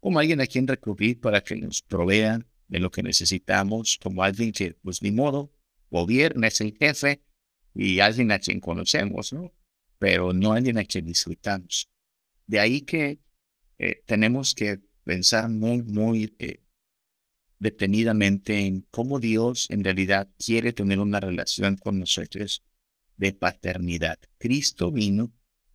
como 0.00 0.18
alguien 0.18 0.40
a 0.40 0.46
quien 0.46 0.66
recurrir 0.66 1.20
para 1.20 1.42
que 1.42 1.56
nos 1.56 1.82
provean 1.82 2.46
de 2.68 2.78
lo 2.78 2.90
que 2.90 3.02
necesitamos, 3.02 3.98
como 4.02 4.22
alguien 4.22 4.52
que, 4.52 4.74
pues 4.82 5.02
ni 5.02 5.10
modo, 5.10 5.52
gobierna, 5.90 6.46
es 6.46 6.60
el 6.60 6.76
jefe 6.76 7.22
y 7.74 8.00
alguien 8.00 8.32
a 8.32 8.38
quien 8.38 8.60
conocemos, 8.60 9.32
¿no? 9.32 9.52
Pero 9.98 10.32
no 10.32 10.52
alguien 10.52 10.78
a 10.78 10.84
quien 10.84 11.06
disfrutamos. 11.06 11.88
De 12.46 12.60
ahí 12.60 12.80
que 12.82 13.20
eh, 13.78 14.02
tenemos 14.06 14.54
que 14.54 14.80
pensar 15.04 15.48
muy, 15.48 15.82
muy 15.82 16.34
eh, 16.38 16.62
detenidamente 17.58 18.58
en 18.58 18.86
cómo 18.90 19.20
Dios 19.20 19.66
en 19.70 19.84
realidad 19.84 20.28
quiere 20.38 20.72
tener 20.72 20.98
una 20.98 21.20
relación 21.20 21.76
con 21.76 21.98
nosotros 21.98 22.62
de 23.16 23.32
paternidad. 23.32 24.18
Cristo 24.38 24.90
vino 24.90 25.32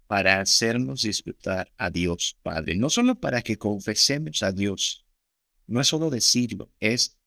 para 0.08 0.40
hacernos 0.40 1.02
disfrutar 1.02 1.72
a 1.78 1.90
Dios 1.90 2.38
Padre, 2.44 2.76
no 2.76 2.90
solo 2.90 3.20
para 3.20 3.42
que 3.42 3.58
confesemos 3.58 4.44
a 4.44 4.52
Dios, 4.52 5.06
no 5.68 5.82
es 5.82 5.88
solo 5.88 6.10
decirlo, 6.10 6.72
es 6.80 7.18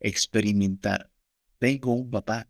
experimentar. 0.00 1.10
Tengo 1.58 1.94
un 1.94 2.10
papá, 2.10 2.48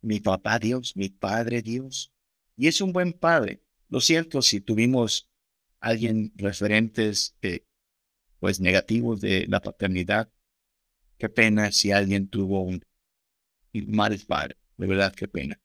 mi 0.00 0.20
papá 0.20 0.58
Dios, 0.58 0.96
mi 0.96 1.08
Padre 1.08 1.62
Dios, 1.62 2.12
y 2.56 2.68
es 2.68 2.80
un 2.80 2.92
buen 2.92 3.12
Padre. 3.12 3.62
Lo 3.88 4.00
cierto, 4.00 4.42
si 4.42 4.60
tuvimos 4.60 5.28
alguien 5.80 6.32
referentes 6.36 7.36
eh, 7.42 7.64
pues 8.38 8.60
negativos 8.60 9.20
de 9.20 9.46
la 9.48 9.60
paternidad, 9.60 10.30
qué 11.18 11.28
pena 11.28 11.72
si 11.72 11.92
alguien 11.92 12.28
tuvo 12.28 12.62
un 12.62 12.84
mal 13.72 14.18
padre, 14.26 14.56
de 14.76 14.86
verdad 14.86 15.14
qué 15.14 15.28
pena. 15.28 15.60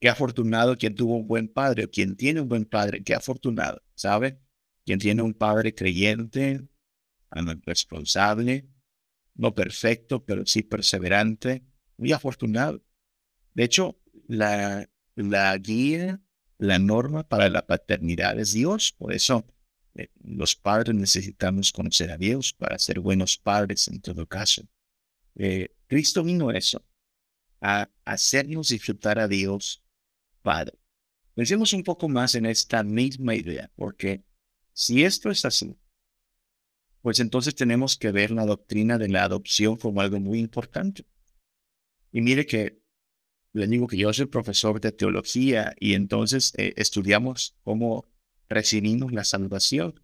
Qué 0.00 0.08
afortunado 0.08 0.76
quien 0.76 0.94
tuvo 0.94 1.16
un 1.16 1.26
buen 1.26 1.48
padre, 1.48 1.88
quien 1.88 2.16
tiene 2.16 2.40
un 2.40 2.48
buen 2.48 2.64
padre, 2.64 3.02
qué 3.02 3.14
afortunado, 3.14 3.82
¿sabe? 3.94 4.40
Quien 4.84 4.98
tiene 4.98 5.22
un 5.22 5.34
padre 5.34 5.74
creyente, 5.74 6.68
responsable, 7.64 8.68
no 9.34 9.54
perfecto, 9.54 10.24
pero 10.24 10.46
sí 10.46 10.62
perseverante, 10.62 11.64
muy 11.96 12.12
afortunado. 12.12 12.82
De 13.54 13.64
hecho, 13.64 13.98
la, 14.28 14.88
la 15.14 15.56
guía, 15.58 16.20
la 16.58 16.78
norma 16.78 17.28
para 17.28 17.48
la 17.48 17.66
paternidad 17.66 18.38
es 18.38 18.52
Dios. 18.52 18.92
Por 18.92 19.12
eso 19.12 19.46
eh, 19.94 20.10
los 20.22 20.54
padres 20.54 20.94
necesitamos 20.94 21.72
conocer 21.72 22.10
a 22.10 22.16
Dios 22.16 22.52
para 22.52 22.78
ser 22.78 23.00
buenos 23.00 23.36
padres 23.36 23.88
en 23.88 24.00
todo 24.00 24.26
caso. 24.26 24.62
Eh, 25.34 25.74
Cristo 25.86 26.22
vino 26.22 26.50
eso, 26.50 26.84
a 27.60 27.88
hacernos 28.04 28.68
disfrutar 28.68 29.18
a 29.18 29.28
Dios 29.28 29.82
Pensemos 31.34 31.72
un 31.72 31.84
poco 31.84 32.08
más 32.08 32.34
en 32.34 32.46
esta 32.46 32.82
misma 32.82 33.34
idea, 33.34 33.70
porque 33.76 34.24
si 34.72 35.04
esto 35.04 35.30
es 35.30 35.44
así, 35.44 35.76
pues 37.02 37.20
entonces 37.20 37.54
tenemos 37.54 37.96
que 37.96 38.10
ver 38.10 38.30
la 38.30 38.44
doctrina 38.44 38.98
de 38.98 39.08
la 39.08 39.24
adopción 39.24 39.76
como 39.76 40.00
algo 40.00 40.18
muy 40.20 40.38
importante. 40.40 41.06
Y 42.10 42.20
mire 42.22 42.46
que 42.46 42.82
le 43.52 43.66
digo 43.66 43.86
que 43.86 43.96
yo 43.96 44.12
soy 44.12 44.26
profesor 44.26 44.80
de 44.80 44.92
teología 44.92 45.74
y 45.78 45.94
entonces 45.94 46.52
eh, 46.56 46.74
estudiamos 46.76 47.56
cómo 47.62 48.06
recibimos 48.48 49.12
la 49.12 49.24
salvación. 49.24 50.00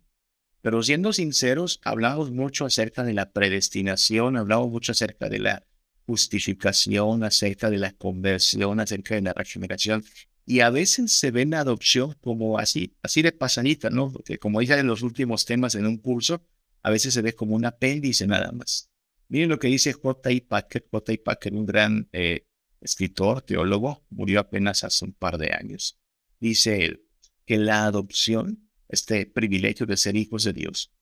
Pero 0.61 0.83
siendo 0.83 1.13
sinceros, 1.13 1.81
hablamos 1.85 2.31
mucho 2.31 2.65
acerca 2.65 3.03
de 3.05 3.13
la 3.13 3.33
predestinación, 3.33 4.37
hablamos 4.37 4.71
mucho 4.71 4.93
acerca 4.93 5.29
de 5.29 5.39
la 5.41 5.67
justificación, 6.07 7.23
acerca 7.23 7.71
de 7.71 7.79
la 7.79 7.93
conversión, 7.93 8.81
acerca 8.81 9.15
de 9.15 9.23
la 9.23 9.33
regeneración. 9.33 10.05
Y 10.47 10.61
a 10.61 10.71
veces 10.71 11.13
se 11.13 11.31
ve 11.31 11.47
la 11.47 11.61
adopción 11.61 12.15
como 12.21 12.59
así, 12.59 12.97
así 13.03 13.23
de 13.23 13.33
pasadita, 13.33 13.91
¿no? 13.91 14.13
Porque 14.13 14.39
como 14.39 14.61
dije 14.61 14.79
en 14.79 14.87
los 14.87 15.03
últimos 15.03 15.45
temas 15.45 15.75
en 15.75 15.87
un 15.87 15.99
curso, 15.99 16.47
a 16.83 16.91
veces 16.91 17.15
se 17.15 17.23
ve 17.23 17.35
como 17.35 17.55
un 17.55 17.65
apéndice 17.65 18.27
nada 18.27 18.53
más. 18.53 18.91
Miren 19.29 19.49
lo 19.49 19.59
que 19.59 19.69
dice 19.69 19.95
J.I. 19.95 20.43
Packer. 20.43 20.87
J.I. 20.91 21.19
Packer, 21.19 21.55
un 21.55 21.65
gran 21.65 22.09
eh, 22.13 22.47
escritor, 22.81 23.41
teólogo, 23.43 24.05
murió 24.11 24.41
apenas 24.41 24.85
hace 24.85 25.05
un 25.07 25.13
par 25.13 25.39
de 25.39 25.53
años. 25.53 25.99
Dice 26.41 26.85
él 26.85 27.07
que 27.47 27.57
la 27.57 27.85
adopción, 27.85 28.69
este 28.89 29.25
privilegio 29.27 29.87
de 29.87 29.97
ser 29.97 30.17
hijos 30.17 30.45
de 30.45 30.53
Dios, 30.53 30.93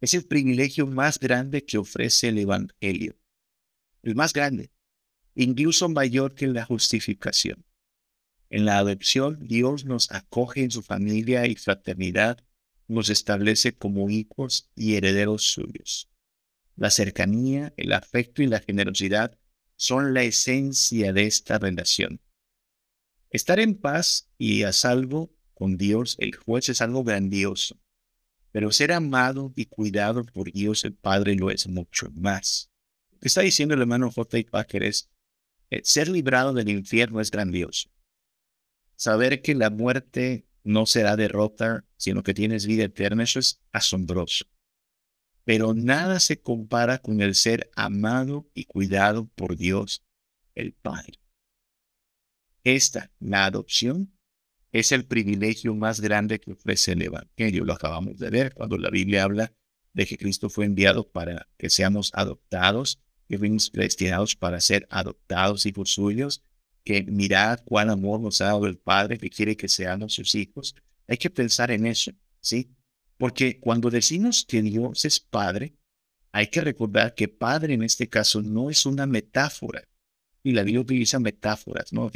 es 0.00 0.12
el 0.12 0.26
privilegio 0.26 0.86
más 0.86 1.18
grande 1.18 1.64
que 1.64 1.78
ofrece 1.78 2.28
el 2.28 2.38
Evangelio 2.38 3.16
el 4.06 4.14
más 4.14 4.32
grande, 4.32 4.70
incluso 5.34 5.88
mayor 5.88 6.34
que 6.34 6.46
la 6.46 6.64
justificación. 6.64 7.65
En 8.50 8.64
la 8.64 8.78
adopción, 8.78 9.38
Dios 9.46 9.84
nos 9.84 10.10
acoge 10.12 10.62
en 10.62 10.70
su 10.70 10.82
familia 10.82 11.46
y 11.46 11.56
fraternidad, 11.56 12.38
nos 12.88 13.10
establece 13.10 13.74
como 13.74 14.10
hijos 14.10 14.70
y 14.76 14.94
herederos 14.94 15.42
suyos. 15.42 16.08
La 16.76 16.90
cercanía, 16.90 17.72
el 17.76 17.92
afecto 17.92 18.42
y 18.42 18.46
la 18.46 18.60
generosidad 18.60 19.38
son 19.76 20.14
la 20.14 20.22
esencia 20.22 21.12
de 21.12 21.26
esta 21.26 21.58
relación. 21.58 22.20
Estar 23.30 23.58
en 23.58 23.74
paz 23.74 24.30
y 24.38 24.62
a 24.62 24.72
salvo 24.72 25.34
con 25.54 25.76
Dios, 25.76 26.16
el 26.20 26.36
juez, 26.36 26.68
es 26.68 26.80
algo 26.80 27.02
grandioso, 27.02 27.80
pero 28.52 28.70
ser 28.72 28.92
amado 28.92 29.52
y 29.56 29.66
cuidado 29.66 30.24
por 30.24 30.52
Dios 30.52 30.84
el 30.84 30.94
Padre 30.94 31.34
lo 31.34 31.50
es 31.50 31.66
mucho 31.66 32.10
más 32.12 32.70
que 33.20 33.28
está 33.28 33.40
diciendo 33.40 33.74
el 33.74 33.80
hermano 33.80 34.10
J. 34.10 34.38
Packer 34.50 34.82
es, 34.82 35.10
eh, 35.70 35.80
ser 35.84 36.08
librado 36.08 36.52
del 36.52 36.68
infierno 36.68 37.20
es 37.20 37.30
grandioso. 37.30 37.90
Saber 38.96 39.42
que 39.42 39.54
la 39.54 39.70
muerte 39.70 40.46
no 40.64 40.86
será 40.86 41.16
derrota, 41.16 41.84
sino 41.96 42.22
que 42.22 42.34
tienes 42.34 42.66
vida 42.66 42.84
eterna, 42.84 43.22
eso 43.22 43.38
es 43.38 43.60
asombroso. 43.72 44.46
Pero 45.44 45.74
nada 45.74 46.18
se 46.18 46.40
compara 46.40 46.98
con 46.98 47.20
el 47.20 47.34
ser 47.34 47.70
amado 47.76 48.50
y 48.52 48.64
cuidado 48.64 49.28
por 49.36 49.56
Dios, 49.56 50.02
el 50.54 50.72
Padre. 50.72 51.20
Esta, 52.64 53.12
la 53.20 53.44
adopción, 53.44 54.16
es 54.72 54.92
el 54.92 55.06
privilegio 55.06 55.74
más 55.74 56.00
grande 56.00 56.40
que 56.40 56.52
ofrece 56.52 56.92
el 56.92 57.02
Evangelio. 57.02 57.64
Lo 57.64 57.74
acabamos 57.74 58.18
de 58.18 58.28
ver 58.30 58.54
cuando 58.54 58.76
la 58.76 58.90
Biblia 58.90 59.22
habla 59.22 59.52
de 59.92 60.04
que 60.04 60.18
Cristo 60.18 60.50
fue 60.50 60.64
enviado 60.66 61.08
para 61.08 61.48
que 61.56 61.70
seamos 61.70 62.10
adoptados, 62.12 63.00
que 63.28 63.38
fuimos 63.38 63.70
destinados 63.72 64.36
para 64.36 64.60
ser 64.60 64.86
adoptados 64.90 65.64
hijos 65.64 65.92
suyos, 65.92 66.42
que 66.86 67.02
mirad 67.02 67.58
cuán 67.64 67.90
amor 67.90 68.20
nos 68.20 68.40
ha 68.40 68.44
dado 68.44 68.64
el 68.64 68.78
Padre 68.78 69.18
que 69.18 69.28
quiere 69.28 69.56
que 69.56 69.68
seamos 69.68 70.14
sus 70.14 70.36
hijos. 70.36 70.76
Hay 71.08 71.16
que 71.16 71.30
pensar 71.30 71.72
en 71.72 71.84
eso, 71.84 72.12
¿sí? 72.40 72.70
Porque 73.18 73.58
cuando 73.58 73.90
decimos 73.90 74.44
que 74.46 74.62
Dios 74.62 75.04
es 75.04 75.18
Padre, 75.18 75.74
hay 76.30 76.46
que 76.46 76.60
recordar 76.60 77.16
que 77.16 77.26
Padre 77.26 77.74
en 77.74 77.82
este 77.82 78.08
caso 78.08 78.40
no 78.40 78.70
es 78.70 78.86
una 78.86 79.04
metáfora. 79.04 79.82
Y 80.44 80.52
la 80.52 80.62
Biblia 80.62 80.82
utiliza 80.82 81.18
metáforas, 81.18 81.92
¿no? 81.92 82.08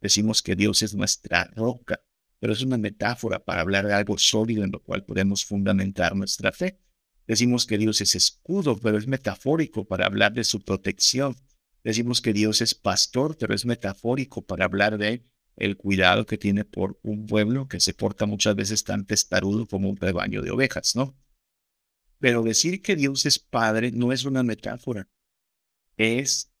decimos 0.00 0.42
que 0.42 0.56
Dios 0.56 0.82
es 0.82 0.92
nuestra 0.92 1.44
roca, 1.54 2.00
pero 2.40 2.52
es 2.52 2.62
una 2.62 2.78
metáfora 2.78 3.38
para 3.38 3.60
hablar 3.60 3.86
de 3.86 3.94
algo 3.94 4.18
sólido 4.18 4.64
en 4.64 4.72
lo 4.72 4.82
cual 4.82 5.04
podemos 5.04 5.44
fundamentar 5.44 6.16
nuestra 6.16 6.50
fe. 6.50 6.80
Decimos 7.28 7.64
que 7.64 7.78
Dios 7.78 8.00
es 8.00 8.16
escudo, 8.16 8.76
pero 8.76 8.98
es 8.98 9.06
metafórico 9.06 9.84
para 9.84 10.06
hablar 10.06 10.32
de 10.32 10.42
su 10.42 10.60
protección. 10.60 11.36
Decimos 11.82 12.20
que 12.20 12.32
Dios 12.32 12.60
es 12.60 12.74
pastor, 12.74 13.36
pero 13.38 13.54
es 13.54 13.64
metafórico 13.64 14.42
para 14.42 14.64
hablar 14.64 14.98
de 14.98 15.24
el 15.56 15.76
cuidado 15.76 16.26
que 16.26 16.38
tiene 16.38 16.64
por 16.64 16.98
un 17.02 17.26
pueblo 17.26 17.68
que 17.68 17.80
se 17.80 17.94
porta 17.94 18.26
muchas 18.26 18.56
veces 18.56 18.84
tan 18.84 19.06
testarudo 19.06 19.66
como 19.66 19.90
un 19.90 19.96
rebaño 19.96 20.42
de 20.42 20.50
ovejas, 20.50 20.96
¿no? 20.96 21.16
Pero 22.18 22.42
decir 22.42 22.82
que 22.82 22.96
Dios 22.96 23.26
es 23.26 23.38
Padre 23.38 23.92
no 23.92 24.12
es 24.12 24.24
una 24.24 24.42
metáfora, 24.42 25.08
es 25.96 26.52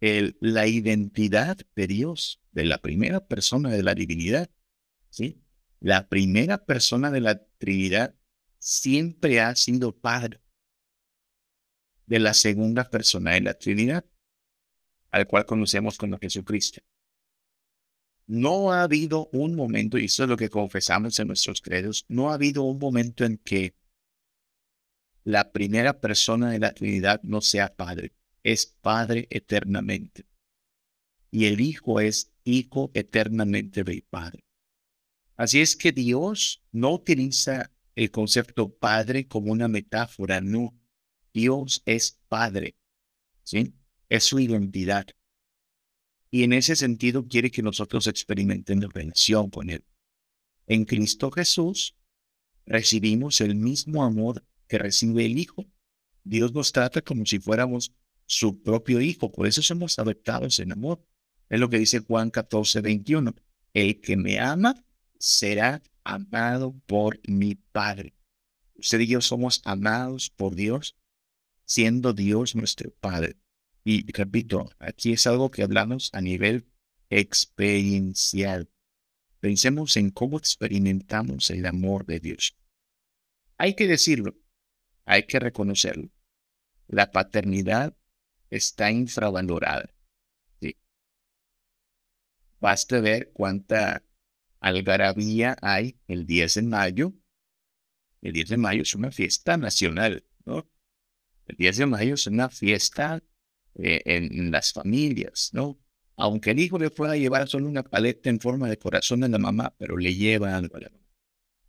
el, 0.00 0.36
la 0.40 0.66
identidad 0.66 1.58
de 1.74 1.86
Dios, 1.86 2.40
de 2.52 2.64
la 2.64 2.78
primera 2.78 3.26
persona 3.26 3.70
de 3.70 3.82
la 3.82 3.94
divinidad, 3.94 4.50
¿sí? 5.10 5.42
La 5.80 6.08
primera 6.08 6.64
persona 6.64 7.10
de 7.10 7.20
la 7.20 7.42
Trinidad 7.58 8.14
siempre 8.58 9.40
ha 9.40 9.54
sido 9.56 9.96
Padre 9.98 10.42
de 12.06 12.18
la 12.18 12.34
segunda 12.34 12.90
persona 12.90 13.32
de 13.32 13.40
la 13.40 13.54
Trinidad, 13.54 14.04
al 15.10 15.26
cual 15.26 15.46
conocemos 15.46 15.96
como 15.96 16.18
Jesucristo. 16.18 16.80
No 18.26 18.72
ha 18.72 18.82
habido 18.82 19.28
un 19.32 19.56
momento, 19.56 19.98
y 19.98 20.04
eso 20.04 20.22
es 20.22 20.28
lo 20.28 20.36
que 20.36 20.48
confesamos 20.48 21.18
en 21.18 21.26
nuestros 21.26 21.60
credos, 21.60 22.04
no 22.08 22.30
ha 22.30 22.34
habido 22.34 22.62
un 22.62 22.78
momento 22.78 23.24
en 23.24 23.38
que 23.38 23.74
la 25.24 25.52
primera 25.52 26.00
persona 26.00 26.50
de 26.50 26.60
la 26.60 26.72
Trinidad 26.72 27.20
no 27.22 27.40
sea 27.40 27.74
Padre, 27.74 28.12
es 28.42 28.66
Padre 28.66 29.26
eternamente. 29.30 30.26
Y 31.30 31.46
el 31.46 31.60
Hijo 31.60 32.00
es 32.00 32.32
Hijo 32.44 32.90
eternamente 32.94 33.84
del 33.84 34.02
Padre. 34.02 34.44
Así 35.36 35.60
es 35.60 35.76
que 35.76 35.92
Dios 35.92 36.62
no 36.72 36.92
utiliza 36.92 37.70
el 37.94 38.10
concepto 38.10 38.74
Padre 38.74 39.26
como 39.26 39.52
una 39.52 39.68
metáfora, 39.68 40.40
no. 40.40 40.74
Dios 41.32 41.82
es 41.84 42.18
Padre, 42.28 42.76
¿sí? 43.42 43.74
Es 44.10 44.24
su 44.24 44.38
identidad. 44.38 45.06
Y 46.30 46.42
en 46.42 46.52
ese 46.52 46.76
sentido 46.76 47.26
quiere 47.26 47.50
que 47.50 47.62
nosotros 47.62 48.06
experimenten 48.06 48.80
la 48.80 48.88
relación 48.92 49.48
con 49.48 49.70
Él. 49.70 49.84
En 50.66 50.84
Cristo 50.84 51.30
Jesús 51.30 51.96
recibimos 52.66 53.40
el 53.40 53.54
mismo 53.54 54.04
amor 54.04 54.44
que 54.68 54.78
recibe 54.78 55.24
el 55.24 55.38
Hijo. 55.38 55.66
Dios 56.22 56.52
nos 56.52 56.72
trata 56.72 57.00
como 57.00 57.24
si 57.24 57.38
fuéramos 57.38 57.92
su 58.26 58.62
propio 58.62 59.00
Hijo, 59.00 59.32
por 59.32 59.46
eso 59.46 59.62
somos 59.62 59.98
adoptados 59.98 60.58
en 60.58 60.72
amor. 60.72 61.04
Es 61.48 61.58
lo 61.58 61.68
que 61.68 61.78
dice 61.78 61.98
Juan 62.00 62.30
14, 62.30 62.80
21. 62.80 63.34
El 63.74 64.00
que 64.00 64.16
me 64.16 64.38
ama 64.38 64.74
será 65.18 65.82
amado 66.04 66.76
por 66.86 67.20
mi 67.28 67.54
Padre. 67.56 68.14
Usted 68.76 69.00
y 69.00 69.08
yo 69.08 69.20
somos 69.20 69.60
amados 69.64 70.30
por 70.30 70.54
Dios, 70.54 70.96
siendo 71.64 72.12
Dios 72.12 72.54
nuestro 72.54 72.90
Padre. 72.92 73.39
Y 73.84 74.10
repito, 74.12 74.70
aquí 74.78 75.12
es 75.12 75.26
algo 75.26 75.50
que 75.50 75.62
hablamos 75.62 76.10
a 76.12 76.20
nivel 76.20 76.66
experiencial. 77.08 78.70
Pensemos 79.40 79.96
en 79.96 80.10
cómo 80.10 80.38
experimentamos 80.38 81.50
el 81.50 81.64
amor 81.66 82.04
de 82.04 82.20
Dios. 82.20 82.56
Hay 83.56 83.74
que 83.74 83.86
decirlo, 83.86 84.36
hay 85.04 85.26
que 85.26 85.38
reconocerlo. 85.38 86.10
La 86.88 87.10
paternidad 87.10 87.96
está 88.50 88.90
infravalorada. 88.90 89.94
Sí. 90.60 90.76
Basta 92.58 93.00
ver 93.00 93.30
cuánta 93.32 94.04
algarabía 94.60 95.56
hay 95.62 95.98
el 96.06 96.26
10 96.26 96.54
de 96.54 96.62
mayo. 96.62 97.14
El 98.20 98.34
10 98.34 98.50
de 98.50 98.56
mayo 98.58 98.82
es 98.82 98.94
una 98.94 99.10
fiesta 99.10 99.56
nacional, 99.56 100.26
¿no? 100.44 100.68
El 101.46 101.56
10 101.56 101.78
de 101.78 101.86
mayo 101.86 102.14
es 102.14 102.26
una 102.26 102.50
fiesta 102.50 103.22
eh, 103.76 104.02
en, 104.04 104.50
las 104.50 104.72
familias, 104.72 105.50
¿no? 105.52 105.78
Aunque 106.16 106.50
el 106.50 106.58
hijo 106.58 106.78
le 106.78 106.90
pueda 106.90 107.16
llevar 107.16 107.48
solo 107.48 107.68
una 107.68 107.82
paleta 107.82 108.28
en 108.28 108.40
forma 108.40 108.68
de 108.68 108.78
corazón 108.78 109.24
a 109.24 109.28
la 109.28 109.38
mamá, 109.38 109.74
pero 109.78 109.96
le 109.96 110.14
lleva 110.14 110.56
algo 110.56 110.76
a 110.76 110.80
la 110.80 110.90
mamá. 110.90 111.06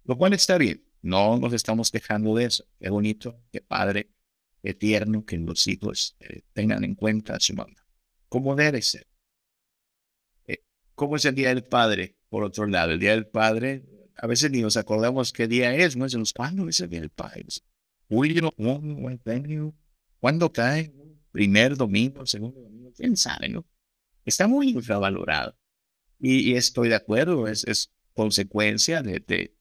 Lo 0.04 0.18
cual 0.18 0.34
está 0.34 0.58
bien. 0.58 0.84
No 1.02 1.38
nos 1.38 1.54
estamos 1.54 1.90
quejando 1.90 2.36
de 2.36 2.46
eso. 2.46 2.66
Qué 2.80 2.90
bonito, 2.90 3.42
qué 3.52 3.62
padre, 3.62 4.12
qué 4.62 4.74
tierno 4.74 5.26
que 5.26 5.38
los 5.38 5.66
hijos 5.68 6.16
eh, 6.20 6.42
tengan 6.54 6.84
en 6.84 6.96
cuenta 6.96 7.36
a 7.36 7.40
su 7.40 7.54
mamá. 7.54 7.76
¿Cómo 8.30 8.56
debe 8.56 8.82
ser? 8.82 9.08
Eh, 10.46 10.64
¿Cómo 10.96 11.16
es 11.16 11.26
el 11.26 11.36
Día 11.36 11.50
del 11.50 11.64
Padre? 11.64 12.18
Por 12.30 12.44
otro 12.44 12.68
lado, 12.68 12.92
el 12.92 13.00
Día 13.00 13.12
del 13.12 13.28
Padre, 13.28 13.84
a 14.16 14.28
veces 14.28 14.52
ni 14.52 14.62
nos 14.62 14.78
acordamos 14.78 15.34
qué 15.34 15.48
día 15.48 15.76
es, 15.76 15.98
¿no? 15.98 16.06
¿Cuándo 16.36 16.70
es 16.70 16.80
el 16.80 16.90
Día 16.90 17.00
del 17.02 17.10
Padre? 17.10 17.46
¿Cuándo 20.20 20.54
cae? 20.54 20.94
Primer 21.32 21.76
domingo, 21.76 22.26
segundo 22.26 22.62
domingo, 22.62 22.92
quién 22.96 23.18
sabe, 23.18 23.50
¿no? 23.50 23.66
Está 24.26 24.48
muy 24.48 24.70
infravalorado. 24.70 25.58
Y, 26.20 26.54
estoy 26.54 26.90
de 26.90 26.96
acuerdo, 26.96 27.48
es, 27.48 27.92
consecuencia 28.14 29.02
de, 29.02 29.56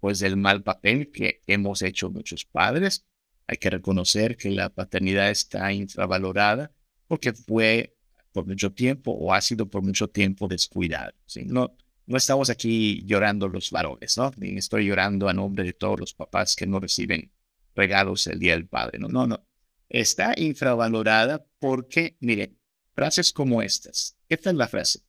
pues 0.00 0.18
del 0.18 0.36
mal 0.36 0.62
papel 0.62 1.10
que 1.12 1.42
hemos 1.46 1.82
hecho 1.82 2.10
muchos 2.10 2.44
padres. 2.44 3.06
Hay 3.46 3.58
que 3.58 3.70
reconocer 3.70 4.36
que 4.36 4.50
la 4.50 4.70
paternidad 4.70 5.30
está 5.30 5.72
infravalorada 5.72 6.72
porque 7.06 7.32
fue 7.32 7.96
por 8.32 8.46
mucho 8.46 8.72
tiempo 8.72 9.12
o 9.12 9.34
ha 9.34 9.40
sido 9.40 9.68
por 9.68 9.82
mucho 9.82 10.08
tiempo 10.08 10.48
descuidada. 10.48 11.14
¿sí? 11.26 11.44
No, 11.44 11.76
no 12.06 12.16
estamos 12.16 12.50
aquí 12.50 13.02
llorando 13.04 13.48
los 13.48 13.70
varones, 13.70 14.16
¿no? 14.16 14.32
Estoy 14.40 14.86
llorando 14.86 15.28
a 15.28 15.34
nombre 15.34 15.64
de 15.64 15.72
todos 15.72 16.00
los 16.00 16.14
papás 16.14 16.56
que 16.56 16.66
no 16.66 16.80
reciben 16.80 17.30
regalos 17.74 18.26
el 18.26 18.38
Día 18.38 18.52
del 18.52 18.66
Padre. 18.66 18.98
No, 18.98 19.08
no, 19.08 19.26
no 19.26 19.44
está 19.90 20.34
infravalorada 20.36 21.44
porque, 21.58 22.16
miren, 22.20 22.58
frases 22.94 23.32
como 23.32 23.60
estas. 23.60 24.16
Esta 24.28 24.50
es 24.50 24.56
la 24.56 24.68
frase. 24.68 25.00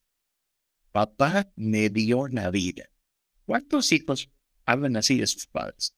Papá 0.92 1.54
me 1.56 1.90
dio 1.90 2.28
la 2.28 2.50
vida. 2.50 2.90
¿Cuántos 3.46 3.92
hijos 3.92 4.30
hablan 4.66 4.98
así 4.98 5.18
de 5.18 5.28
sus 5.28 5.48
padres? 5.48 5.96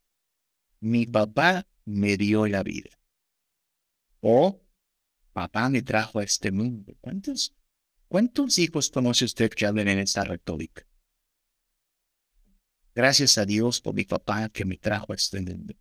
Mi 0.80 1.06
papá 1.08 1.66
me 1.86 2.18
dio 2.18 2.46
la 2.46 2.62
vida. 2.62 2.92
O 4.20 4.62
papá 5.32 5.70
me 5.70 5.82
trajo 5.82 6.20
a 6.20 6.24
este 6.24 6.52
mundo. 6.52 6.94
¿Cuántos, 7.00 7.56
cuántos 8.08 8.58
hijos 8.60 8.92
conoce 8.92 9.26
usted 9.26 9.50
que 9.50 9.66
hablan 9.66 9.88
en 9.88 10.00
esta 10.00 10.24
retórica? 10.24 10.86
Gracias 12.94 13.38
a 13.38 13.46
Dios 13.46 13.82
por 13.82 13.96
mi 13.96 14.04
papá 14.04 14.50
que 14.50 14.66
me 14.66 14.78
trajo 14.78 15.14
a 15.14 15.16
este 15.16 15.42
mundo. 15.42 15.74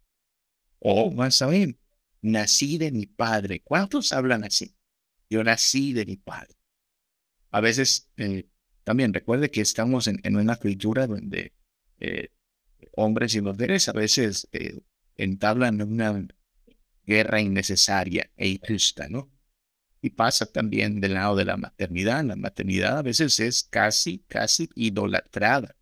O 0.78 1.10
más 1.10 1.42
aún, 1.42 1.78
nací 2.22 2.78
de 2.78 2.92
mi 2.92 3.06
padre. 3.06 3.61
¿Cuántos 3.62 4.12
hablan 4.12 4.44
así? 4.44 4.74
Yo 5.28 5.44
nací 5.44 5.92
de 5.92 6.06
mi 6.06 6.16
padre. 6.16 6.56
A 7.50 7.61
veces 7.61 8.11
eh, 8.16 8.48
también 8.85 9.12
recuerde 9.12 9.50
que 9.50 9.61
estamos 9.61 10.06
en, 10.06 10.37
una 10.37 10.56
cultura 10.56 11.06
donde 11.06 11.52
eh, 12.00 12.30
hombres 12.92 13.35
y 13.35 13.40
mujeres 13.40 13.88
a 13.88 13.92
veces 13.92 14.48
eh, 14.52 14.80
entablan 15.16 15.82
una 15.82 16.26
guerra 17.04 17.40
innecesaria 17.40 18.30
e 18.37 18.48
injusta, 18.48 19.08
¿no? 19.08 19.30
Y 20.00 20.11
pasa 20.11 20.46
también 20.46 21.00
del 21.00 21.14
lado 21.14 21.37
de 21.37 21.44
la 21.44 21.56
maternidad. 21.56 22.24
La 22.24 22.37
maternidad 22.37 22.98
a 22.98 23.02
veces 23.02 23.38
es 23.38 23.62
casi, 23.62 24.18
casi 24.26 24.68
idolatrada. 24.74 25.76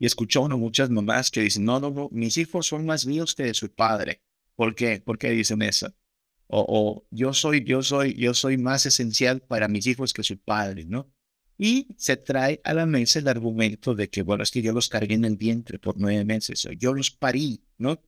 Y 0.00 0.06
escucho 0.06 0.42
uno 0.42 0.58
muchas 0.58 0.90
mamás 0.90 1.30
que 1.30 1.42
dicen, 1.42 1.64
no, 1.64 1.78
no, 1.78 1.90
no, 1.90 2.08
mis 2.10 2.36
hijos 2.38 2.66
son 2.66 2.86
más 2.86 3.06
míos 3.06 3.34
que 3.34 3.44
de 3.44 3.54
su 3.54 3.72
padre. 3.72 4.22
¿Por 4.58 4.74
qué? 4.74 5.00
¿Por 5.00 5.18
qué 5.18 5.30
dicen 5.30 5.62
eso? 5.62 5.94
O, 6.48 7.06
yo 7.12 7.32
soy, 7.32 7.62
yo 7.62 7.80
soy, 7.80 8.14
yo 8.14 8.34
soy 8.34 8.58
más 8.58 8.86
esencial 8.86 9.40
para 9.40 9.68
mis 9.68 9.86
hijos 9.86 10.12
que 10.12 10.24
su 10.24 10.36
padre, 10.36 10.84
¿no? 10.84 11.12
Y 11.56 11.94
se 11.96 12.16
trae 12.16 12.60
a 12.64 12.74
la 12.74 12.84
mesa 12.84 13.20
el 13.20 13.28
argumento 13.28 13.94
de 13.94 14.10
que, 14.10 14.22
bueno, 14.22 14.42
es 14.42 14.50
que 14.50 14.60
yo 14.60 14.72
los 14.72 14.88
cargué 14.88 15.14
en 15.14 15.24
el 15.26 15.36
vientre 15.36 15.78
por 15.78 15.96
nueve 15.96 16.24
meses, 16.24 16.66
yo 16.76 16.92
los 16.92 17.12
parí, 17.12 17.62
¿no? 17.76 18.02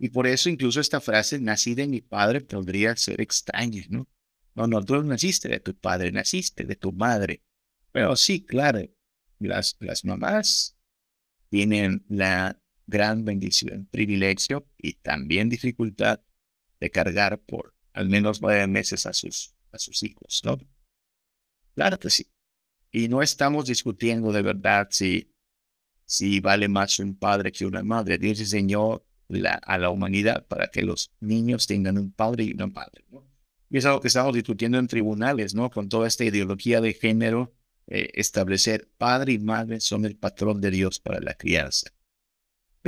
Y 0.00 0.08
por 0.08 0.26
eso 0.26 0.48
incluso 0.48 0.80
esta 0.80 1.00
frase, 1.00 1.38
nací 1.38 1.76
de 1.76 1.86
mi 1.86 2.00
padre, 2.00 2.40
podría 2.40 2.96
ser 2.96 3.20
extraña, 3.20 3.84
¿no? 3.88 4.08
No, 4.56 4.66
no, 4.66 4.84
tú 4.84 5.00
naciste 5.04 5.48
de 5.48 5.60
tu 5.60 5.76
padre, 5.76 6.10
naciste 6.10 6.64
de 6.64 6.74
tu 6.74 6.90
madre. 6.90 7.44
Pero 7.92 8.16
sí, 8.16 8.44
claro, 8.44 8.80
las, 9.38 9.76
las 9.78 10.04
mamás 10.04 10.76
tienen 11.50 12.04
la 12.08 12.60
gran 12.88 13.24
bendición, 13.24 13.86
privilegio 13.90 14.66
y 14.78 14.94
también 14.94 15.48
dificultad 15.48 16.20
de 16.80 16.90
cargar 16.90 17.38
por 17.38 17.74
al 17.92 18.08
menos 18.08 18.40
nueve 18.40 18.66
meses 18.66 19.06
a 19.06 19.12
sus, 19.12 19.54
a 19.72 19.78
sus 19.78 20.02
hijos, 20.02 20.40
¿no? 20.44 20.58
Claro 21.74 21.98
que 21.98 22.10
sí. 22.10 22.26
Y 22.90 23.08
no 23.08 23.22
estamos 23.22 23.66
discutiendo 23.66 24.32
de 24.32 24.42
verdad 24.42 24.88
si, 24.90 25.32
si 26.06 26.40
vale 26.40 26.68
más 26.68 26.98
un 26.98 27.16
padre 27.16 27.52
que 27.52 27.66
una 27.66 27.82
madre. 27.82 28.18
Dios 28.18 28.38
diseñó 28.38 29.04
la, 29.28 29.54
a 29.54 29.76
la 29.78 29.90
humanidad 29.90 30.46
para 30.46 30.68
que 30.68 30.82
los 30.82 31.12
niños 31.20 31.66
tengan 31.66 31.98
un 31.98 32.10
padre 32.12 32.44
y 32.44 32.52
una 32.52 32.68
madre. 32.68 33.04
Y 33.70 33.76
es 33.76 33.84
algo 33.84 34.00
que 34.00 34.08
estamos 34.08 34.34
discutiendo 34.34 34.78
en 34.78 34.86
tribunales, 34.86 35.54
¿no? 35.54 35.70
Con 35.70 35.90
toda 35.90 36.08
esta 36.08 36.24
ideología 36.24 36.80
de 36.80 36.94
género, 36.94 37.52
eh, 37.86 38.08
establecer 38.14 38.88
padre 38.96 39.34
y 39.34 39.38
madre 39.38 39.80
son 39.80 40.06
el 40.06 40.16
patrón 40.16 40.60
de 40.62 40.70
Dios 40.70 41.00
para 41.00 41.20
la 41.20 41.34
crianza. 41.34 41.90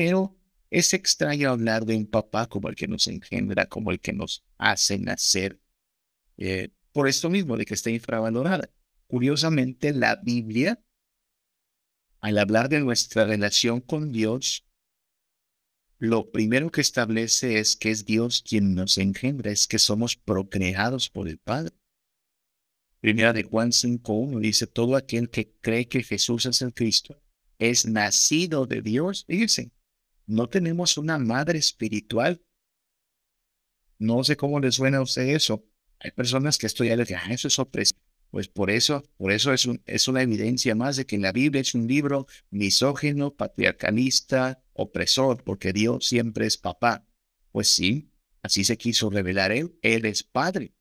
Pero 0.01 0.35
es 0.71 0.95
extraño 0.95 1.51
hablar 1.51 1.85
de 1.85 1.95
un 1.95 2.07
papá 2.07 2.49
como 2.49 2.71
el 2.71 2.75
que 2.75 2.89
nos 2.89 3.07
engendra, 3.07 3.67
como 3.67 3.91
el 3.91 4.01
que 4.01 4.15
nos 4.15 4.43
hace 4.57 4.99
nacer, 4.99 5.61
eh, 6.39 6.71
por 6.91 7.07
esto 7.07 7.29
mismo, 7.29 7.59
de 7.59 7.67
que 7.67 7.75
está 7.75 7.91
infravalorada. 7.91 8.71
Curiosamente, 9.09 9.93
la 9.93 10.17
Biblia, 10.17 10.83
al 12.21 12.39
hablar 12.39 12.71
de 12.71 12.81
nuestra 12.81 13.27
relación 13.27 13.83
con 13.83 14.11
Dios, 14.11 14.65
lo 15.99 16.31
primero 16.31 16.71
que 16.71 16.81
establece 16.81 17.59
es 17.59 17.77
que 17.77 17.91
es 17.91 18.07
Dios 18.07 18.43
quien 18.43 18.75
nos 18.75 18.97
engendra, 18.97 19.51
es 19.51 19.67
que 19.67 19.79
somos 19.79 20.17
procreados 20.17 21.11
por 21.11 21.29
el 21.29 21.37
Padre. 21.37 21.75
Primera 23.01 23.35
de 23.35 23.43
Juan 23.43 23.73
5.1 23.73 24.41
dice, 24.41 24.67
todo 24.67 24.97
aquel 24.97 25.29
que 25.29 25.53
cree 25.61 25.89
que 25.89 26.03
Jesús 26.03 26.47
es 26.47 26.63
el 26.63 26.73
Cristo 26.73 27.21
es 27.61 27.87
nacido 27.87 28.67
de 28.67 28.83
Dios. 28.83 29.25
Fíjense, 29.29 29.71
no 30.31 30.49
tenemos 30.49 30.97
una 30.97 31.19
madre 31.19 31.59
espiritual. 31.59 32.41
No 33.99 34.23
sé 34.23 34.37
cómo 34.37 34.61
les 34.61 34.77
suena 34.77 34.99
a 34.99 35.03
usted 35.03 35.23
eso. 35.23 35.67
Hay 35.99 36.13
personas 36.13 36.57
que 36.57 36.67
esto 36.67 36.85
ya 36.85 36.97
les 36.97 37.09
dicen, 37.09 37.23
ah, 37.25 37.35
eso 37.35 37.49
es 37.49 37.55
sorpresa. 37.55 37.97
Pues 38.31 38.47
por 38.47 38.71
eso, 38.71 39.03
por 39.17 39.33
eso 39.33 39.53
es, 39.53 39.69
es 39.87 40.09
una 40.09 40.23
evidencia 40.23 40.77
más 40.77 40.97
de 40.97 41.05
que 41.05 41.19
la 41.19 41.33
Biblia 41.33 41.61
es 41.61 41.75
un 41.75 41.89
libro 41.89 42.29
misógeno, 42.49 43.35
patriarcalista, 43.35 44.63
opresor, 44.73 45.43
porque 45.43 45.73
Dios 45.73 46.07
siempre 46.07 46.47
es 46.47 46.57
papá. 46.57 47.05
Pues 47.51 47.69
sí, 47.69 48.13
así 48.43 48.63
se 48.63 48.79
quiso 48.79 49.11
revelar 49.11 49.51
Él. 49.51 49.77
Él 49.83 50.05
es 50.05 50.23
Padre. 50.23 50.75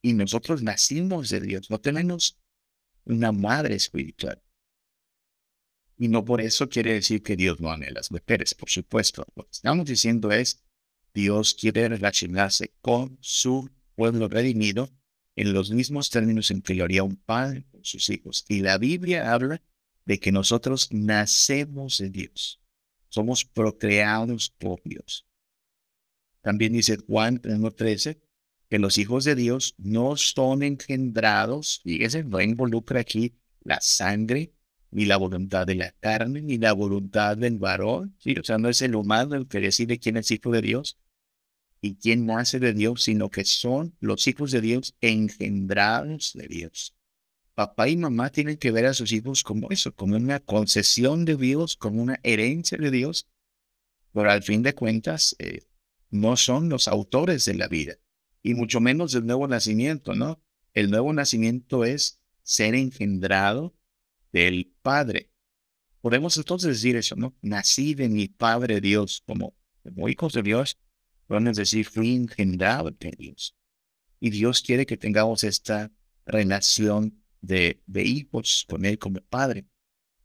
Y 0.00 0.12
nosotros 0.12 0.62
nacimos 0.62 1.28
de 1.28 1.40
Dios. 1.40 1.70
No 1.70 1.80
tenemos 1.80 2.40
una 3.04 3.32
madre 3.32 3.74
espiritual. 3.74 4.40
Y 6.02 6.08
no 6.08 6.24
por 6.24 6.40
eso 6.40 6.68
quiere 6.68 6.94
decir 6.94 7.22
que 7.22 7.36
Dios 7.36 7.60
no 7.60 7.70
ame 7.70 7.86
a 7.86 7.92
las 7.92 8.10
mujeres, 8.10 8.56
por 8.56 8.68
supuesto. 8.68 9.24
Lo 9.36 9.44
que 9.44 9.52
estamos 9.52 9.86
diciendo 9.86 10.32
es, 10.32 10.60
Dios 11.14 11.54
quiere 11.54 11.88
relacionarse 11.88 12.74
con 12.80 13.18
su 13.20 13.70
pueblo 13.94 14.26
redimido 14.26 14.90
en 15.36 15.52
los 15.52 15.70
mismos 15.70 16.10
términos 16.10 16.50
en 16.50 16.60
que 16.60 16.74
lo 16.74 16.82
haría 16.82 17.04
un 17.04 17.14
padre 17.14 17.66
con 17.70 17.84
sus 17.84 18.10
hijos. 18.10 18.44
Y 18.48 18.62
la 18.62 18.78
Biblia 18.78 19.32
habla 19.32 19.62
de 20.04 20.18
que 20.18 20.32
nosotros 20.32 20.88
nacemos 20.90 21.98
de 21.98 22.10
Dios. 22.10 22.60
Somos 23.08 23.44
procreados 23.44 24.50
por 24.50 24.82
Dios. 24.82 25.28
También 26.40 26.72
dice 26.72 26.96
Juan 26.96 27.40
1.13 27.42 28.20
que 28.68 28.80
los 28.80 28.98
hijos 28.98 29.22
de 29.22 29.36
Dios 29.36 29.76
no 29.78 30.16
son 30.16 30.64
engendrados, 30.64 31.80
fíjese, 31.84 32.24
no 32.24 32.40
involucra 32.40 32.98
aquí 32.98 33.36
la 33.60 33.80
sangre, 33.80 34.52
ni 34.92 35.06
la 35.06 35.16
voluntad 35.16 35.66
de 35.66 35.74
la 35.74 35.90
carne, 35.92 36.42
ni 36.42 36.58
la 36.58 36.74
voluntad 36.74 37.36
del 37.36 37.58
varón. 37.58 38.14
¿sí? 38.18 38.34
O 38.38 38.44
sea, 38.44 38.58
no 38.58 38.68
es 38.68 38.82
el 38.82 38.94
humano 38.94 39.34
el 39.34 39.48
que 39.48 39.58
decide 39.58 39.98
quién 39.98 40.18
es 40.18 40.30
hijo 40.30 40.50
de 40.50 40.60
Dios 40.60 40.98
y 41.80 41.96
quién 41.96 42.26
nace 42.26 42.60
de 42.60 42.74
Dios, 42.74 43.02
sino 43.02 43.30
que 43.30 43.44
son 43.44 43.96
los 44.00 44.28
hijos 44.28 44.52
de 44.52 44.60
Dios 44.60 44.94
engendrados 45.00 46.32
de 46.34 46.46
Dios. 46.46 46.94
Papá 47.54 47.88
y 47.88 47.96
mamá 47.96 48.30
tienen 48.30 48.58
que 48.58 48.70
ver 48.70 48.86
a 48.86 48.94
sus 48.94 49.12
hijos 49.12 49.42
como 49.42 49.70
eso, 49.70 49.94
como 49.94 50.16
una 50.16 50.40
concesión 50.40 51.24
de 51.24 51.36
Dios, 51.36 51.76
como 51.76 52.02
una 52.02 52.20
herencia 52.22 52.78
de 52.78 52.90
Dios, 52.90 53.28
pero 54.12 54.30
al 54.30 54.42
fin 54.42 54.62
de 54.62 54.74
cuentas 54.74 55.34
eh, 55.38 55.62
no 56.10 56.36
son 56.36 56.68
los 56.68 56.86
autores 56.86 57.44
de 57.46 57.54
la 57.54 57.68
vida, 57.68 57.94
y 58.42 58.54
mucho 58.54 58.80
menos 58.80 59.12
del 59.12 59.26
nuevo 59.26 59.48
nacimiento, 59.48 60.14
¿no? 60.14 60.40
El 60.72 60.90
nuevo 60.90 61.12
nacimiento 61.12 61.84
es 61.84 62.20
ser 62.42 62.74
engendrado 62.74 63.74
del 64.32 64.72
Padre. 64.82 65.30
Podemos 66.00 66.36
entonces 66.36 66.68
decir 66.68 66.96
eso, 66.96 67.14
¿no? 67.14 67.36
Nací 67.42 67.94
de 67.94 68.08
mi 68.08 68.28
Padre 68.28 68.80
Dios, 68.80 69.22
como, 69.26 69.54
hijos 70.08 70.32
de 70.32 70.42
Dios, 70.42 70.78
podemos 71.26 71.56
decir, 71.56 71.86
fui 71.86 72.14
engendrado 72.14 72.90
de 72.90 73.12
Dios. 73.16 73.56
Y 74.18 74.30
Dios 74.30 74.62
quiere 74.62 74.86
que 74.86 74.96
tengamos 74.96 75.44
esta 75.44 75.92
relación 76.26 77.22
de, 77.40 77.80
hijos 77.94 78.66
con 78.68 78.84
Él 78.84 78.98
como 78.98 79.20
Padre. 79.20 79.66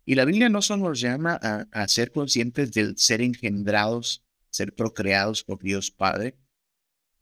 Y 0.05 0.15
la 0.15 0.25
Biblia 0.25 0.49
no 0.49 0.61
solo 0.61 0.89
nos 0.89 0.99
llama 0.99 1.37
a, 1.41 1.67
a 1.71 1.87
ser 1.87 2.11
conscientes 2.11 2.71
del 2.71 2.97
ser 2.97 3.21
engendrados, 3.21 4.23
ser 4.49 4.73
procreados 4.73 5.43
por 5.43 5.61
Dios 5.61 5.91
Padre, 5.91 6.37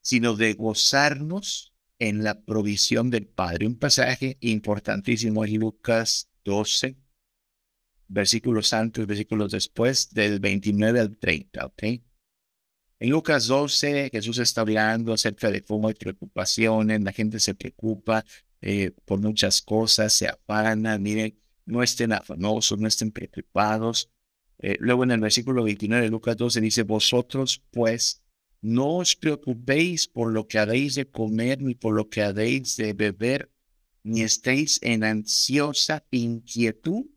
sino 0.02 0.36
de 0.36 0.54
gozarnos 0.54 1.74
en 2.00 2.24
la 2.24 2.42
provisión 2.42 3.10
del 3.10 3.28
Padre. 3.28 3.68
Un 3.68 3.78
pasaje 3.78 4.38
importantísimo 4.40 5.44
en 5.44 5.60
Lucas 5.60 6.30
12, 6.46 6.96
versículos 8.08 8.72
antes, 8.74 9.06
versículos 9.06 9.52
después, 9.52 10.14
del 10.14 10.40
29 10.40 11.00
al 11.02 11.18
30, 11.18 11.66
¿ok? 11.66 11.84
En 13.00 13.10
Lucas 13.10 13.48
12, 13.48 14.10
Jesús 14.12 14.38
está 14.38 14.62
hablando 14.62 15.12
acerca 15.12 15.52
de 15.52 15.64
cómo 15.64 15.90
hay 15.90 15.96
preocupaciones, 15.96 17.02
la 17.02 17.12
gente 17.12 17.42
se 17.42 17.54
preocupa 17.54 18.24
eh, 18.62 18.92
por 19.04 19.20
muchas 19.20 19.62
cosas, 19.62 20.14
se 20.14 20.28
afana, 20.28 20.98
miren, 20.98 21.38
no 21.66 21.84
estén 21.84 22.14
afanosos, 22.14 22.80
no 22.80 22.88
estén 22.88 23.12
preocupados. 23.12 24.10
Eh, 24.60 24.78
luego 24.80 25.04
en 25.04 25.12
el 25.12 25.20
versículo 25.20 25.64
29 25.64 26.06
de 26.06 26.10
Lucas 26.10 26.38
12 26.38 26.62
dice, 26.62 26.84
vosotros 26.84 27.62
pues 27.72 28.24
no 28.62 28.98
os 28.98 29.16
preocupéis 29.16 30.08
por 30.08 30.32
lo 30.32 30.48
que 30.48 30.58
habéis 30.58 30.96
de 30.96 31.10
comer 31.10 31.62
ni 31.62 31.76
por 31.76 31.94
lo 31.94 32.10
que 32.10 32.24
habéis 32.24 32.78
de 32.78 32.94
beber, 32.94 33.52
ni 34.06 34.22
estéis 34.22 34.80
en 34.84 35.04
ansiosa 35.04 36.06
inquietud, 36.12 37.08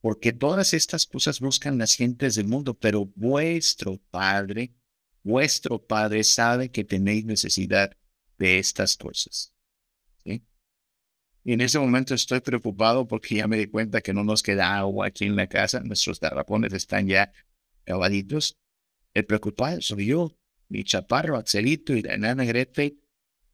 porque 0.00 0.32
todas 0.32 0.74
estas 0.74 1.06
cosas 1.06 1.38
buscan 1.38 1.78
las 1.78 1.94
gentes 1.94 2.34
del 2.34 2.48
mundo, 2.48 2.74
pero 2.74 3.06
vuestro 3.14 3.98
Padre, 4.10 4.74
vuestro 5.22 5.78
Padre 5.78 6.24
sabe 6.24 6.72
que 6.72 6.82
tenéis 6.82 7.24
necesidad 7.24 7.96
de 8.36 8.58
estas 8.58 8.96
cosas. 8.96 9.52
Y 10.24 11.52
en 11.52 11.60
ese 11.60 11.78
momento 11.78 12.14
estoy 12.14 12.40
preocupado 12.40 13.06
porque 13.06 13.36
ya 13.36 13.46
me 13.46 13.56
di 13.56 13.68
cuenta 13.68 14.00
que 14.00 14.12
no 14.12 14.24
nos 14.24 14.42
queda 14.42 14.76
agua 14.76 15.06
aquí 15.06 15.26
en 15.26 15.36
la 15.36 15.46
casa, 15.46 15.78
nuestros 15.78 16.18
garrafones 16.18 16.72
están 16.72 17.06
ya 17.06 17.32
acabaditos. 17.82 18.58
El 19.14 19.24
preocupado 19.24 19.80
soy 19.80 20.06
yo, 20.06 20.36
mi 20.68 20.82
chaparro 20.82 21.36
Axelito 21.36 21.94
y 21.94 22.02
la 22.02 22.14
enana 22.14 22.44
Grete 22.44 22.96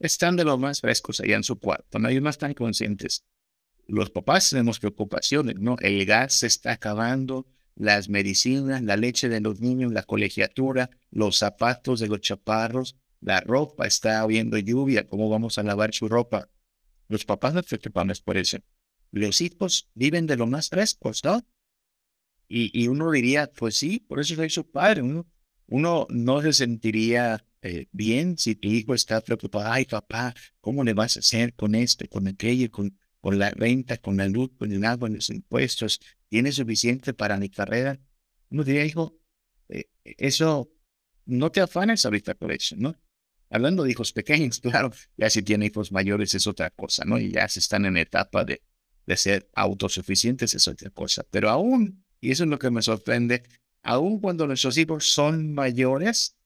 están 0.07 0.37
de 0.37 0.45
lo 0.45 0.59
más 0.59 0.81
frescos 0.81 1.21
allá 1.21 1.37
en 1.37 1.45
su 1.45 1.59
cuarto, 1.59 1.99
¿no? 1.99 2.09
Ellos 2.09 2.23
no 2.23 2.31
están 2.31 2.55
conscientes. 2.55 3.25
Los 3.87 4.11
papás 4.11 4.51
tenemos 4.51 4.79
preocupaciones, 4.79 5.57
¿no? 5.59 5.77
El 5.81 6.05
gas 6.07 6.35
se 6.35 6.47
está 6.47 6.73
acabando, 6.73 7.47
las 7.75 8.09
medicinas, 8.09 8.83
la 8.83 8.97
leche 8.97 9.29
de 9.29 9.41
los 9.41 9.61
niños, 9.61 9.93
la 9.93 10.03
colegiatura, 10.03 10.91
los 11.11 11.39
zapatos 11.39 12.01
de 12.01 12.09
los 12.09 12.21
chaparros, 12.21 12.97
la 13.21 13.41
ropa 13.41 13.87
está 13.87 14.21
habiendo 14.21 14.59
lluvia, 14.59 15.07
¿cómo 15.07 15.29
vamos 15.29 15.59
a 15.59 15.63
lavar 15.63 15.95
su 15.95 16.09
ropa? 16.09 16.49
Los 17.09 17.25
papás 17.25 17.55
no 17.55 17.63
se 17.63 17.79
preocupan 17.79 18.13
por 18.25 18.37
eso. 18.37 18.59
Los 19.11 19.41
hijos 19.41 19.91
viven 19.95 20.27
de 20.27 20.37
lo 20.37 20.47
más 20.47 20.69
frescos, 20.69 21.23
¿no? 21.25 21.47
Y, 22.49 22.89
uno 22.89 23.11
diría, 23.11 23.51
pues 23.51 23.77
sí, 23.77 24.01
por 24.01 24.21
eso 24.21 24.35
soy 24.35 24.51
su 24.51 24.71
padre. 24.71 25.03
Uno 25.69 26.07
no 26.11 26.43
se 26.43 26.53
sentiría 26.53 27.47
eh, 27.63 27.87
bien 27.93 28.37
si 28.39 28.57
tu 28.57 28.69
hijo 28.69 28.95
está 28.95 29.21
preocupado, 29.21 29.71
ay 29.71 29.85
papá, 29.85 30.35
¿cómo 30.61 30.85
le 30.85 30.95
vas 30.95 31.17
a 31.17 31.21
hacer 31.21 31.55
con 31.55 31.75
esto, 31.75 32.09
con 32.09 32.27
aquello, 32.27 32.71
con, 32.71 32.99
con 33.21 33.39
la 33.39 33.51
renta, 33.51 33.97
con 33.99 34.17
la 34.17 34.29
luz, 34.29 34.51
con 34.59 34.73
el 34.73 34.85
agua, 34.85 35.09
los 35.09 35.31
impuestos? 35.31 36.01
¿Tienes 36.29 36.57
suficiente 36.57 37.15
para 37.15 37.37
mi 37.37 37.49
carrera? 37.49 38.01
Uno 38.51 38.65
diría, 38.65 38.85
hijo, 38.85 39.17
eh, 39.69 39.85
eso 40.05 40.73
no 41.25 41.51
te 41.53 41.61
afanes 41.61 42.05
ahorita 42.05 42.35
por 42.35 42.53
eso, 42.53 42.75
¿no? 42.77 42.97
Hablando 43.49 43.85
de 43.85 43.93
hijos 43.93 44.13
pequeños, 44.13 44.61
claro, 44.61 44.91
ya 45.17 45.31
si 45.31 45.43
tiene 45.43 45.67
hijos 45.67 45.93
mayores 45.93 46.35
es 46.35 46.47
otra 46.47 46.71
cosa, 46.71 47.05
¿no? 47.05 47.19
Y 47.19 47.31
ya 47.31 47.49
se 47.49 47.61
están 47.61 47.85
en 47.85 47.97
etapa 47.97 48.45
de, 48.45 48.63
de 49.07 49.17
ser 49.17 49.49
autosuficientes 49.55 50.55
es 50.55 50.67
otra 50.69 50.91
cosa. 50.91 51.25
Pero 51.31 51.51
aún, 51.51 52.05
y 52.21 52.31
eso 52.31 52.45
es 52.45 52.51
lo 52.51 52.59
que 52.59 52.71
me 52.71 52.83
sorprende, 52.83 53.43
aún 53.83 54.21
cuando 54.21 54.47
nuestros 54.47 54.77
hijos 54.79 55.13
son 55.13 55.53
mayores, 55.55 56.37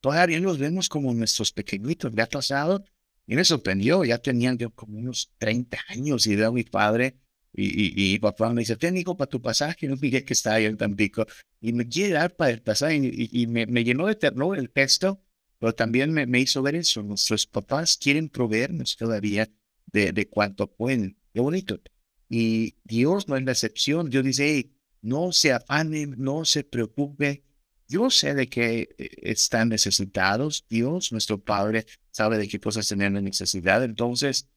todavía 0.00 0.40
los 0.40 0.58
vemos 0.58 0.88
como 0.88 1.12
nuestros 1.14 1.52
pequeñitos. 1.52 2.12
Me 2.12 2.22
ha 2.22 2.26
pasado 2.26 2.84
y 3.26 3.36
me 3.36 3.44
sorprendió, 3.44 4.04
ya 4.04 4.18
tenían 4.18 4.58
como 4.74 4.98
unos 4.98 5.32
30 5.38 5.78
años 5.88 6.26
y 6.26 6.36
veo 6.36 6.48
a 6.48 6.52
mi 6.52 6.64
padre 6.64 7.16
Y, 7.52 8.14
y, 8.14 8.18
papá 8.18 8.52
me 8.52 8.62
dice, 8.62 8.76
técnico 8.76 9.16
para 9.16 9.28
tu 9.28 9.40
pasaje, 9.42 9.88
no 9.88 9.96
dije 9.96 10.24
que 10.24 10.34
está 10.34 10.54
ahí 10.54 10.66
en 10.66 10.76
Tampico. 10.76 11.26
Y 11.60 11.72
me 11.72 11.88
quiere 11.88 12.14
dar 12.14 12.36
para 12.36 12.52
el 12.52 12.62
pasaje 12.62 12.96
y, 12.96 13.46
me, 13.48 13.66
me, 13.66 13.84
llenó 13.84 14.06
de 14.06 14.14
terror 14.14 14.58
el 14.58 14.70
texto, 14.70 15.22
pero 15.58 15.74
también 15.74 16.12
me, 16.12 16.26
me, 16.26 16.40
hizo 16.40 16.62
ver 16.62 16.76
eso. 16.76 17.02
Nuestros 17.02 17.46
papás 17.46 17.96
quieren 17.96 18.28
proveernos 18.28 18.96
todavía 18.96 19.48
de, 19.86 20.12
de 20.12 20.28
cuanto 20.28 20.68
pueden. 20.72 21.18
Qué 21.34 21.40
bonito. 21.40 21.80
Y 22.28 22.76
Dios 22.84 23.28
no 23.28 23.36
es 23.36 23.44
la 23.44 23.52
excepción. 23.52 24.10
Dios 24.10 24.24
dice, 24.24 24.70
no 25.02 25.32
se 25.32 25.52
afanen, 25.52 26.14
no 26.18 26.44
se 26.44 26.64
preocupe. 26.64 27.44
Yo 27.90 28.08
sé 28.08 28.34
de 28.34 28.48
que 28.48 28.94
eh, 28.96 29.08
están 29.22 29.68
necesitados. 29.68 30.64
Dios, 30.68 31.10
nuestro 31.10 31.42
Padre, 31.42 31.86
sabe 32.12 32.38
de 32.38 32.46
qué 32.46 32.60
cosas 32.60 32.86
tienen 32.86 33.14
necesidad. 33.24 33.82
Entonces, 33.82 34.48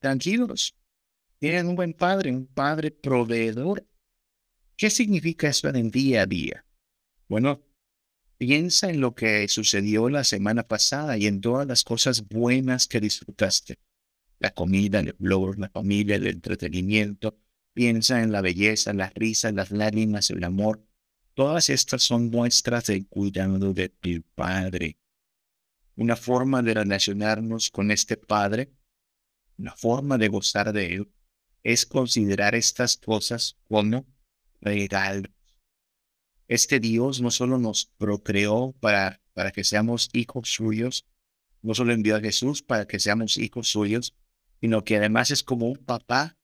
tranquilos 0.00 0.74
tienen 1.38 1.68
un 1.68 1.76
buen 1.76 1.92
padre, 1.92 2.32
un 2.32 2.46
padre 2.46 2.90
proveedor. 2.90 3.86
¿Qué 4.76 4.90
significa 4.90 5.48
eso 5.48 5.68
en 5.68 5.76
el 5.76 5.90
día 5.92 6.22
a 6.22 6.26
día? 6.26 6.66
Bueno, 7.28 7.62
piensa 8.38 8.90
en 8.90 9.00
lo 9.00 9.14
que 9.14 9.46
sucedió 9.46 10.08
la 10.08 10.24
semana 10.24 10.66
pasada 10.66 11.16
y 11.18 11.28
en 11.28 11.40
todas 11.40 11.66
las 11.66 11.84
cosas 11.84 12.26
buenas 12.26 12.88
que 12.88 12.98
disfrutaste. 12.98 13.78
La 14.40 14.50
comida, 14.50 14.98
el 14.98 15.14
olor, 15.20 15.60
la 15.60 15.68
familia, 15.68 16.16
el 16.16 16.26
entretenimiento. 16.26 17.38
Piensa 17.72 18.20
en 18.20 18.32
la 18.32 18.40
belleza, 18.40 18.92
las 18.92 19.14
risas, 19.14 19.54
las 19.54 19.70
lágrimas, 19.70 20.30
el 20.30 20.42
amor. 20.42 20.84
Todas 21.34 21.70
estas 21.70 22.02
son 22.02 22.30
muestras 22.30 22.86
del 22.86 23.06
cuidado 23.06 23.72
de 23.72 23.88
tu 23.88 24.22
Padre. 24.34 24.98
Una 25.96 26.14
forma 26.14 26.62
de 26.62 26.74
relacionarnos 26.74 27.70
con 27.70 27.90
este 27.90 28.18
Padre, 28.18 28.70
una 29.56 29.74
forma 29.74 30.18
de 30.18 30.28
gozar 30.28 30.72
de 30.74 30.94
Él, 30.94 31.12
es 31.62 31.86
considerar 31.86 32.54
estas 32.54 32.98
cosas 32.98 33.56
como 33.66 34.04
regalos. 34.60 35.32
Este 36.48 36.80
Dios 36.80 37.22
no 37.22 37.30
solo 37.30 37.56
nos 37.56 37.86
procreó 37.96 38.74
para, 38.80 39.22
para 39.32 39.52
que 39.52 39.64
seamos 39.64 40.10
hijos 40.12 40.50
suyos, 40.50 41.06
no 41.62 41.74
solo 41.74 41.94
envió 41.94 42.16
a 42.16 42.20
Jesús 42.20 42.62
para 42.62 42.86
que 42.86 43.00
seamos 43.00 43.38
hijos 43.38 43.68
suyos, 43.68 44.14
sino 44.60 44.84
que 44.84 44.96
además 44.96 45.30
es 45.30 45.42
como 45.42 45.66
un 45.66 45.78
papá 45.78 46.36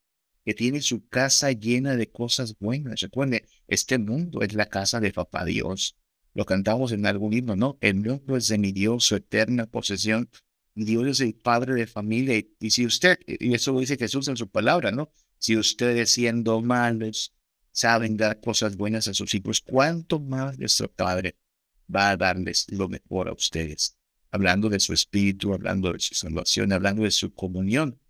que 0.49 0.55
tiene 0.55 0.81
su 0.81 1.07
casa 1.09 1.53
llena 1.53 1.95
de 1.95 2.11
cosas 2.11 2.57
buenas. 2.59 3.01
Recuerden, 3.01 3.43
este 3.67 3.99
mundo 3.99 4.41
es 4.41 4.55
la 4.55 4.65
casa 4.65 4.99
de 4.99 5.13
papá 5.13 5.45
Dios. 5.45 5.95
Lo 6.33 6.47
cantamos 6.47 6.91
en 6.93 7.05
algún 7.05 7.35
himno, 7.35 7.55
¿no? 7.55 7.77
El 7.83 7.97
mundo 7.97 8.35
es 8.35 8.49
de 8.49 8.57
mi 8.57 8.73
Dios, 8.73 9.05
su 9.05 9.17
eterna 9.17 9.67
posesión. 9.67 10.31
Dios 10.75 11.07
es 11.07 11.21
el 11.21 11.35
padre 11.35 11.75
de 11.75 11.87
familia. 11.87 12.43
Y 12.61 12.71
si 12.71 12.87
usted, 12.87 13.19
y 13.27 13.53
eso 13.53 13.73
lo 13.73 13.81
dice 13.81 13.99
Jesús 13.99 14.27
en 14.29 14.39
su 14.39 14.49
palabra, 14.49 14.91
¿no? 14.91 15.13
Si 15.37 15.55
ustedes 15.55 16.13
siendo 16.13 16.63
malos 16.63 17.35
saben 17.71 18.17
dar 18.17 18.41
cosas 18.41 18.79
buenas 18.79 19.07
a 19.07 19.13
sus 19.13 19.35
hijos, 19.35 19.61
¿cuánto 19.61 20.19
más 20.19 20.59
nuestro 20.59 20.91
Padre 20.91 21.37
va 21.95 22.09
a 22.09 22.17
darles 22.17 22.65
lo 22.71 22.89
mejor 22.89 23.29
a 23.29 23.35
ustedes? 23.35 23.99
Hablando 24.31 24.71
de 24.71 24.81
su 24.81 24.95
espíritu, 24.95 25.53
hablando 25.53 25.93
de 25.93 26.01
su 26.01 26.15
salvación, 26.15 26.73
hablando 26.73 27.03
de 27.03 27.11
su 27.11 27.35
comunión. 27.35 28.01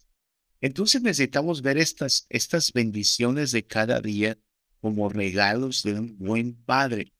Entonces 0.61 1.02
necesitamos 1.02 1.62
ver 1.62 1.78
estas, 1.78 2.26
estas 2.28 2.72
bendiciones 2.72 3.52
de 3.52 3.64
cada 3.64 4.00
día 4.00 4.36
como 4.80 5.09
regalos 5.09 5.82
de 5.82 5.94
un 5.94 6.18
buen 6.18 6.54
Padre. 6.54 7.12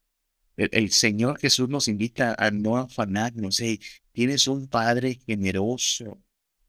El, 0.57 0.91
Señor 0.91 1.39
Jesús 1.39 1.69
nos 1.69 1.87
invita 1.87 2.35
a 2.37 2.51
no 2.51 2.77
afanarnos. 2.77 3.61
Hey, 3.61 3.79
tienes 4.13 4.49
un 4.49 4.67
Padre 4.67 5.21
generoso. 5.25 6.21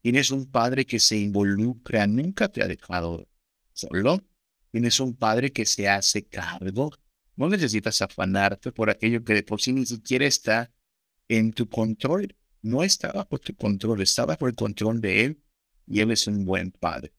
Tienes 0.02 0.30
un 0.30 0.46
Padre 0.46 0.86
que 0.86 1.00
se 1.00 1.18
involucra. 1.18 2.06
Nunca 2.06 2.50
te 2.50 2.62
ha 2.62 2.68
dejado 2.68 3.28
solo. 3.74 4.24
Tienes 4.72 5.00
un 5.00 5.16
Padre 5.16 5.52
que 5.52 5.66
se 5.66 5.90
hace 5.90 6.24
cargo. 6.24 6.92
No 7.36 7.50
necesitas 7.50 8.00
afanarte 8.04 8.72
por 8.72 8.92
aquello 8.92 9.24
que 9.24 9.34
de 9.34 9.44
por 9.44 9.60
sí 9.60 9.74
ni 9.74 9.88
siquiera 9.88 10.28
está 10.28 10.72
en 11.28 11.52
tu 11.52 11.68
control. 11.68 12.36
No 12.62 12.84
está 12.84 13.12
bajo 13.12 13.40
tu 13.40 13.56
control, 13.56 14.02
está 14.02 14.26
bajo 14.26 14.48
el 14.48 14.54
control 14.54 15.02
de 15.02 15.26
Él 15.26 15.42
y 15.90 16.02
Él 16.02 16.12
es 16.12 16.28
un 16.28 16.46
buen 16.46 16.72
Padre. 16.72 17.14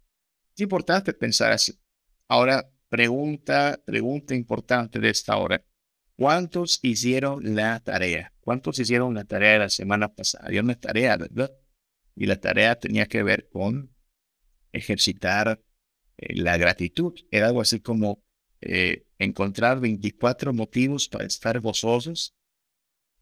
Es 0.55 0.61
importante 0.61 1.13
pensar 1.13 1.53
así. 1.53 1.79
Ahora, 2.29 2.71
pregunta, 2.89 3.81
pregunta 3.85 4.35
importante 4.35 5.01
de 5.01 5.11
esta 5.11 5.37
hora. 5.37 5.63
¿Cuántos 6.17 6.79
hicieron 6.83 7.55
la 7.55 7.81
tarea? 7.81 8.33
¿Cuántos 8.41 8.79
hicieron 8.79 9.15
la 9.15 9.25
tarea 9.25 9.53
de 9.53 9.59
la 9.59 9.69
semana 9.69 10.15
pasada? 10.15 10.47
Había 10.47 10.61
una 10.61 10.79
tarea, 10.79 11.17
¿verdad? 11.17 11.51
Y 12.15 12.27
la 12.27 12.37
tarea 12.37 12.79
tenía 12.79 13.07
que 13.07 13.23
ver 13.23 13.49
con 13.49 13.95
ejercitar 14.73 15.63
eh, 16.19 16.37
la 16.37 16.57
gratitud. 16.57 17.15
Era 17.31 17.49
algo 17.49 17.61
así 17.61 17.81
como 17.81 18.23
eh, 18.61 19.07
encontrar 19.19 19.81
24 19.81 20.53
motivos 20.53 21.09
para 21.09 21.25
estar 21.25 21.61
gozosos 21.61 22.37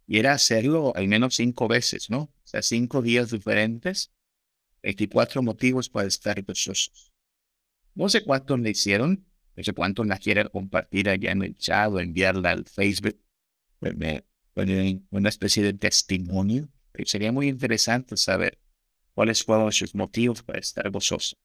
y 0.07 0.18
era 0.18 0.32
hacerlo 0.32 0.92
al 0.96 1.07
menos 1.07 1.36
cinco 1.36 1.68
veces, 1.68 2.11
¿no? 2.11 2.18
O 2.18 2.46
sea, 2.46 2.62
cinco 2.62 3.03
días 3.03 3.30
diferentes, 3.30 4.12
24 4.89 5.43
motivos 5.43 5.91
para 5.91 6.09
estar 6.09 6.43
gozosos. 6.43 7.12
No 7.95 8.09
sé 8.09 8.24
cuántos 8.24 8.59
le 8.59 8.70
hicieron, 8.70 9.26
no 9.55 9.62
sé 9.62 9.74
cuántos 9.74 10.07
la 10.07 10.16
quieren 10.16 10.49
compartir 10.49 11.11
allá 11.11 11.32
en 11.32 11.43
el 11.43 11.55
chat 11.57 11.93
o 11.93 12.01
enviarla 12.01 12.53
al 12.53 12.64
Facebook, 12.64 13.20
pues 13.78 13.95
una 15.11 15.28
especie 15.28 15.62
de 15.62 15.74
testimonio. 15.74 16.70
Sería 17.05 17.32
muy 17.32 17.49
interesante 17.49 18.16
saber 18.16 18.59
cuáles 19.12 19.45
fueron 19.45 19.70
sus 19.72 19.95
motivos 19.95 20.43
para 20.43 20.59
estar 20.59 20.91
gozosos. 20.91 21.36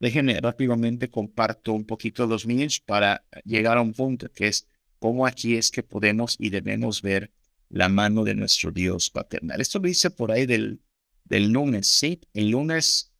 Déjenme 0.00 0.40
rápidamente 0.40 1.08
comparto 1.08 1.74
un 1.74 1.84
poquito 1.84 2.26
los 2.26 2.46
míos 2.46 2.80
para 2.80 3.24
llegar 3.44 3.78
a 3.78 3.80
un 3.80 3.92
punto 3.92 4.28
que 4.32 4.48
es 4.48 4.66
cómo 4.98 5.24
aquí 5.24 5.54
es 5.54 5.70
que 5.70 5.84
podemos 5.84 6.34
y 6.40 6.50
debemos 6.50 7.00
ver 7.00 7.30
la 7.68 7.88
mano 7.88 8.24
de 8.24 8.34
nuestro 8.34 8.72
Dios 8.72 9.08
paternal. 9.08 9.60
Esto 9.60 9.78
lo 9.78 9.88
hice 9.88 10.10
por 10.10 10.32
ahí 10.32 10.46
del, 10.46 10.80
del 11.28 11.52
lunes, 11.52 11.86
¿sí? 11.86 12.20
El 12.32 12.50
lunes 12.50 13.12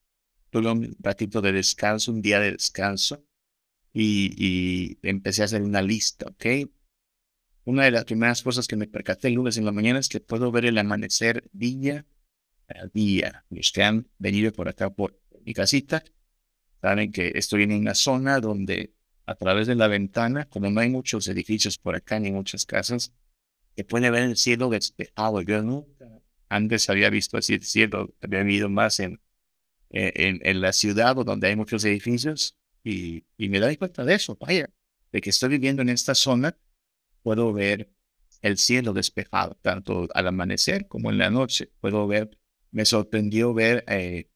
tuve 0.51 0.71
un 0.71 0.97
ratito 1.01 1.41
de 1.41 1.53
descanso, 1.53 2.13
un 2.13 2.23
día 2.23 2.41
de 2.41 2.53
descanso, 2.53 3.25
y, 3.93 4.99
empecé 5.03 5.43
a 5.43 5.47
hacer 5.47 5.63
una 5.63 5.83
lista, 5.83 6.27
¿ok? 6.27 6.71
Una 7.65 7.85
de 7.85 7.91
las 7.91 8.05
primeras 8.05 8.43
cosas 8.43 8.67
que 8.67 8.77
me 8.77 8.87
percaté 8.87 9.29
el 9.29 9.35
lunes 9.35 9.57
en 9.59 9.65
la 9.65 9.73
mañana 9.73 9.99
es 9.99 10.09
que 10.09 10.21
puedo 10.21 10.51
ver 10.51 10.65
el 10.65 10.79
amanecer 10.79 11.49
día 11.53 12.07
a 12.69 12.87
día. 12.87 13.45
Los 13.51 13.73
que 13.73 13.83
han 13.83 14.09
venido 14.19 14.53
por 14.53 14.69
acá 14.69 14.91
por 14.91 15.21
mi 15.45 15.53
casita 15.53 16.03
saben 16.81 17.13
que 17.13 17.33
estoy 17.35 17.65
en 17.65 17.73
una 17.73 17.95
zona 17.95 18.41
donde 18.41 18.95
a 19.27 19.35
través 19.35 19.67
de 19.67 19.75
la 19.75 19.89
ventana, 19.89 20.49
como 20.49 20.71
no 20.71 20.81
hay 20.81 20.89
muchos 20.89 21.29
edificios 21.29 21.77
por 21.77 21.95
acá 21.95 22.19
ni 22.19 22.33
muchas 22.33 22.65
casas, 22.65 23.13
se 23.77 23.85
puede 23.85 24.11
ver 24.11 24.23
el 24.23 24.37
cielo 24.37 24.71
despejado. 24.71 25.43
Yo 25.43 25.63
nunca 25.63 25.98
antes 26.49 26.89
había 26.91 27.11
visto 27.11 27.37
así 27.37 27.55
el 27.55 27.63
cielo, 27.63 28.15
había 28.21 28.43
vivido 28.43 28.69
más 28.69 29.01
en, 29.01 29.21
en, 29.91 30.41
en 30.43 30.61
la 30.61 30.73
ciudad 30.73 31.17
donde 31.17 31.49
hay 31.49 31.57
muchos 31.57 31.85
edificios 31.85 32.59
y, 32.85 33.25
me 33.37 33.61
doy 33.61 33.77
cuenta 33.77 34.05
de 34.05 34.15
eso, 34.15 34.37
vaya, 34.41 34.71
de 35.13 35.21
que 35.21 35.31
estoy 35.31 35.51
viviendo 35.51 35.83
en 35.83 35.91
esta 35.91 36.15
zona, 36.15 36.57
puedo 37.23 37.53
ver 37.53 37.91
el 38.41 38.57
cielo 38.57 38.93
despejado, 38.93 39.59
tanto 39.63 40.09
al 40.15 40.29
amanecer 40.29 40.89
como 40.89 41.11
en 41.11 41.19
la 41.19 41.31
noche. 41.31 41.71
Puedo 41.81 42.07
ver, 42.07 42.39
me 42.71 42.85
sorprendió 42.85 43.53
ver, 43.53 43.85
eh, 43.89 44.31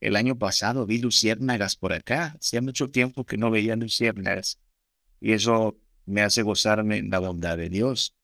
el 0.00 0.16
año 0.16 0.36
pasado 0.38 0.86
vi 0.86 0.98
luciérnagas 0.98 1.76
por 1.76 1.92
acá. 1.92 2.36
Hacía 2.40 2.60
mucho 2.60 2.90
tiempo 2.90 3.24
que 3.24 3.36
no 3.36 3.50
veía 3.50 3.76
luciérnagas. 3.76 4.58
Y 5.20 5.32
eso 5.32 5.78
me 6.06 6.22
hace 6.22 6.42
gozarme 6.42 6.98
en 6.98 7.10
la 7.10 7.20
bondad 7.20 7.56
de 7.56 7.68
Dios. 7.68 8.16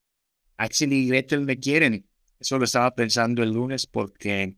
Axel 0.56 0.92
y 0.92 1.06
Gretel 1.06 1.42
me 1.42 1.60
quieren. 1.60 2.07
Eso 2.40 2.58
lo 2.58 2.64
estaba 2.64 2.94
pensando 2.94 3.42
el 3.42 3.52
lunes 3.52 3.86
porque 3.86 4.56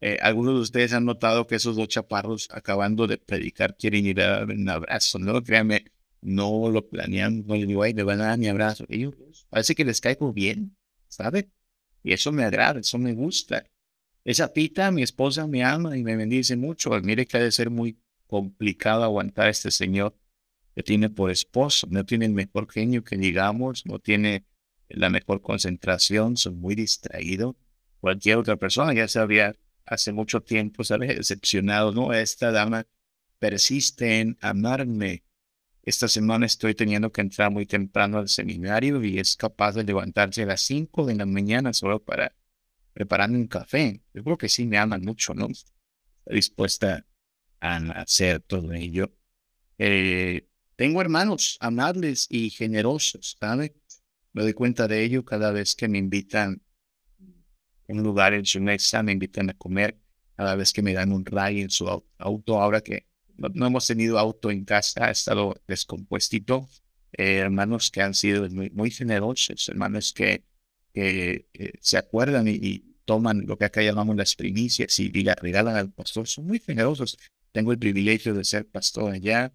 eh, 0.00 0.18
algunos 0.20 0.54
de 0.54 0.60
ustedes 0.60 0.92
han 0.92 1.06
notado 1.06 1.46
que 1.46 1.54
esos 1.54 1.76
dos 1.76 1.88
chaparros 1.88 2.48
acabando 2.50 3.06
de 3.06 3.16
predicar 3.18 3.76
quieren 3.76 4.04
ir 4.04 4.20
a 4.20 4.40
dar 4.40 4.50
un 4.50 4.68
abrazo, 4.68 5.18
¿no? 5.18 5.42
Créanme, 5.42 5.86
no 6.20 6.68
lo 6.70 6.88
planean, 6.88 7.44
no 7.46 7.54
digo, 7.54 7.82
ay, 7.82 7.94
me 7.94 8.02
van 8.02 8.20
a 8.20 8.26
dar 8.26 8.38
mi 8.38 8.48
abrazo. 8.48 8.84
Ellos 8.88 9.14
parece 9.48 9.74
que 9.74 9.84
les 9.84 10.00
caigo 10.00 10.32
bien, 10.32 10.76
¿sabe? 11.08 11.50
Y 12.02 12.12
eso 12.12 12.32
me 12.32 12.44
agrada, 12.44 12.80
eso 12.80 12.98
me 12.98 13.14
gusta. 13.14 13.64
Esa 14.24 14.52
pita, 14.52 14.90
mi 14.90 15.02
esposa 15.02 15.46
me 15.46 15.64
ama 15.64 15.96
y 15.96 16.02
me 16.02 16.16
bendice 16.16 16.56
mucho. 16.56 16.90
Mire 17.02 17.26
que 17.26 17.36
ha 17.38 17.40
de 17.40 17.52
ser 17.52 17.70
muy 17.70 17.98
complicado 18.26 19.04
aguantar 19.04 19.46
a 19.46 19.50
este 19.50 19.70
señor 19.70 20.16
que 20.74 20.82
tiene 20.82 21.08
por 21.10 21.30
esposo. 21.30 21.86
No 21.90 22.04
tiene 22.04 22.26
el 22.26 22.32
mejor 22.32 22.70
genio 22.70 23.04
que 23.04 23.16
digamos, 23.16 23.86
no 23.86 23.98
tiene 23.98 24.44
la 24.88 25.10
mejor 25.10 25.42
concentración, 25.42 26.36
son 26.36 26.60
muy 26.60 26.74
distraídos. 26.74 27.56
Cualquier 28.00 28.38
otra 28.38 28.56
persona 28.56 28.92
ya 28.94 29.08
se 29.08 29.18
había 29.18 29.56
hace 29.86 30.12
mucho 30.12 30.42
tiempo, 30.42 30.84
¿sabes? 30.84 31.16
Decepcionado, 31.16 31.92
¿no? 31.92 32.12
Esta 32.12 32.52
dama 32.52 32.86
persiste 33.38 34.20
en 34.20 34.36
amarme. 34.40 35.24
Esta 35.82 36.08
semana 36.08 36.46
estoy 36.46 36.74
teniendo 36.74 37.12
que 37.12 37.20
entrar 37.20 37.50
muy 37.50 37.66
temprano 37.66 38.18
al 38.18 38.28
seminario 38.28 39.02
y 39.04 39.18
es 39.18 39.36
capaz 39.36 39.72
de 39.72 39.84
levantarse 39.84 40.42
a 40.42 40.46
las 40.46 40.62
5 40.62 41.04
de 41.04 41.14
la 41.14 41.26
mañana 41.26 41.72
solo 41.74 42.02
para 42.02 42.34
prepararme 42.94 43.36
un 43.36 43.48
café. 43.48 44.00
Yo 44.14 44.24
creo 44.24 44.38
que 44.38 44.48
sí 44.48 44.66
me 44.66 44.78
aman 44.78 45.02
mucho, 45.02 45.34
¿no? 45.34 45.48
Está 45.48 45.72
dispuesta 46.26 47.06
a 47.60 47.76
hacer 48.00 48.40
todo 48.40 48.72
ello. 48.72 49.12
Eh, 49.78 50.48
tengo 50.76 51.00
hermanos 51.00 51.56
amables 51.60 52.26
y 52.30 52.50
generosos, 52.50 53.36
¿sabe? 53.38 53.74
Me 54.34 54.42
doy 54.42 54.52
cuenta 54.52 54.88
de 54.88 55.02
ello 55.04 55.24
cada 55.24 55.52
vez 55.52 55.76
que 55.76 55.88
me 55.88 55.96
invitan 55.96 56.60
a 57.88 57.92
un 57.92 58.02
lugar 58.02 58.34
en 58.34 58.44
su 58.44 58.60
mesa, 58.60 59.02
me 59.02 59.12
invitan 59.12 59.48
a 59.50 59.54
comer, 59.54 59.96
cada 60.36 60.56
vez 60.56 60.72
que 60.72 60.82
me 60.82 60.92
dan 60.92 61.12
un 61.12 61.24
ray 61.24 61.60
en 61.60 61.70
su 61.70 61.88
auto, 62.18 62.60
ahora 62.60 62.80
que 62.80 63.06
no, 63.36 63.66
hemos 63.66 63.86
tenido 63.86 64.18
auto 64.18 64.50
en 64.50 64.64
casa, 64.64 65.06
ha 65.06 65.10
estado 65.12 65.60
descompuestito. 65.68 66.68
Eh, 67.12 67.36
hermanos 67.38 67.92
que 67.92 68.02
han 68.02 68.12
sido 68.14 68.48
muy, 68.50 68.90
generosos, 68.90 69.68
hermanos 69.68 70.12
que, 70.12 70.44
se 71.80 71.96
acuerdan 71.96 72.46
y, 72.48 72.90
toman 73.04 73.44
lo 73.46 73.58
que 73.58 73.66
acá 73.66 73.82
llamamos 73.82 74.16
las 74.16 74.34
primicias 74.34 74.98
y, 74.98 75.10
y 75.12 75.24
la 75.24 75.34
regalan 75.34 75.76
al 75.76 75.92
pastor, 75.92 76.26
son 76.26 76.46
muy 76.46 76.58
generosos. 76.58 77.18
Tengo 77.52 77.70
el 77.70 77.78
privilegio 77.78 78.32
de 78.32 78.44
ser 78.44 78.66
pastor 78.66 79.12
allá. 79.12 79.52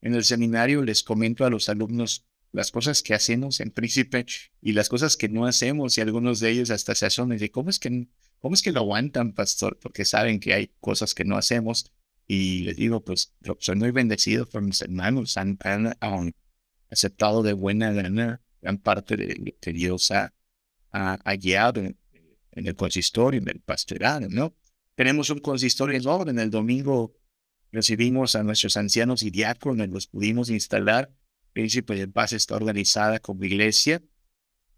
En 0.00 0.14
el 0.14 0.24
seminario 0.24 0.82
les 0.82 1.02
comento 1.02 1.44
a 1.44 1.50
los 1.50 1.68
alumnos 1.68 2.24
las 2.56 2.70
cosas 2.70 3.02
que 3.02 3.12
hacemos 3.12 3.60
en 3.60 3.70
Príncipe 3.70 4.24
y 4.62 4.72
las 4.72 4.88
cosas 4.88 5.18
que 5.18 5.28
no 5.28 5.44
hacemos 5.44 5.98
y 5.98 6.00
algunos 6.00 6.40
de 6.40 6.50
ellos 6.50 6.70
hasta 6.70 6.94
se 6.94 7.04
asoman 7.04 7.36
y 7.38 7.50
¿cómo 7.50 7.68
es 7.68 7.78
que, 7.78 8.08
cómo 8.40 8.54
es 8.54 8.62
que 8.62 8.72
lo 8.72 8.80
aguantan, 8.80 9.34
pastor? 9.34 9.78
Porque 9.78 10.06
saben 10.06 10.40
que 10.40 10.54
hay 10.54 10.70
cosas 10.80 11.14
que 11.14 11.26
no 11.26 11.36
hacemos 11.36 11.92
y 12.26 12.60
les 12.60 12.76
digo, 12.76 13.04
pues 13.04 13.34
soy 13.58 13.76
muy 13.76 13.90
bendecido 13.90 14.46
por 14.46 14.62
mis 14.62 14.80
hermanos, 14.80 15.36
han, 15.36 15.58
aceptado 16.90 17.42
de 17.42 17.52
buena 17.52 17.92
gana 17.92 18.40
gran 18.62 18.78
parte 18.78 19.18
de 19.18 19.34
lo 19.34 19.52
que 19.60 19.72
Dios 19.74 20.10
ha, 20.10 20.32
guiado 21.38 21.82
en, 21.82 21.98
el 22.52 22.74
consistorio, 22.74 23.38
en 23.38 23.50
el 23.50 23.60
pastoral, 23.60 24.28
¿no? 24.30 24.56
Tenemos 24.94 25.28
un 25.28 25.40
consistorio 25.40 25.94
en 25.94 26.06
orden. 26.06 26.38
El 26.38 26.50
domingo 26.50 27.14
recibimos 27.70 28.34
a 28.34 28.42
nuestros 28.42 28.78
ancianos 28.78 29.22
y 29.22 29.30
diáconos, 29.30 29.90
los 29.90 30.06
pudimos 30.06 30.48
instalar. 30.48 31.10
Príncipe 31.56 31.94
de 31.94 32.06
Paz 32.06 32.34
está 32.34 32.54
organizada 32.54 33.18
como 33.18 33.42
iglesia. 33.42 34.02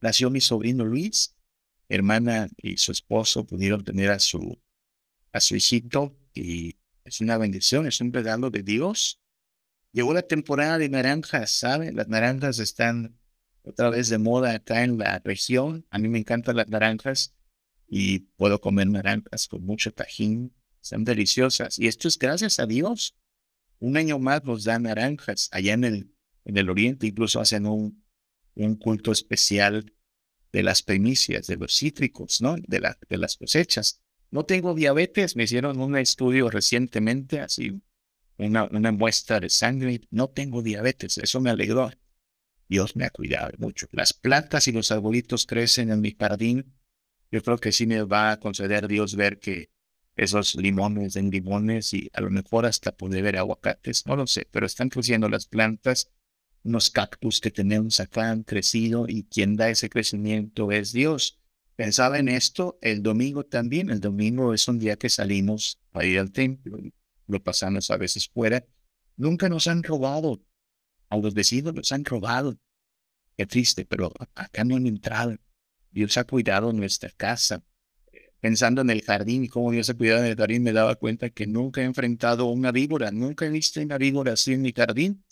Nació 0.01 0.31
mi 0.31 0.41
sobrino 0.41 0.85
Luis, 0.85 1.35
hermana 1.89 2.49
y 2.57 2.77
su 2.77 2.93
esposo 2.93 3.45
pudieron 3.45 3.83
tener 3.83 4.11
a 4.11 4.21
su, 4.21 4.63
a 5.33 5.41
su 5.41 5.57
hijito 5.57 6.17
y 6.33 6.77
es 7.03 7.21
una 7.21 7.37
bendición, 7.37 7.89
es 7.89 8.01
un 8.01 8.13
regalo 8.13 8.51
de 8.51 8.63
Dios. 8.63 9.21
Llegó 9.91 10.15
la 10.15 10.23
temporada 10.23 10.79
de 10.79 10.89
naranjas, 10.89 11.51
¿saben? 11.51 11.97
Las 11.97 12.07
naranjas 12.07 12.61
están 12.61 13.19
otra 13.63 13.91
vez 13.91 14.09
de 14.09 14.19
moda 14.19 14.55
acá 14.55 14.85
en 14.85 14.99
la 14.99 15.19
región. 15.19 15.85
A 15.91 15.99
mí 15.99 16.09
me 16.09 16.21
encantan 16.21 16.55
las 16.55 16.69
naranjas 16.69 17.35
y 17.89 18.21
puedo 18.37 18.61
comer 18.61 18.87
naranjas 18.87 19.49
con 19.49 19.67
mucho 19.67 19.93
tajín. 19.93 20.55
Son 20.81 21.03
deliciosas. 21.03 21.77
Y 21.81 21.89
esto 21.89 22.07
es 22.07 22.17
gracias 22.17 22.61
a 22.61 22.67
Dios. 22.67 23.17
Un 23.81 23.97
año 23.97 24.21
más 24.21 24.45
nos 24.45 24.63
dan 24.63 24.85
naranjas. 24.85 25.49
Allá 25.51 25.73
en 25.73 25.83
el, 25.83 26.18
en 26.49 26.57
el 26.57 26.71
oriente 26.71 27.07
incluso 27.07 27.41
hacen 27.41 27.67
un, 27.67 28.03
un 28.55 28.77
culto 28.77 29.13
especial 29.13 29.95
de 30.51 30.63
las 30.63 30.83
primicias, 30.83 31.47
de 31.47 31.57
los 31.57 31.77
cítricos, 31.77 32.41
¿no? 32.41 32.57
De, 32.57 32.81
la, 32.81 32.99
de 33.09 33.19
las 33.19 33.37
cosechas. 33.37 34.01
No 34.31 34.45
tengo 34.45 34.75
diabetes, 34.75 35.37
me 35.37 35.45
hicieron 35.45 35.79
un 35.79 35.97
estudio 35.97 36.49
recientemente, 36.51 37.41
así, 37.41 37.83
una, 38.39 38.65
una 38.65 38.93
muestra 38.93 39.41
de 39.41 39.51
sangre. 39.51 40.01
No 40.11 40.29
tengo 40.29 40.63
diabetes, 40.63 41.19
eso 41.19 41.41
me 41.41 41.51
alegró. 41.51 41.91
Dios 42.67 42.97
me 42.97 43.05
ha 43.05 43.11
cuidado 43.11 43.53
mucho. 43.59 43.87
Las 43.93 44.15
plantas 44.15 44.69
y 44.69 44.73
los 44.73 44.91
arbolitos 44.91 45.45
crecen 45.45 45.91
en 45.91 46.01
mi 46.01 46.17
jardín. 46.19 46.75
Yo 47.31 47.43
creo 47.43 47.59
que 47.59 47.73
sí 47.73 47.87
me 47.87 48.03
va 48.05 48.33
a 48.33 48.41
conceder 48.41 48.89
Dios 48.89 49.17
ver 49.17 49.39
que 49.39 49.71
esos 50.17 50.55
limones 50.55 51.17
en 51.17 51.31
limones 51.31 51.93
y 51.93 52.11
a 52.15 52.23
lo 52.23 52.31
mejor 52.31 52.65
hasta 52.65 52.97
poder 52.97 53.23
ver 53.23 53.37
aguacates, 53.37 54.07
no 54.07 54.17
lo 54.17 54.27
sé, 54.27 54.49
pero 54.51 54.65
están 54.65 54.89
creciendo 54.89 55.29
las 55.29 55.47
plantas, 55.47 56.11
unos 56.69 56.91
cactus 56.91 57.41
que 57.41 57.51
tenemos 57.51 57.99
acá 57.99 58.31
han 58.31 58.43
crecido 58.45 59.07
y 59.09 59.25
quien 59.25 59.57
da 59.57 59.71
ese 59.71 59.89
crecimiento 59.89 60.71
es 60.71 60.93
Dios. 60.93 61.41
Pensaba 61.75 62.19
en 62.19 62.29
esto 62.29 62.79
el 62.83 63.03
domingo 63.03 63.45
también. 63.45 63.91
El 63.91 64.01
domingo 64.01 64.53
es 64.53 64.69
un 64.69 64.79
día 64.79 64.97
que 64.97 65.09
salimos 65.09 65.81
a 65.93 66.05
ir 66.05 66.19
al 66.19 66.31
templo, 66.31 66.79
lo 67.27 67.43
pasamos 67.43 67.91
a 67.91 67.97
veces 67.97 68.29
fuera. 68.29 68.65
Nunca 69.17 69.49
nos 69.49 69.67
han 69.67 69.83
robado. 69.83 70.43
A 71.09 71.17
los 71.17 71.35
vecinos 71.35 71.75
nos 71.75 71.91
han 71.91 72.05
robado. 72.05 72.59
Qué 73.37 73.47
triste, 73.47 73.85
pero 73.85 74.13
acá 74.35 74.65
no 74.65 74.77
han 74.77 74.87
entrado. 74.87 75.37
Dios 75.91 76.17
ha 76.19 76.25
cuidado 76.25 76.73
nuestra 76.73 77.11
casa. 77.11 77.65
Pensando 78.41 78.83
en 78.83 78.91
el 78.91 79.03
jardín 79.03 79.45
y 79.45 79.49
cómo 79.49 79.73
Dios 79.73 79.89
ha 79.91 79.95
cuidado 79.95 80.21
en 80.21 80.31
el 80.31 80.37
jardín, 80.37 80.63
me 80.63 80.73
daba 80.73 80.97
cuenta 80.97 81.31
que 81.31 81.47
nunca 81.47 81.81
he 81.81 81.85
enfrentado 81.85 82.47
una 82.47 82.73
víbora. 82.73 83.11
Nunca 83.11 83.47
he 83.47 83.51
visto 83.51 83.81
una 83.81 83.99
víbora 83.99 84.33
así 84.35 84.53
en 84.53 84.63
mi 84.63 84.73
jardín. 84.73 85.25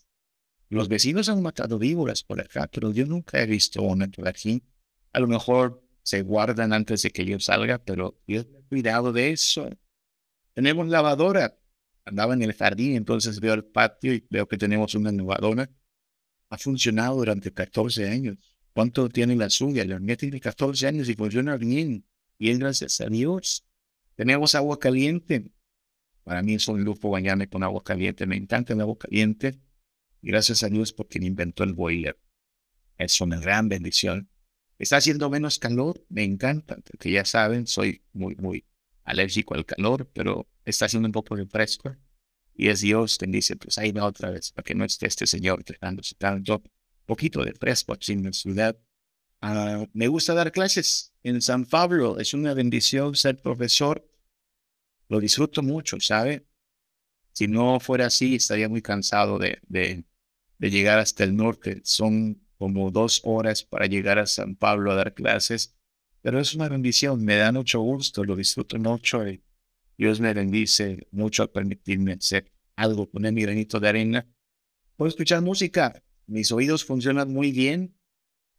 Los 0.69 0.89
vecinos 0.89 1.29
han 1.29 1.43
matado 1.43 1.79
víboras 1.79 2.23
por 2.25 2.41
acá, 2.41 2.69
pero 2.73 2.93
yo 2.93 3.07
nunca 3.07 3.41
he 3.41 3.47
visto 3.47 3.83
una 3.83 4.07
el 4.07 4.13
jardín. 4.13 4.63
A 5.13 5.21
lo 5.21 5.29
mejor 5.29 5.83
se 6.03 6.23
guardan 6.23 6.73
antes 6.73 7.03
de 7.03 7.11
que 7.11 7.25
yo 7.25 7.39
salga, 7.39 7.79
pero 7.79 8.21
me 8.27 8.39
ha 8.39 8.45
cuidado 8.69 9.13
de 9.13 9.31
eso. 9.31 9.69
Tenemos 10.55 10.89
lavadora. 10.89 11.59
Andaba 12.05 12.35
en 12.35 12.43
el 12.43 12.55
jardín, 12.55 12.95
entonces 12.95 13.41
veo 13.41 13.55
el 13.55 13.65
patio 13.65 14.15
y 14.15 14.25
veo 14.31 14.47
que 14.47 14.57
tenemos 14.57 14.95
una 14.95 15.11
lavadora. 15.11 15.69
Ha 16.51 16.59
funcionado 16.59 17.17
durante 17.17 17.53
14 17.53 18.09
años. 18.09 18.39
¿Cuánto 18.73 19.09
tiene 19.09 19.35
la 19.37 19.51
suya? 19.51 19.85
La 19.85 19.99
mía 19.99 20.17
tiene 20.17 20.39
14 20.39 20.87
años 20.87 21.09
y 21.09 21.15
funciona 21.15 21.57
bien. 21.57 22.05
Bien, 22.39 22.59
gracias 22.59 23.01
a 23.01 23.07
Dios. 23.07 23.65
Tenemos 24.15 24.55
agua 24.55 24.79
caliente. 24.79 25.51
Para 26.23 26.43
mí 26.43 26.55
es 26.55 26.69
un 26.69 26.85
lujo 26.85 27.11
bañarme 27.11 27.49
con 27.49 27.63
agua 27.63 27.83
caliente. 27.83 28.27
Me 28.27 28.37
encanta 28.37 28.75
el 28.75 28.81
agua 28.81 28.99
caliente. 28.99 29.59
Gracias 30.27 30.65
a 30.65 30.69
Dios 30.69 30.93
porque 30.93 31.21
inventó 31.21 31.63
el 31.63 31.73
boiler. 31.73 32.19
Es 32.99 33.21
una 33.21 33.39
gran 33.39 33.69
bendición. 33.69 34.29
Está 34.77 34.97
haciendo 34.97 35.31
menos 35.31 35.61
calor, 35.61 36.05
me 36.09 36.25
encanta, 36.25 36.79
porque 36.85 37.13
ya 37.13 37.25
saben, 37.25 37.69
soy 37.69 38.03
muy, 38.13 38.35
muy 38.35 38.65
alérgico 39.05 39.55
al 39.55 39.65
calor, 39.65 40.11
pero 40.13 40.49
está 40.65 40.87
haciendo 40.87 41.07
un 41.07 41.13
poco 41.13 41.37
de 41.37 41.47
fresco. 41.47 41.95
Y 42.57 42.71
es 42.71 42.81
Dios 42.81 43.19
quien 43.19 43.31
dice, 43.31 43.55
pues 43.55 43.79
ahí 43.79 43.93
va 43.93 44.05
otra 44.05 44.33
vez, 44.33 44.51
para 44.51 44.65
que 44.65 44.75
no 44.75 44.85
esté 44.85 45.07
este 45.07 45.29
señor 45.29 45.65
dejándose 45.65 46.17
tanto, 46.17 46.61
poquito 47.05 47.45
de 47.45 47.53
fresco 47.53 47.93
aquí 47.93 48.11
en 48.11 48.25
la 48.25 48.33
ciudad. 48.33 48.77
Ah, 49.41 49.87
me 49.93 50.09
gusta 50.09 50.35
dar 50.35 50.51
clases 50.51 51.15
en 51.23 51.41
San 51.41 51.67
Pablo, 51.67 52.19
es 52.19 52.35
una 52.35 52.53
bendición 52.53 53.15
ser 53.15 53.41
profesor. 53.41 54.05
Lo 55.09 55.21
disfruto 55.21 55.63
mucho, 55.63 56.01
¿sabe? 56.01 56.49
Si 57.33 57.47
no 57.47 57.79
fuera 57.79 58.07
así, 58.07 58.35
estaría 58.35 58.69
muy 58.69 58.83
cansado 58.83 59.39
de, 59.39 59.61
de, 59.69 60.05
de 60.59 60.71
llegar 60.71 60.99
hasta 60.99 61.25
el 61.25 61.37
norte. 61.37 61.81
Son 61.85 62.41
como 62.59 62.91
dos 62.91 63.21
horas 63.25 63.63
para 63.63 63.87
llegar 63.87 64.19
a 64.19 64.27
San 64.27 64.57
Pablo 64.57 64.93
a 64.93 64.95
dar 64.95 65.15
clases, 65.15 65.77
pero 66.23 66.41
es 66.41 66.55
una 66.55 66.69
bendición, 66.69 67.25
me 67.25 67.37
da 67.37 67.53
mucho 67.53 67.81
gusto, 67.81 68.25
lo 68.25 68.35
disfruto 68.35 68.79
mucho 68.79 69.27
y 69.29 69.43
Dios 69.97 70.21
me 70.21 70.35
bendice 70.35 71.07
mucho 71.11 71.43
al 71.43 71.51
permitirme 71.51 72.15
hacer 72.15 72.53
algo, 72.75 73.09
poner 73.09 73.33
mi 73.33 73.43
granito 73.43 73.81
de 73.81 73.89
arena. 73.89 74.27
Puedo 74.97 75.09
escuchar 75.09 75.43
música, 75.43 76.03
mis 76.27 76.51
oídos 76.53 76.85
funcionan 76.85 77.33
muy 77.33 77.53
bien, 77.53 77.97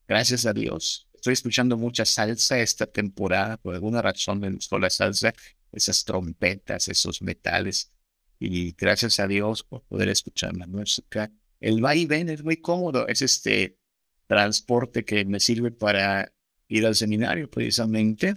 gracias 0.07 0.45
a 0.45 0.53
Dios. 0.53 1.07
Estoy 1.13 1.33
escuchando 1.33 1.77
mucha 1.77 2.05
salsa 2.05 2.59
esta 2.59 2.85
temporada, 2.85 3.57
por 3.57 3.73
alguna 3.73 4.01
razón 4.01 4.39
me 4.39 4.51
gustó 4.51 4.79
la 4.79 4.89
salsa, 4.89 5.33
esas 5.71 6.05
trompetas, 6.05 6.87
esos 6.87 7.21
metales, 7.21 7.91
y 8.39 8.71
gracias 8.73 9.19
a 9.19 9.27
Dios 9.27 9.63
por 9.63 9.83
poder 9.83 10.09
escuchar 10.09 10.55
la 10.55 10.67
música. 10.67 11.31
El 11.59 11.83
va 11.83 11.95
y 11.95 12.05
ven 12.05 12.29
es 12.29 12.43
muy 12.43 12.57
cómodo, 12.57 13.07
es 13.07 13.21
este 13.21 13.79
transporte 14.27 15.05
que 15.05 15.25
me 15.25 15.39
sirve 15.39 15.71
para 15.71 16.33
ir 16.67 16.85
al 16.85 16.95
seminario 16.95 17.49
precisamente. 17.49 18.35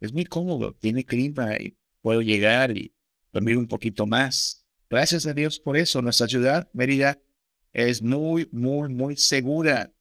Es 0.00 0.12
muy 0.12 0.24
cómodo, 0.24 0.74
tiene 0.74 1.04
clima 1.04 1.56
y 1.56 1.76
puedo 2.00 2.22
llegar 2.22 2.76
y 2.76 2.94
dormir 3.32 3.58
un 3.58 3.66
poquito 3.66 4.06
más. 4.06 4.66
Gracias 4.88 5.26
a 5.26 5.34
Dios 5.34 5.60
por 5.60 5.76
eso. 5.76 6.00
Nuestra 6.00 6.28
ciudad, 6.28 6.70
Mérida, 6.72 7.20
es 7.72 8.02
muy, 8.02 8.48
muy, 8.52 8.88
muy 8.88 9.16
segura. 9.16 9.92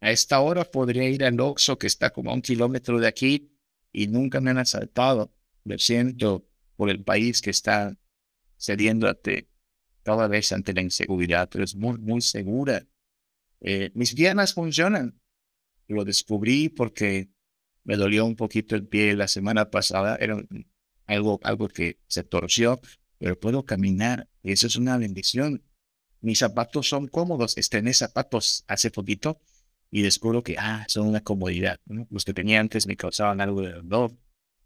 A 0.00 0.10
esta 0.10 0.40
hora 0.40 0.64
podría 0.64 1.08
ir 1.08 1.24
al 1.24 1.40
Oxo, 1.40 1.78
que 1.78 1.86
está 1.86 2.10
como 2.10 2.30
a 2.30 2.34
un 2.34 2.42
kilómetro 2.42 2.98
de 2.98 3.08
aquí, 3.08 3.52
y 3.92 4.06
nunca 4.06 4.40
me 4.40 4.50
han 4.50 4.58
asaltado. 4.58 5.34
Lo 5.64 5.78
siento 5.78 6.46
por 6.76 6.88
el 6.88 7.02
país 7.02 7.42
que 7.42 7.50
está 7.50 7.98
cediendo 8.56 9.08
ante, 9.08 9.49
cada 10.02 10.28
vez 10.28 10.52
ante 10.52 10.72
la 10.72 10.82
inseguridad, 10.82 11.48
pero 11.50 11.64
es 11.64 11.74
muy, 11.74 11.98
muy 11.98 12.20
segura. 12.20 12.86
Eh, 13.60 13.90
mis 13.94 14.14
piernas 14.14 14.54
funcionan. 14.54 15.20
Lo 15.88 16.04
descubrí 16.04 16.68
porque 16.68 17.30
me 17.84 17.96
dolió 17.96 18.24
un 18.24 18.36
poquito 18.36 18.76
el 18.76 18.86
pie 18.86 19.14
la 19.14 19.28
semana 19.28 19.70
pasada. 19.70 20.16
Era 20.16 20.42
algo, 21.06 21.40
algo 21.42 21.68
que 21.68 21.98
se 22.06 22.22
torció, 22.22 22.80
pero 23.18 23.38
puedo 23.38 23.64
caminar 23.64 24.28
y 24.42 24.52
eso 24.52 24.66
es 24.66 24.76
una 24.76 24.96
bendición. 24.96 25.64
Mis 26.20 26.38
zapatos 26.38 26.88
son 26.88 27.08
cómodos. 27.08 27.56
Estrené 27.56 27.92
zapatos 27.92 28.64
hace 28.68 28.90
poquito 28.90 29.40
y 29.90 30.02
descubro 30.02 30.42
que, 30.42 30.56
ah, 30.58 30.84
son 30.88 31.08
una 31.08 31.20
comodidad. 31.22 31.80
Los 32.10 32.24
que 32.24 32.34
tenía 32.34 32.60
antes 32.60 32.86
me 32.86 32.96
causaban 32.96 33.40
algo 33.40 33.62
de 33.62 33.72
dolor. 33.72 34.16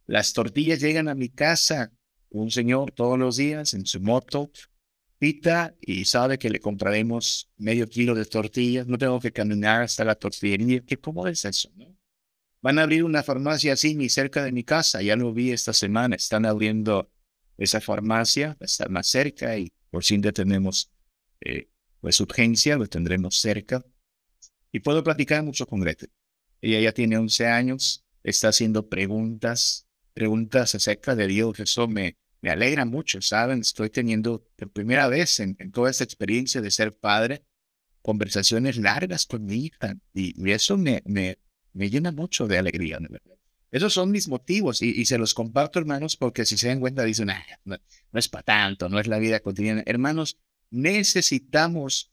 Las 0.06 0.32
tortillas 0.32 0.80
llegan 0.80 1.08
a 1.08 1.14
mi 1.14 1.30
casa 1.30 1.92
un 2.30 2.50
señor 2.50 2.90
todos 2.90 3.18
los 3.18 3.36
días 3.36 3.74
en 3.74 3.86
su 3.86 4.00
moto, 4.00 4.50
y 5.80 6.04
sabe 6.04 6.38
que 6.38 6.50
le 6.50 6.60
compraremos 6.60 7.50
medio 7.56 7.88
kilo 7.88 8.14
de 8.14 8.24
tortillas, 8.24 8.86
no 8.86 8.98
tengo 8.98 9.20
que 9.20 9.32
caminar 9.32 9.82
hasta 9.82 10.04
la 10.04 10.14
tortillería. 10.14 10.82
¿Qué, 10.86 10.98
¿Cómo 10.98 11.26
es 11.26 11.44
eso? 11.44 11.70
No? 11.76 11.96
Van 12.60 12.78
a 12.78 12.82
abrir 12.82 13.04
una 13.04 13.22
farmacia 13.22 13.74
así 13.74 14.08
cerca 14.08 14.42
de 14.42 14.52
mi 14.52 14.64
casa, 14.64 15.02
ya 15.02 15.16
lo 15.16 15.32
vi 15.32 15.52
esta 15.52 15.72
semana, 15.72 16.16
están 16.16 16.46
abriendo 16.46 17.10
esa 17.58 17.80
farmacia, 17.80 18.56
está 18.60 18.88
más 18.88 19.06
cerca 19.06 19.56
y 19.58 19.72
por 19.90 20.04
si 20.04 20.20
tenemos 20.20 20.90
eh, 21.40 21.68
pues 22.00 22.20
urgencia, 22.20 22.76
lo 22.76 22.86
tendremos 22.86 23.38
cerca. 23.38 23.84
Y 24.72 24.80
puedo 24.80 25.04
platicar 25.04 25.42
mucho 25.42 25.66
con 25.66 25.80
Gretel. 25.80 26.10
Ella 26.60 26.80
ya 26.80 26.92
tiene 26.92 27.16
11 27.18 27.46
años, 27.46 28.04
está 28.22 28.48
haciendo 28.48 28.88
preguntas, 28.88 29.86
preguntas 30.14 30.74
acerca 30.74 31.14
de 31.14 31.26
Dios. 31.26 31.60
Eso 31.60 31.86
me, 31.86 32.16
me 32.44 32.50
alegra 32.50 32.84
mucho, 32.84 33.22
¿saben? 33.22 33.60
Estoy 33.60 33.88
teniendo 33.88 34.46
por 34.56 34.70
primera 34.70 35.08
vez 35.08 35.40
en, 35.40 35.56
toda 35.72 35.90
esta 35.90 36.04
experiencia 36.04 36.60
de 36.60 36.70
ser 36.70 36.94
padre 36.94 37.42
conversaciones 38.02 38.76
largas 38.76 39.24
con 39.24 39.46
mi 39.46 39.64
hija 39.64 39.96
y, 40.12 40.50
eso 40.50 40.76
me, 40.76 41.02
me, 41.06 41.38
me 41.72 41.88
llena 41.88 42.12
mucho 42.12 42.46
de 42.46 42.58
alegría, 42.58 42.98
Esos 43.70 43.94
son 43.94 44.10
mis 44.10 44.28
motivos 44.28 44.82
y, 44.82 45.06
se 45.06 45.16
los 45.16 45.32
comparto, 45.32 45.78
hermanos, 45.78 46.18
porque 46.18 46.44
si 46.44 46.58
se 46.58 46.68
dan 46.68 46.80
cuenta 46.80 47.02
dicen, 47.02 47.30
no, 47.64 47.78
no 48.12 48.18
es 48.18 48.28
para 48.28 48.42
tanto, 48.42 48.90
no 48.90 49.00
es 49.00 49.06
la 49.06 49.18
vida 49.18 49.40
cotidiana. 49.40 49.82
Hermanos, 49.86 50.36
necesitamos 50.68 52.12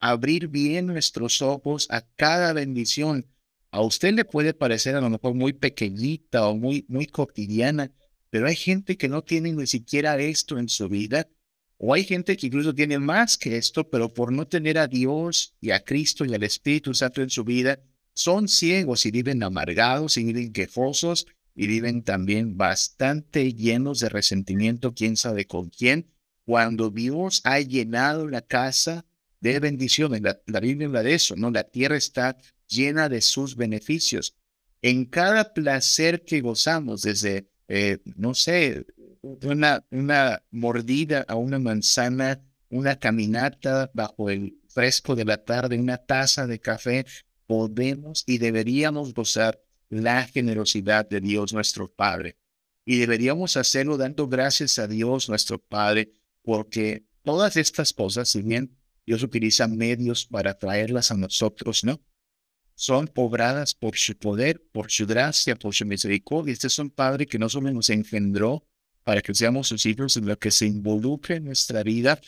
abrir 0.00 0.48
bien 0.48 0.86
nuestros 0.86 1.40
ojos 1.40 1.86
a 1.88 2.00
cada 2.16 2.52
bendición. 2.52 3.26
A 3.70 3.80
usted 3.82 4.12
le 4.12 4.24
puede 4.24 4.54
parecer 4.54 4.96
a 4.96 5.00
lo 5.00 5.08
mejor 5.08 5.34
muy 5.34 5.52
pequeñita 5.52 6.48
o 6.48 6.56
muy, 6.56 6.84
muy 6.88 7.06
cotidiana, 7.06 7.92
pero 8.30 8.46
hay 8.46 8.56
gente 8.56 8.96
que 8.96 9.08
no 9.08 9.22
tiene 9.22 9.52
ni 9.52 9.66
siquiera 9.66 10.18
esto 10.18 10.58
en 10.58 10.68
su 10.68 10.88
vida, 10.88 11.28
o 11.76 11.94
hay 11.94 12.04
gente 12.04 12.36
que 12.36 12.48
incluso 12.48 12.74
tiene 12.74 12.98
más 12.98 13.38
que 13.38 13.56
esto, 13.56 13.88
pero 13.88 14.12
por 14.12 14.32
no 14.32 14.46
tener 14.46 14.78
a 14.78 14.88
Dios 14.88 15.54
y 15.60 15.70
a 15.70 15.84
Cristo 15.84 16.24
y 16.24 16.34
al 16.34 16.42
Espíritu 16.42 16.92
Santo 16.92 17.22
en 17.22 17.30
su 17.30 17.44
vida, 17.44 17.78
son 18.12 18.48
ciegos 18.48 19.06
y 19.06 19.12
viven 19.12 19.42
amargados 19.44 20.16
y 20.16 20.24
viven 20.24 20.52
quejosos 20.52 21.26
y 21.54 21.68
viven 21.68 22.02
también 22.02 22.56
bastante 22.56 23.52
llenos 23.52 24.00
de 24.00 24.08
resentimiento, 24.08 24.92
quién 24.92 25.16
sabe 25.16 25.46
con 25.46 25.70
quién, 25.70 26.10
cuando 26.44 26.90
Dios 26.90 27.42
ha 27.44 27.60
llenado 27.60 28.26
la 28.26 28.42
casa 28.42 29.04
de 29.40 29.60
bendiciones. 29.60 30.22
La, 30.22 30.60
Biblia 30.60 30.86
habla 30.86 31.02
de 31.02 31.14
eso, 31.14 31.36
¿no? 31.36 31.50
La 31.50 31.64
tierra 31.64 31.96
está 31.96 32.36
llena 32.66 33.08
de 33.08 33.20
sus 33.20 33.56
beneficios. 33.56 34.34
En 34.82 35.04
cada 35.04 35.52
placer 35.52 36.24
que 36.24 36.40
gozamos, 36.40 37.02
desde, 37.02 37.48
eh, 37.68 37.98
no 38.16 38.34
sé, 38.34 38.86
una, 39.22 39.84
mordida 40.50 41.24
a 41.28 41.36
una 41.36 41.58
manzana, 41.58 42.42
una 42.70 42.98
caminata 42.98 43.90
bajo 43.94 44.30
el 44.30 44.58
fresco 44.68 45.14
de 45.14 45.24
la 45.24 45.44
tarde, 45.44 45.78
una 45.78 45.98
taza 45.98 46.46
de 46.46 46.60
café, 46.60 47.04
podemos 47.46 48.24
y 48.26 48.38
deberíamos 48.38 49.14
gozar 49.14 49.60
la 49.90 50.24
generosidad 50.26 51.08
de 51.08 51.20
Dios 51.20 51.52
nuestro 51.52 51.92
Padre. 51.92 52.36
Y 52.84 52.98
deberíamos 52.98 53.56
hacerlo 53.56 53.96
dando 53.98 54.28
gracias 54.28 54.78
a 54.78 54.86
Dios 54.86 55.28
nuestro 55.28 55.58
Padre, 55.58 56.12
porque 56.42 57.04
todas 57.22 57.56
estas 57.56 57.92
cosas, 57.92 58.28
si 58.30 58.42
bien 58.42 58.76
Dios 59.04 59.22
utiliza 59.22 59.68
medios 59.68 60.26
para 60.26 60.58
traerlas 60.58 61.10
a 61.10 61.16
nosotros, 61.16 61.84
¿no? 61.84 62.00
Son 62.80 63.10
obradas 63.16 63.74
por 63.74 63.96
su 63.96 64.16
poder, 64.16 64.62
por 64.70 64.88
su 64.88 65.04
gracia, 65.04 65.56
por 65.56 65.74
su 65.74 65.84
misericordia. 65.84 66.52
Este 66.52 66.68
es 66.68 66.78
un 66.78 66.90
Padre 66.90 67.26
que 67.26 67.36
no 67.36 67.48
solo 67.48 67.72
nos 67.72 67.90
engendró 67.90 68.64
para 69.02 69.20
que 69.20 69.34
seamos 69.34 69.66
sus 69.66 69.84
hijos, 69.84 70.12
sino 70.12 70.38
que 70.38 70.52
se 70.52 70.66
involucre 70.66 71.36
en 71.36 71.46
nuestra 71.46 71.82
vida 71.82 72.20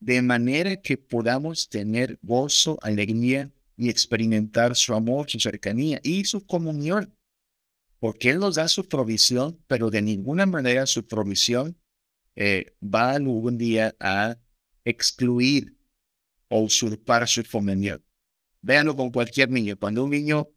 de 0.00 0.22
manera 0.22 0.80
que 0.80 0.96
podamos 0.96 1.68
tener 1.68 2.18
gozo, 2.22 2.78
alegría 2.80 3.52
y 3.76 3.90
experimentar 3.90 4.74
su 4.76 4.94
amor, 4.94 5.28
su 5.28 5.40
cercanía 5.40 6.00
y 6.02 6.24
su 6.24 6.46
comunión. 6.46 7.14
Porque 7.98 8.30
Él 8.30 8.38
nos 8.38 8.54
da 8.54 8.66
su 8.68 8.88
provisión, 8.88 9.62
pero 9.66 9.90
de 9.90 10.00
ninguna 10.00 10.46
manera 10.46 10.86
su 10.86 11.06
provisión 11.06 11.76
eh, 12.34 12.74
va 12.82 13.10
algún 13.10 13.58
día 13.58 13.94
a 14.00 14.38
excluir 14.86 15.76
o 16.48 16.62
usurpar 16.62 17.28
su 17.28 17.44
comunión. 17.44 18.02
Véanlo 18.62 18.96
con 18.96 19.10
cualquier 19.10 19.50
niño. 19.50 19.76
Cuando 19.78 20.04
un 20.04 20.10
niño, 20.10 20.48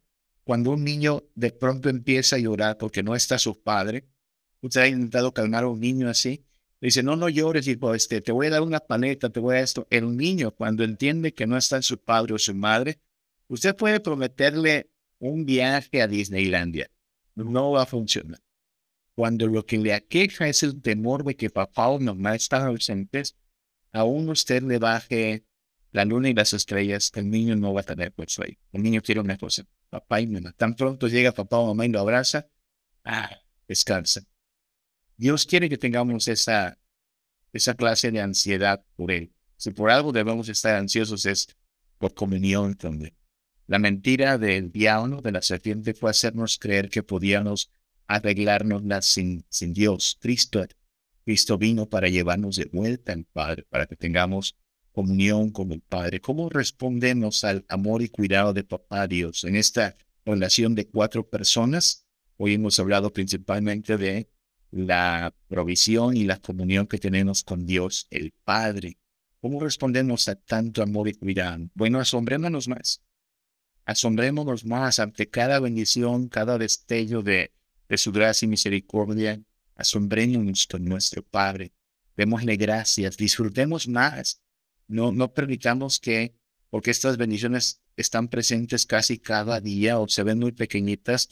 cuando 0.44 0.72
un 0.72 0.84
niño 0.84 1.24
de 1.34 1.52
pronto 1.52 1.88
empieza 1.88 2.36
a 2.36 2.38
llorar 2.38 2.78
porque 2.78 3.02
no 3.02 3.14
está 3.14 3.38
su 3.38 3.62
padre, 3.62 4.06
usted 4.60 4.80
ha 4.80 4.88
intentado 4.88 5.32
calmar 5.32 5.64
a 5.64 5.68
un 5.68 5.80
niño 5.80 6.08
así, 6.08 6.44
le 6.80 6.86
dice, 6.86 7.04
no, 7.04 7.14
no 7.14 7.28
llores, 7.28 7.68
hijo, 7.68 7.94
este, 7.94 8.20
te 8.20 8.32
voy 8.32 8.48
a 8.48 8.50
dar 8.50 8.62
una 8.62 8.80
paleta, 8.80 9.30
te 9.30 9.38
voy 9.38 9.54
a 9.54 9.60
esto. 9.60 9.86
El 9.88 10.16
niño, 10.16 10.50
cuando 10.50 10.82
entiende 10.82 11.32
que 11.32 11.46
no 11.46 11.56
está 11.56 11.80
su 11.80 11.98
padre 11.98 12.34
o 12.34 12.38
su 12.38 12.54
madre, 12.54 12.98
usted 13.46 13.76
puede 13.76 14.00
prometerle 14.00 14.90
un 15.20 15.46
viaje 15.46 16.02
a 16.02 16.08
Disneylandia. 16.08 16.90
No 17.36 17.70
va 17.70 17.84
a 17.84 17.86
funcionar. 17.86 18.40
Cuando 19.14 19.46
lo 19.46 19.64
que 19.64 19.78
le 19.78 19.94
aqueja 19.94 20.48
es 20.48 20.64
el 20.64 20.82
temor 20.82 21.22
de 21.22 21.36
que 21.36 21.50
papá 21.50 21.86
o 21.86 22.00
mamá 22.00 22.34
están 22.34 22.66
ausentes, 22.66 23.36
aún 23.92 24.28
usted 24.30 24.62
le 24.64 24.78
baje 24.78 25.44
la 25.92 26.04
luna 26.06 26.30
y 26.30 26.34
las 26.34 26.52
estrellas, 26.54 27.12
el 27.14 27.30
niño 27.30 27.54
no 27.54 27.74
va 27.74 27.82
a 27.82 27.84
tener 27.84 28.14
ahí. 28.16 28.58
El 28.72 28.82
niño 28.82 29.02
quiere 29.02 29.20
una 29.20 29.36
cosa, 29.36 29.64
papá 29.90 30.20
y 30.20 30.26
mamá. 30.26 30.52
Tan 30.52 30.74
pronto 30.74 31.06
llega 31.06 31.32
papá 31.32 31.58
o 31.58 31.66
mamá 31.68 31.86
y 31.86 31.90
lo 31.90 32.00
abraza, 32.00 32.48
ah, 33.04 33.30
descansa. 33.68 34.22
Dios 35.16 35.44
quiere 35.44 35.68
que 35.68 35.76
tengamos 35.76 36.28
esa, 36.28 36.78
esa 37.52 37.74
clase 37.74 38.10
de 38.10 38.20
ansiedad 38.20 38.84
por 38.96 39.12
Él. 39.12 39.32
Si 39.56 39.70
por 39.70 39.90
algo 39.90 40.12
debemos 40.12 40.48
estar 40.48 40.74
ansiosos 40.74 41.26
es 41.26 41.46
por 41.98 42.14
comunión 42.14 42.74
también. 42.74 43.14
La 43.66 43.78
mentira 43.78 44.38
del 44.38 44.72
diablo, 44.72 45.20
de 45.20 45.32
la 45.32 45.42
serpiente, 45.42 45.94
fue 45.94 46.10
hacernos 46.10 46.58
creer 46.58 46.88
que 46.88 47.02
podíamos 47.02 47.70
arreglárnosla 48.06 49.02
sin, 49.02 49.44
sin 49.48 49.72
Dios. 49.72 50.18
Cristo, 50.20 50.66
Cristo 51.24 51.58
vino 51.58 51.88
para 51.88 52.08
llevarnos 52.08 52.56
de 52.56 52.64
vuelta 52.72 53.12
al 53.12 53.24
Padre, 53.24 53.64
para 53.68 53.86
que 53.86 53.94
tengamos 53.94 54.56
comunión 54.92 55.50
con 55.50 55.72
el 55.72 55.80
Padre. 55.80 56.20
¿Cómo 56.20 56.48
respondemos 56.48 57.44
al 57.44 57.64
amor 57.68 58.02
y 58.02 58.08
cuidado 58.08 58.52
de 58.52 58.64
Papá 58.64 59.06
Dios 59.06 59.44
en 59.44 59.56
esta 59.56 59.96
relación 60.24 60.74
de 60.74 60.86
cuatro 60.86 61.28
personas? 61.28 62.06
Hoy 62.36 62.54
hemos 62.54 62.78
hablado 62.78 63.12
principalmente 63.12 63.96
de 63.96 64.28
la 64.70 65.34
provisión 65.48 66.16
y 66.16 66.24
la 66.24 66.38
comunión 66.38 66.86
que 66.86 66.98
tenemos 66.98 67.42
con 67.42 67.66
Dios, 67.66 68.06
el 68.10 68.32
Padre. 68.44 68.98
¿Cómo 69.40 69.60
respondemos 69.60 70.28
a 70.28 70.36
tanto 70.36 70.82
amor 70.82 71.08
y 71.08 71.14
cuidado? 71.14 71.68
Bueno, 71.74 71.98
asombrémonos 71.98 72.68
más. 72.68 73.02
Asombrémonos 73.84 74.64
más 74.64 75.00
ante 75.00 75.28
cada 75.28 75.58
bendición, 75.58 76.28
cada 76.28 76.58
destello 76.58 77.22
de, 77.22 77.52
de 77.88 77.98
su 77.98 78.12
gracia 78.12 78.46
y 78.46 78.48
misericordia. 78.50 79.42
Asombrémonos 79.74 80.66
con 80.66 80.84
nuestro 80.84 81.22
Padre. 81.22 81.72
Démosle 82.16 82.56
gracias. 82.56 83.16
Disfrutemos 83.16 83.88
más 83.88 84.41
no, 84.92 85.12
no 85.12 85.32
permitamos 85.32 85.98
que, 85.98 86.34
porque 86.70 86.90
estas 86.90 87.16
bendiciones 87.16 87.82
están 87.96 88.28
presentes 88.28 88.86
casi 88.86 89.18
cada 89.18 89.60
día 89.60 89.98
o 89.98 90.08
se 90.08 90.22
ven 90.22 90.38
muy 90.38 90.52
pequeñitas, 90.52 91.28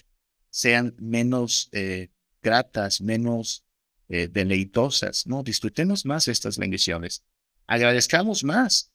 sean 0.50 0.94
menos 0.98 1.68
eh, 1.72 2.10
gratas, 2.42 3.00
menos 3.00 3.64
eh, 4.08 4.28
deleitosas. 4.28 5.26
No, 5.26 5.42
disfrutemos 5.42 6.04
más 6.04 6.28
estas 6.28 6.58
bendiciones. 6.58 7.24
Agradezcamos 7.66 8.44
más. 8.44 8.90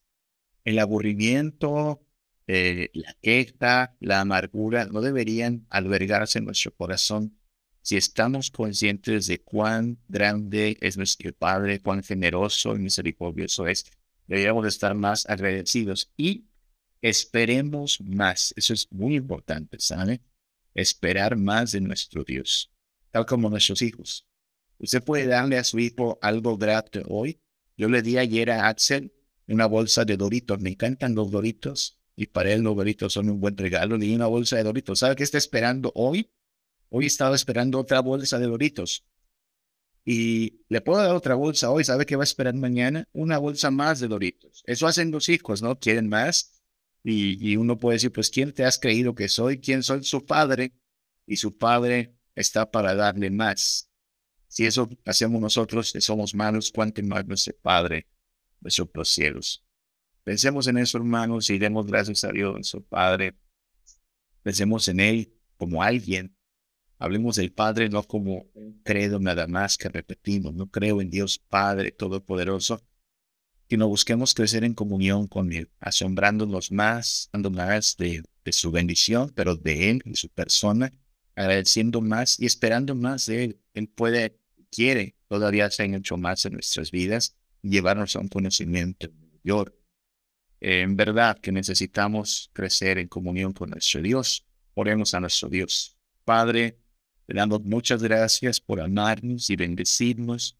El 0.63 0.79
aburrimiento, 0.79 2.03
eh, 2.47 2.89
la 2.93 3.15
queja, 3.21 3.95
la 3.99 4.21
amargura 4.21 4.85
no 4.85 5.01
deberían 5.01 5.65
albergarse 5.69 6.39
en 6.39 6.45
nuestro 6.45 6.75
corazón 6.75 7.37
si 7.81 7.97
estamos 7.97 8.49
conscientes 8.49 9.27
de 9.27 9.41
cuán 9.41 9.99
grande 10.07 10.75
es 10.81 10.97
nuestro 10.97 11.31
Padre, 11.33 11.81
cuán 11.81 12.01
generoso 12.01 12.75
y 12.75 12.79
misericordioso 12.79 13.67
es 13.67 13.85
deberíamos 14.27 14.65
estar 14.65 14.93
más 14.95 15.25
agradecidos 15.27 16.11
y 16.17 16.45
esperemos 17.01 18.01
más. 18.01 18.53
Eso 18.57 18.73
es 18.73 18.91
muy 18.91 19.15
importante, 19.15 19.77
¿sabe? 19.79 20.21
Esperar 20.73 21.35
más 21.35 21.71
de 21.71 21.81
nuestro 21.81 22.23
Dios, 22.23 22.71
tal 23.11 23.25
como 23.25 23.49
nuestros 23.49 23.81
hijos. 23.81 24.27
Usted 24.77 25.03
puede 25.03 25.27
darle 25.27 25.57
a 25.57 25.63
su 25.63 25.79
hijo 25.79 26.19
algo 26.21 26.57
grato 26.57 27.01
hoy. 27.07 27.39
Yo 27.77 27.87
le 27.89 28.01
di 28.01 28.17
ayer 28.17 28.51
a 28.51 28.67
Axel 28.67 29.13
una 29.47 29.67
bolsa 29.67 30.05
de 30.05 30.17
Doritos. 30.17 30.59
Me 30.59 30.71
encantan 30.71 31.15
los 31.15 31.31
Doritos 31.31 31.97
y 32.15 32.27
para 32.27 32.51
él 32.51 32.61
los 32.61 32.75
Doritos 32.75 33.13
son 33.13 33.29
un 33.29 33.39
buen 33.39 33.57
regalo. 33.57 33.97
Le 33.97 34.05
di 34.05 34.15
una 34.15 34.27
bolsa 34.27 34.57
de 34.57 34.63
Doritos. 34.63 34.99
¿Sabe 34.99 35.15
qué 35.15 35.23
está 35.23 35.37
esperando 35.37 35.91
hoy? 35.95 36.29
Hoy 36.89 37.05
estaba 37.05 37.35
esperando 37.35 37.79
otra 37.79 38.01
bolsa 38.01 38.37
de 38.39 38.47
Doritos 38.47 39.05
y 40.05 40.61
le 40.69 40.81
puedo 40.81 41.01
dar 41.01 41.15
otra 41.15 41.33
bolsa 41.33 41.71
hoy, 41.71 41.83
¿sabe 41.83 42.05
qué 42.05 42.15
va 42.15 42.21
a 42.21 42.25
esperar 42.25 42.53
mañana? 42.53 43.09
Una 43.11 43.39
bolsa 43.39 43.71
más 43.71 43.99
de 43.99 44.07
Doritos. 44.07 44.63
Eso 44.67 44.85
hacen 44.85 45.09
los 45.09 45.29
hijos, 45.29 45.63
¿no? 45.63 45.79
Quieren 45.79 46.07
más. 46.07 46.61
Y, 47.03 47.55
uno 47.57 47.77
puede 47.77 47.95
decir, 47.95 48.11
pues, 48.11 48.29
¿quién 48.29 48.53
te 48.53 48.65
has 48.65 48.79
creído 48.79 49.15
que 49.15 49.29
soy? 49.29 49.59
¿Quién 49.59 49.81
soy? 49.81 50.03
Su 50.03 50.25
padre. 50.25 50.73
Y 51.25 51.37
su 51.37 51.57
padre 51.57 52.15
está 52.35 52.69
para 52.69 52.93
darle 52.93 53.31
más. 53.31 53.89
Si 54.47 54.65
eso 54.65 54.87
hacemos 55.05 55.41
nosotros, 55.41 55.91
que 55.91 56.01
somos 56.01 56.35
malos, 56.35 56.71
cuánto 56.71 57.01
más 57.03 57.25
nuestro 57.25 57.55
Padre, 57.61 58.07
nuestros 58.61 58.89
los 58.93 59.09
cielos. 59.09 59.65
Pensemos 60.23 60.67
en 60.67 60.77
eso, 60.77 60.97
hermanos, 60.97 61.49
y 61.49 61.57
demos 61.57 61.87
gracias 61.87 62.23
a 62.23 62.31
Dios, 62.31 62.53
nuestro 62.53 62.81
Padre. 62.81 63.35
Pensemos 64.43 64.87
en 64.87 64.99
Él 64.99 65.33
como 65.57 65.81
alguien. 65.81 66.34
Hablemos 67.05 67.35
del 67.35 67.51
Padre 67.51 67.87
no 67.87 68.01
como 68.01 68.47
un 68.55 68.81
credo 68.81 69.19
nada 69.19 69.45
más 69.45 69.77
que 69.77 69.89
repetimos. 69.89 70.55
No 70.55 70.71
creo 70.71 71.01
en 71.01 71.11
Dios 71.11 71.37
Padre 71.37 71.91
Todopoderoso, 71.91 72.81
sino 73.69 73.87
busquemos 73.87 74.33
crecer 74.33 74.63
en 74.63 74.73
comunión 74.73 75.27
con 75.27 75.53
Él, 75.53 75.69
asombrándonos 75.79 76.71
más, 76.71 77.29
dando 77.31 77.51
más 77.51 77.95
de, 77.97 78.23
de 78.43 78.51
su 78.51 78.71
bendición, 78.71 79.31
pero 79.35 79.55
de 79.55 79.91
Él 79.91 80.01
y 80.03 80.15
su 80.15 80.29
persona, 80.29 80.91
agradeciendo 81.35 82.01
más 82.01 82.39
y 82.39 82.47
esperando 82.47 82.95
más 82.95 83.27
de 83.27 83.43
Él. 83.43 83.59
Él 83.75 83.87
puede, 83.87 84.39
quiere 84.71 85.15
todavía 85.27 85.67
hacer 85.67 85.87
mucho 85.89 86.17
más 86.17 86.43
en 86.45 86.53
nuestras 86.53 86.89
vidas 86.89 87.35
y 87.61 87.69
llevarnos 87.69 88.15
a 88.15 88.19
un 88.19 88.29
conocimiento 88.29 89.09
mayor. 89.43 89.77
En 90.59 90.95
verdad 90.95 91.37
que 91.37 91.51
necesitamos 91.51 92.49
crecer 92.51 92.97
en 92.97 93.09
comunión 93.09 93.53
con 93.53 93.69
nuestro 93.69 94.01
Dios. 94.01 94.43
Oremos 94.73 95.13
a 95.13 95.19
nuestro 95.19 95.49
Dios. 95.49 95.99
Padre, 96.23 96.79
le 97.27 97.35
damos 97.35 97.63
muchas 97.63 98.03
gracias 98.03 98.59
por 98.59 98.79
amarnos 98.79 99.49
y 99.49 99.55
bendecirnos. 99.55 100.57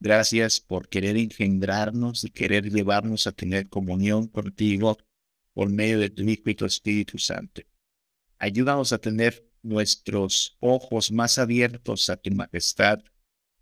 Gracias 0.00 0.60
por 0.60 0.88
querer 0.88 1.16
engendrarnos 1.16 2.24
y 2.24 2.30
querer 2.30 2.70
llevarnos 2.70 3.26
a 3.26 3.32
tener 3.32 3.68
comunión 3.68 4.28
contigo 4.28 4.98
por 5.54 5.70
medio 5.70 5.98
de 5.98 6.10
tu 6.10 6.22
Hijo 6.24 6.66
Espíritu 6.66 7.18
Santo. 7.18 7.62
Ayúdanos 8.38 8.92
a 8.92 8.98
tener 8.98 9.48
nuestros 9.62 10.58
ojos 10.60 11.10
más 11.10 11.38
abiertos 11.38 12.10
a 12.10 12.16
tu 12.16 12.30
majestad, 12.32 13.00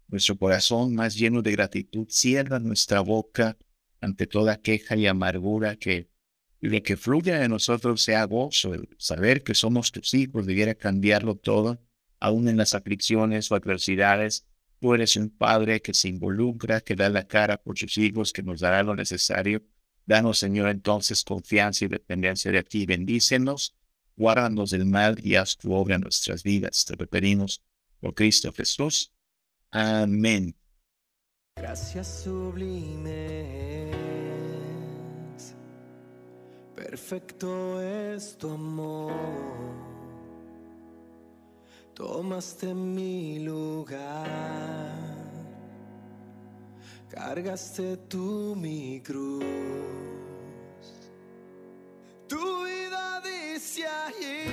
nuestro 0.08 0.36
corazón 0.36 0.94
más 0.94 1.14
lleno 1.14 1.42
de 1.42 1.52
gratitud. 1.52 2.06
Cierra 2.08 2.58
nuestra 2.58 3.00
boca 3.00 3.56
ante 4.00 4.26
toda 4.26 4.60
queja 4.60 4.96
y 4.96 5.06
amargura 5.06 5.76
que 5.76 6.10
lo 6.60 6.82
que 6.82 6.96
fluya 6.96 7.38
de 7.38 7.48
nosotros 7.48 8.02
sea 8.02 8.24
gozo, 8.24 8.74
el 8.74 8.88
saber 8.98 9.42
que 9.42 9.54
somos 9.54 9.92
tus 9.92 10.12
hijos 10.14 10.46
debiera 10.46 10.74
cambiarlo 10.74 11.36
todo, 11.36 11.80
aún 12.22 12.48
en 12.48 12.56
las 12.56 12.74
aflicciones 12.74 13.50
o 13.50 13.54
adversidades. 13.54 14.46
Tú 14.80 14.94
eres 14.94 15.16
un 15.16 15.30
padre 15.30 15.80
que 15.82 15.94
se 15.94 16.08
involucra, 16.08 16.80
que 16.80 16.96
da 16.96 17.08
la 17.08 17.26
cara 17.26 17.56
por 17.56 17.78
sus 17.78 17.98
hijos, 17.98 18.32
que 18.32 18.42
nos 18.42 18.60
dará 18.60 18.82
lo 18.82 18.94
necesario. 18.94 19.62
Danos, 20.06 20.38
Señor, 20.38 20.68
entonces 20.68 21.24
confianza 21.24 21.84
y 21.84 21.88
dependencia 21.88 22.50
de 22.50 22.62
ti. 22.62 22.86
Bendícenos 22.86 23.76
guárdanos 24.16 24.70
del 24.70 24.86
mal 24.86 25.18
y 25.22 25.36
haz 25.36 25.56
tu 25.56 25.72
obra 25.72 25.96
en 25.96 26.02
nuestras 26.02 26.42
vidas. 26.42 26.84
Te 26.84 26.96
lo 26.96 27.06
por 28.00 28.14
Cristo 28.14 28.52
Jesús. 28.52 29.12
Amén. 29.70 30.54
Gracias 31.56 32.22
sublimes, 32.24 33.94
perfecto 36.74 37.80
es 37.80 38.36
tu 38.38 38.50
amor. 38.50 39.91
Tomaste 41.94 42.72
mi 42.72 43.38
lugar, 43.40 44.88
cargaste 47.10 47.98
tú 48.08 48.54
mi 48.56 49.00
cruz. 49.02 49.44
Tu 52.26 52.64
vida 52.64 53.20
dice 53.20 53.84
allí, 53.86 54.48